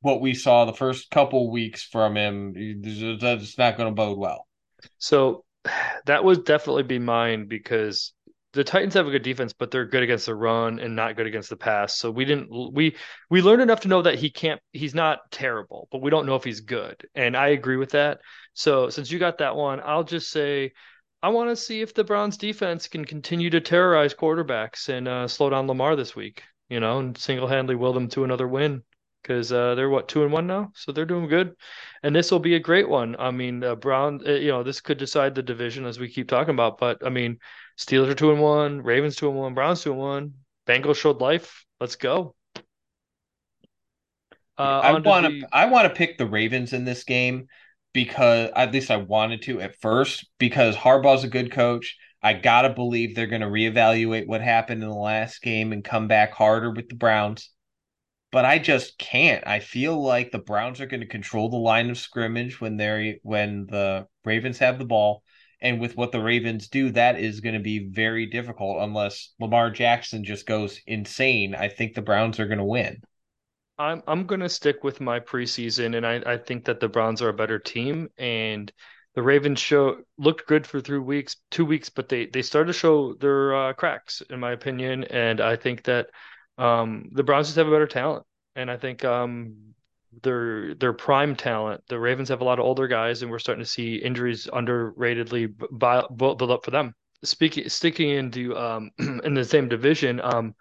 [0.00, 4.48] what we saw the first couple weeks from him, that's not going to bode well.
[4.98, 5.44] So
[6.06, 8.12] that would definitely be mine because
[8.54, 11.26] the Titans have a good defense, but they're good against the run and not good
[11.26, 11.98] against the pass.
[11.98, 12.96] So we didn't we
[13.28, 16.36] we learned enough to know that he can't he's not terrible, but we don't know
[16.36, 17.06] if he's good.
[17.14, 18.20] And I agree with that.
[18.54, 20.72] So since you got that one, I'll just say
[21.22, 25.26] I want to see if the Browns defense can continue to terrorize quarterbacks and uh,
[25.28, 28.82] slow down Lamar this week, you know, and single-handedly will them to another win
[29.24, 31.56] because uh, they're what two and one now, so they're doing good
[32.04, 33.16] and this will be a great one.
[33.18, 36.28] I mean, uh, Brown, uh, you know, this could decide the division as we keep
[36.28, 36.76] talking about.
[36.78, 37.38] But I mean,
[37.78, 40.34] Steelers are two and one, Ravens two and one, Browns two and one.
[40.66, 41.64] Bengals showed life.
[41.80, 42.34] Let's go.
[44.58, 47.04] Uh, I on to want the- to I want to pick the Ravens in this
[47.04, 47.48] game
[47.94, 51.96] because at least I wanted to at first because Harbaugh's a good coach.
[52.22, 56.06] I gotta believe they're going to reevaluate what happened in the last game and come
[56.06, 57.50] back harder with the Browns.
[58.34, 59.46] But I just can't.
[59.46, 63.14] I feel like the Browns are going to control the line of scrimmage when they're
[63.22, 65.22] when the Ravens have the ball.
[65.60, 69.70] And with what the Ravens do, that is going to be very difficult unless Lamar
[69.70, 71.54] Jackson just goes insane.
[71.54, 73.00] I think the Browns are going to win.
[73.78, 77.28] I'm I'm gonna stick with my preseason, and I, I think that the Browns are
[77.28, 78.72] a better team, and
[79.14, 82.78] the Ravens show looked good for three weeks, two weeks, but they they started to
[82.78, 86.08] show their uh, cracks, in my opinion, and I think that
[86.58, 88.24] um, the Browns just have a better talent,
[88.54, 89.74] and I think um,
[90.22, 91.82] their their prime talent.
[91.88, 95.52] The Ravens have a lot of older guys, and we're starting to see injuries underratedly
[95.78, 96.94] build up for them.
[97.22, 100.54] Speaking sticking into um, in the same division, um,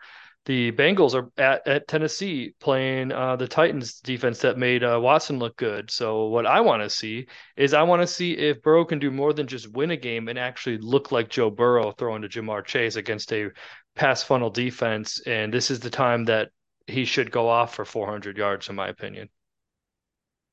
[0.45, 5.39] the Bengals are at, at Tennessee playing uh, the Titans defense that made uh, Watson
[5.39, 5.89] look good.
[5.89, 9.09] So what I want to see is I want to see if Burrow can do
[9.09, 12.65] more than just win a game and actually look like Joe Burrow throwing to Ja'Marr
[12.65, 13.51] Chase against a
[13.95, 16.49] pass funnel defense, and this is the time that
[16.87, 19.29] he should go off for 400 yards, in my opinion.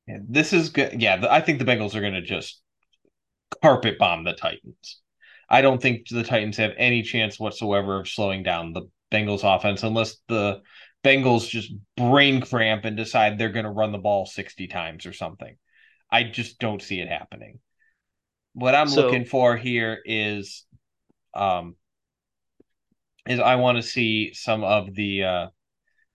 [0.06, 1.00] Yeah, this is good.
[1.00, 2.62] Yeah, I think the Bengals are going to just
[3.62, 5.00] carpet bomb the Titans.
[5.48, 9.82] I don't think the Titans have any chance whatsoever of slowing down the Bengals offense
[9.82, 10.60] unless the
[11.02, 15.12] Bengals just brain cramp and decide they're going to run the ball 60 times or
[15.12, 15.56] something.
[16.10, 17.58] I just don't see it happening.
[18.52, 20.64] What I'm so, looking for here is
[21.34, 21.76] um
[23.28, 25.46] is I want to see some of the uh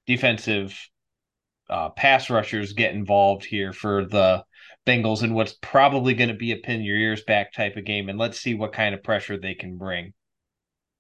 [0.08, 0.78] defensive
[1.70, 4.44] uh pass rushers get involved here for the
[4.86, 8.08] Bengals in what's probably going to be a pin your ears back type of game
[8.08, 10.14] and let's see what kind of pressure they can bring.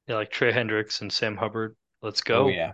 [0.07, 1.75] Yeah, like Trey Hendricks and Sam Hubbard.
[2.01, 2.45] Let's go.
[2.45, 2.73] Oh yeah.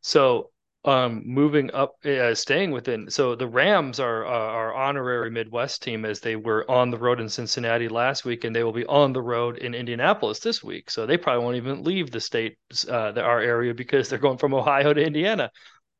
[0.00, 0.50] So
[0.84, 6.04] um moving up uh, staying within so the rams are uh, our honorary midwest team
[6.04, 9.12] as they were on the road in cincinnati last week and they will be on
[9.12, 12.56] the road in indianapolis this week so they probably won't even leave the state
[12.88, 15.50] uh the, our area because they're going from ohio to indiana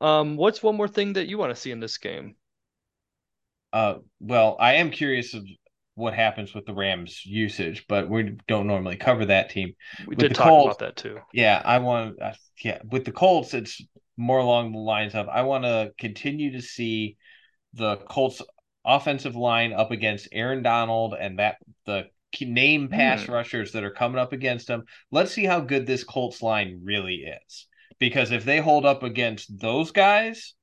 [0.01, 2.37] um what's one more thing that you want to see in this game
[3.73, 5.45] uh well i am curious of
[5.95, 9.75] what happens with the Rams usage, but we don't normally cover that team.
[10.07, 11.19] We with did talk Colts, about that too.
[11.33, 12.23] Yeah, I want.
[12.23, 13.83] Uh, yeah, with the Colts, it's
[14.19, 17.17] more along the lines of I want to continue to see
[17.73, 18.43] the Colts
[18.85, 22.09] offensive line up against Aaron Donald and that the
[22.41, 23.33] name pass mm.
[23.33, 24.85] rushers that are coming up against him.
[25.11, 27.67] Let's see how good this Colts line really is.
[27.99, 30.55] Because if they hold up against those guys,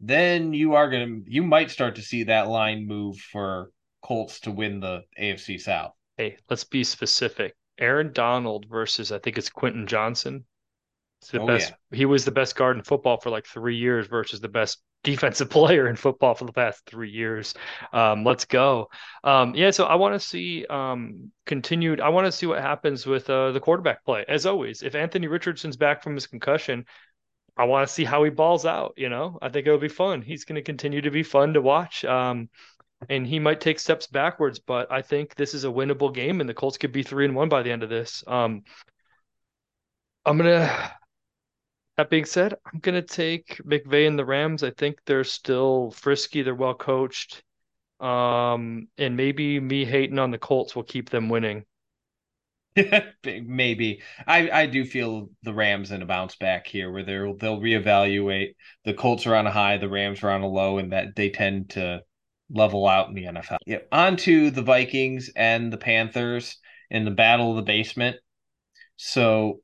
[0.00, 3.70] then you are going to you might start to see that line move for
[4.02, 5.92] Colts to win the AFC South.
[6.16, 7.54] Hey, let's be specific.
[7.78, 10.44] Aaron Donald versus I think it's Quentin Johnston.
[11.28, 11.72] The oh, best.
[11.90, 11.98] Yeah.
[11.98, 15.50] He was the best guard in football for like three years versus the best defensive
[15.50, 17.54] player in football for the past three years.
[17.92, 18.88] Um, let's go.
[19.22, 22.00] Um, yeah, so I want to see um, continued.
[22.00, 24.24] I want to see what happens with uh, the quarterback play.
[24.28, 26.86] As always, if Anthony Richardson's back from his concussion,
[27.56, 28.94] I want to see how he balls out.
[28.96, 30.22] You know, I think it'll be fun.
[30.22, 32.04] He's going to continue to be fun to watch.
[32.04, 32.48] Um,
[33.08, 36.48] and he might take steps backwards, but I think this is a winnable game, and
[36.48, 38.24] the Colts could be three and one by the end of this.
[38.26, 38.62] Um,
[40.24, 40.92] I'm gonna.
[41.96, 44.62] That being said, I'm gonna take McVay and the Rams.
[44.62, 46.42] I think they're still frisky.
[46.42, 47.42] They're well coached,
[48.00, 51.64] um, and maybe me hating on the Colts will keep them winning.
[53.24, 57.60] maybe I I do feel the Rams in a bounce back here, where they'll they'll
[57.60, 58.54] reevaluate.
[58.84, 61.30] The Colts are on a high, the Rams are on a low, and that they
[61.30, 62.02] tend to
[62.50, 63.58] level out in the NFL.
[63.66, 63.78] Yeah.
[63.92, 66.58] On to the Vikings and the Panthers
[66.90, 68.16] in the battle of the basement.
[68.96, 69.60] So,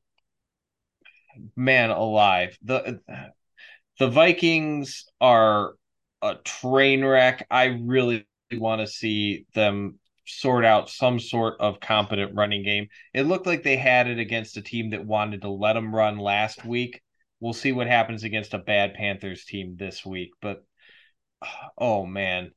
[1.57, 2.57] man alive.
[2.63, 3.01] The
[3.99, 5.75] the Vikings are
[6.23, 7.47] a train wreck.
[7.51, 12.89] I really want to see them sort out some sort of competent running game.
[13.13, 16.19] It looked like they had it against a team that wanted to let them run
[16.19, 17.01] last week.
[17.41, 20.65] We'll see what happens against a bad Panthers team this week, but
[21.79, 22.53] oh man,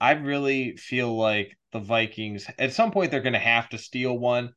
[0.00, 4.16] I really feel like the Vikings at some point they're going to have to steal
[4.16, 4.52] one,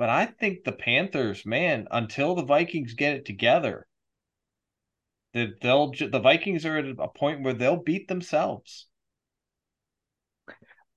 [0.00, 3.86] but I think the Panthers, man, until the Vikings get it together,
[5.34, 8.86] that they'll the Vikings are at a point where they'll beat themselves.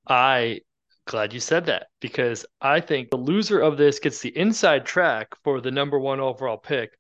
[0.08, 0.62] I
[1.04, 5.36] glad you said that because I think the loser of this gets the inside track
[5.44, 6.92] for the number one overall pick.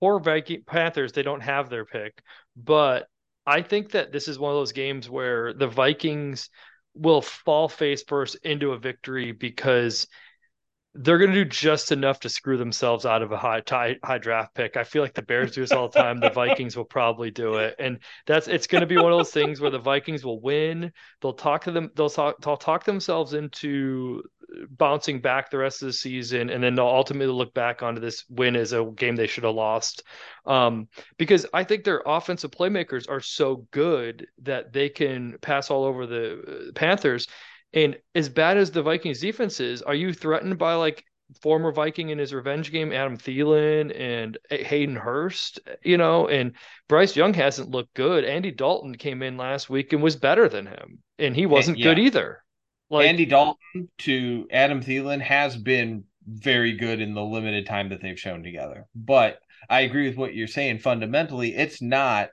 [0.00, 2.22] Poor Viking Panthers, they don't have their pick,
[2.56, 3.08] but
[3.44, 6.48] I think that this is one of those games where the Vikings
[6.94, 10.06] will fall face first into a victory because
[10.94, 14.18] they're going to do just enough to screw themselves out of a high, high high
[14.18, 14.76] draft pick.
[14.76, 16.20] I feel like the Bears do this all the time.
[16.20, 19.30] The Vikings will probably do it, and that's it's going to be one of those
[19.30, 20.92] things where the Vikings will win.
[21.20, 21.90] They'll talk to them.
[21.96, 22.40] They'll talk.
[22.42, 24.22] They'll talk themselves into
[24.68, 28.24] bouncing back the rest of the season, and then they'll ultimately look back onto this
[28.28, 30.02] win as a game they should have lost.
[30.44, 35.84] Um, because I think their offensive playmakers are so good that they can pass all
[35.84, 37.28] over the uh, Panthers
[37.72, 41.04] and as bad as the Vikings defense is, are you threatened by like
[41.40, 46.52] former Viking in his revenge game, Adam Thielen and Hayden Hurst, you know, and
[46.88, 48.24] Bryce Young hasn't looked good.
[48.24, 51.84] Andy Dalton came in last week and was better than him, and he wasn't yeah.
[51.84, 52.44] good either.
[52.90, 58.02] Like Andy Dalton to Adam Thielen has been very good in the limited time that
[58.02, 58.86] they've shown together.
[58.94, 59.38] But
[59.70, 60.80] I agree with what you're saying.
[60.80, 62.28] Fundamentally, it's not,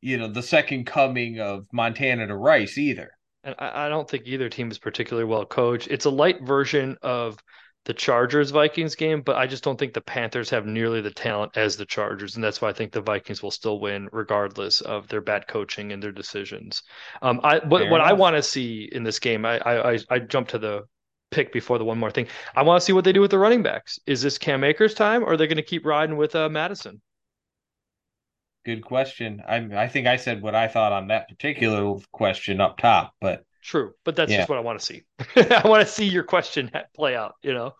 [0.00, 3.12] you know, the second coming of Montana to Rice either
[3.44, 5.88] and I, I don't think either team is particularly well coached.
[5.90, 7.42] It's a light version of
[7.86, 11.56] the Chargers Vikings game, but I just don't think the Panthers have nearly the talent
[11.56, 15.08] as the Chargers, and that's why I think the Vikings will still win regardless of
[15.08, 16.82] their bad coaching and their decisions.
[17.22, 20.48] Um, I what, what I want to see in this game, I I I jump
[20.48, 20.82] to the
[21.30, 22.26] pick before the one more thing.
[22.54, 23.98] I want to see what they do with the running backs.
[24.06, 27.00] Is this Cam Akers time, or are they going to keep riding with uh, Mattison?
[28.64, 29.42] Good question.
[29.46, 33.44] I I think I said what I thought on that particular question up top, but
[33.62, 33.92] true.
[34.04, 34.38] But that's yeah.
[34.38, 35.02] just what I want to see.
[35.36, 37.36] I want to see your question play out.
[37.42, 37.74] You know.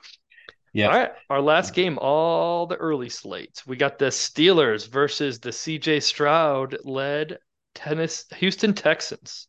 [0.73, 0.87] Yeah.
[0.87, 1.11] All right.
[1.29, 3.67] Our last game, all the early slates.
[3.67, 7.39] We got the Steelers versus the CJ Stroud led
[7.75, 9.49] tennis Houston Texans.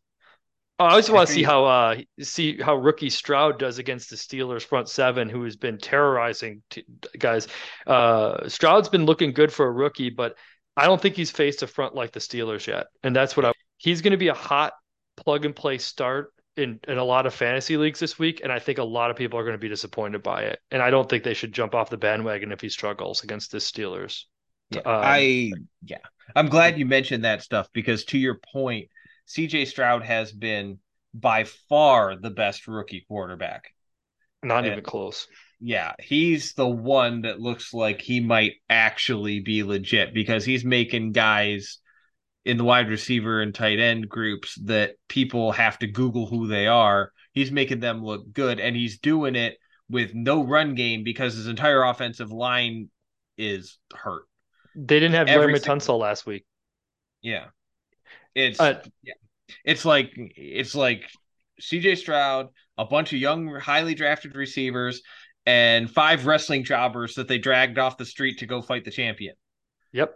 [0.78, 4.16] Oh, I just want to see how uh see how rookie Stroud does against the
[4.16, 6.84] Steelers front seven, who has been terrorizing t-
[7.18, 7.46] guys.
[7.86, 10.36] Uh, Stroud's been looking good for a rookie, but
[10.76, 13.52] I don't think he's faced a front like the Steelers yet, and that's what I.
[13.76, 14.72] He's going to be a hot
[15.16, 18.58] plug and play start in in a lot of fantasy leagues this week, and I
[18.58, 20.60] think a lot of people are going to be disappointed by it.
[20.70, 23.58] And I don't think they should jump off the bandwagon if he struggles against the
[23.58, 24.24] Steelers.
[24.70, 25.52] Yeah, um, I
[25.84, 25.98] yeah,
[26.34, 28.88] I'm glad you mentioned that stuff because to your point,
[29.26, 29.66] C.J.
[29.66, 30.78] Stroud has been
[31.14, 33.74] by far the best rookie quarterback.
[34.42, 35.28] Not and, even close.
[35.64, 41.12] Yeah, he's the one that looks like he might actually be legit because he's making
[41.12, 41.78] guys
[42.44, 46.66] in the wide receiver and tight end groups that people have to Google who they
[46.66, 47.12] are.
[47.32, 49.56] He's making them look good, and he's doing it
[49.88, 52.90] with no run game because his entire offensive line
[53.38, 54.24] is hurt.
[54.74, 56.44] They didn't have Larry Tunsil last week.
[57.22, 57.46] Yeah,
[58.34, 59.14] it's uh, yeah,
[59.64, 61.04] it's like it's like
[61.60, 61.94] C.J.
[61.94, 65.02] Stroud, a bunch of young, highly drafted receivers,
[65.46, 69.34] and five wrestling jobbers that they dragged off the street to go fight the champion.
[69.92, 70.14] Yep.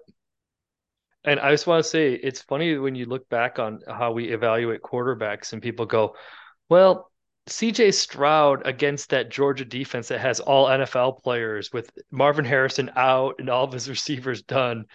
[1.25, 4.33] And I just want to say it's funny when you look back on how we
[4.33, 6.15] evaluate quarterbacks and people go,
[6.69, 7.11] well,
[7.49, 13.37] CJ Stroud against that Georgia defense that has all NFL players with Marvin Harrison out
[13.39, 14.87] and all of his receivers done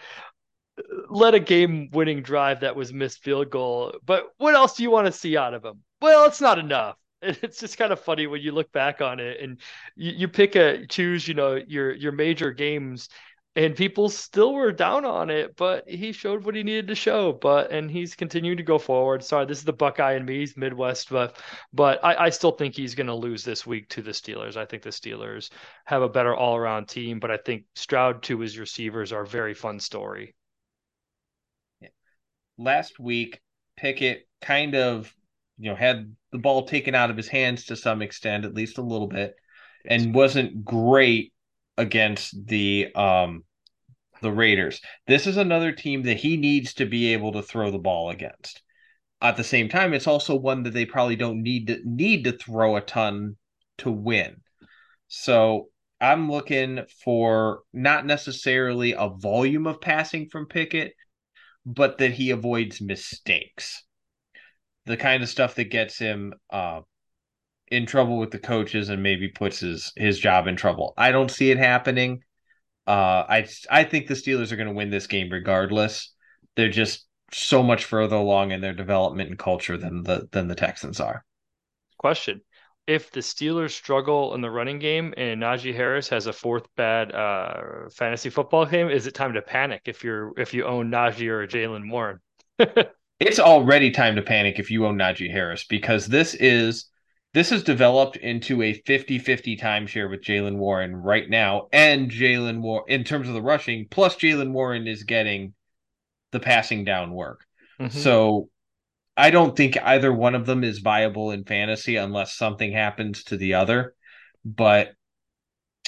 [1.10, 3.94] led a game winning drive that was missed field goal.
[4.06, 5.82] But what else do you want to see out of him?
[6.02, 6.96] Well, it's not enough.
[7.44, 9.60] It's just kind of funny when you look back on it and
[9.96, 13.10] you, you pick a choose, you know, your your major games
[13.56, 17.34] and people still were down on it, but he showed what he needed to show.
[17.34, 19.24] But and he's continuing to go forward.
[19.24, 21.38] Sorry, this is the Buckeye and me, he's Midwest, but
[21.74, 24.56] but I, I still think he's going to lose this week to the Steelers.
[24.56, 25.50] I think the Steelers
[25.86, 29.28] have a better all around team, but I think Stroud to his receivers are a
[29.28, 30.34] very fun story.
[32.58, 33.42] Last week,
[33.76, 35.14] Pickett kind of
[35.62, 38.80] you know had the ball taken out of his hands to some extent, at least
[38.80, 39.36] a little bit,
[39.86, 41.34] and wasn't great
[41.78, 43.44] against the um
[44.24, 44.82] the Raiders.
[45.08, 48.62] This is another team that he needs to be able to throw the ball against.
[49.22, 52.32] At the same time, it's also one that they probably don't need to need to
[52.32, 53.38] throw a ton
[53.80, 54.38] to win.
[55.10, 55.70] So
[56.00, 60.94] I'm looking for not necessarily a volume of passing from Pickett,
[61.68, 63.84] but that he avoids mistakes.
[64.86, 66.82] The kind of stuff that gets him uh,
[67.72, 70.94] in trouble with the coaches and maybe puts his his job in trouble.
[70.98, 72.22] I don't see it happening.
[72.86, 76.14] Uh, I I think the Steelers are going to win this game regardless.
[76.56, 80.56] They're just so much further along in their development and culture than the than the
[80.56, 81.24] Texans are.
[81.98, 82.42] Question:
[82.88, 87.14] If the Steelers struggle in the running game and Najee Harris has a fourth bad
[87.14, 91.30] uh, fantasy football game, is it time to panic if you're if you own Najee
[91.30, 92.20] or Jaylen Warren?
[93.22, 96.90] it's already time to panic if you own Najee Harris because this is
[97.34, 102.84] this has developed into a 50-50 timeshare with Jaylen Warren right now, and Jaylen Warren
[102.90, 105.54] in terms of the rushing, plus Jaylen Warren is getting
[106.32, 107.46] the passing down work.
[107.80, 107.98] Mm-hmm.
[107.98, 108.50] So
[109.16, 113.38] I don't think either one of them is viable in fantasy unless something happens to
[113.38, 113.94] the other.
[114.44, 114.94] But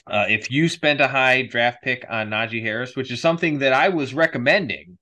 [0.08, 3.74] uh, if you spent a high draft pick on Najee Harris, which is something that
[3.74, 4.98] I was recommending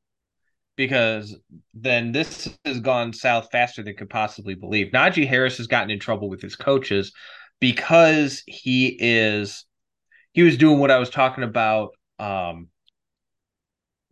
[0.76, 1.35] because
[1.73, 4.91] then this has gone south faster than could possibly believe.
[4.93, 7.14] Najee Harris has gotten in trouble with his coaches
[7.60, 9.65] because he is
[10.34, 12.68] he was doing what I was talking about um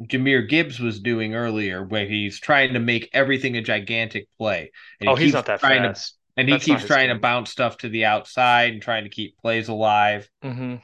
[0.04, 4.72] Jahmyr Gibbs was doing earlier, where he's trying to make everything a gigantic play.
[5.02, 6.14] And oh, he he's not that fast.
[6.14, 7.18] To, and he keeps trying game.
[7.18, 10.30] to bounce stuff to the outside and trying to keep plays alive.
[10.42, 10.76] Mm-hmm.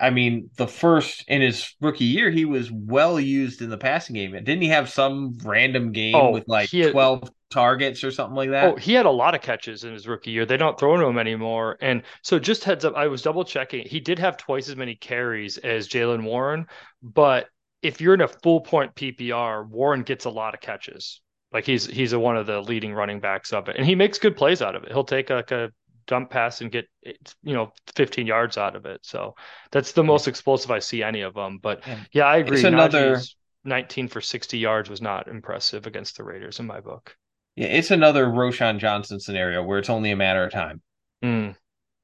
[0.00, 4.14] I mean, the first in his rookie year, he was well used in the passing
[4.14, 4.32] game.
[4.32, 8.50] Didn't he have some random game oh, with like had, 12 targets or something like
[8.50, 8.64] that?
[8.64, 10.46] Oh, he had a lot of catches in his rookie year.
[10.46, 11.76] They don't throw to him anymore.
[11.82, 13.86] And so, just heads up, I was double checking.
[13.86, 16.66] He did have twice as many carries as Jaylen Warren,
[17.02, 17.48] but
[17.82, 21.20] if you're in a full point PPR, Warren gets a lot of catches.
[21.52, 24.18] Like he's he's a, one of the leading running backs of it, and he makes
[24.18, 24.92] good plays out of it.
[24.92, 25.70] He'll take like a
[26.06, 29.00] dump pass and get you know 15 yards out of it.
[29.02, 29.34] So
[29.70, 31.58] that's the most explosive I see any of them.
[31.62, 32.56] But yeah, I agree.
[32.56, 33.20] It's another
[33.64, 37.16] 19 for 60 yards was not impressive against the Raiders in my book.
[37.56, 40.80] Yeah, it's another Roschon Johnson scenario where it's only a matter of time.
[41.22, 41.54] Mm.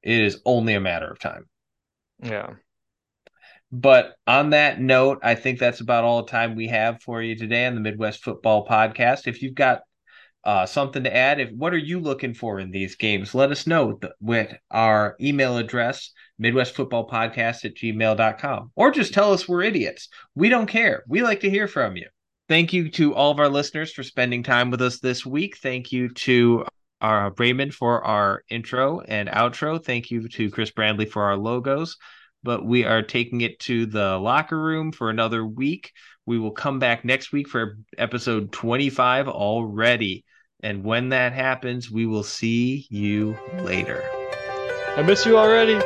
[0.03, 1.45] It is only a matter of time.
[2.21, 2.53] Yeah.
[3.71, 7.35] But on that note, I think that's about all the time we have for you
[7.35, 9.27] today on the Midwest Football Podcast.
[9.27, 9.81] If you've got
[10.43, 13.35] uh, something to add, if what are you looking for in these games?
[13.35, 16.11] Let us know with our email address,
[16.41, 18.71] midwestfootballpodcast at gmail.com.
[18.75, 20.09] Or just tell us we're idiots.
[20.35, 21.03] We don't care.
[21.07, 22.07] We like to hear from you.
[22.47, 25.57] Thank you to all of our listeners for spending time with us this week.
[25.57, 26.65] Thank you to
[27.01, 29.83] our Raymond for our intro and outro.
[29.83, 31.95] Thank you to Chris Brandley for our logos
[32.43, 35.91] but we are taking it to the locker room for another week.
[36.25, 40.23] We will come back next week for episode 25 already.
[40.61, 44.03] And when that happens, we will see you later.
[44.97, 45.79] I miss you already.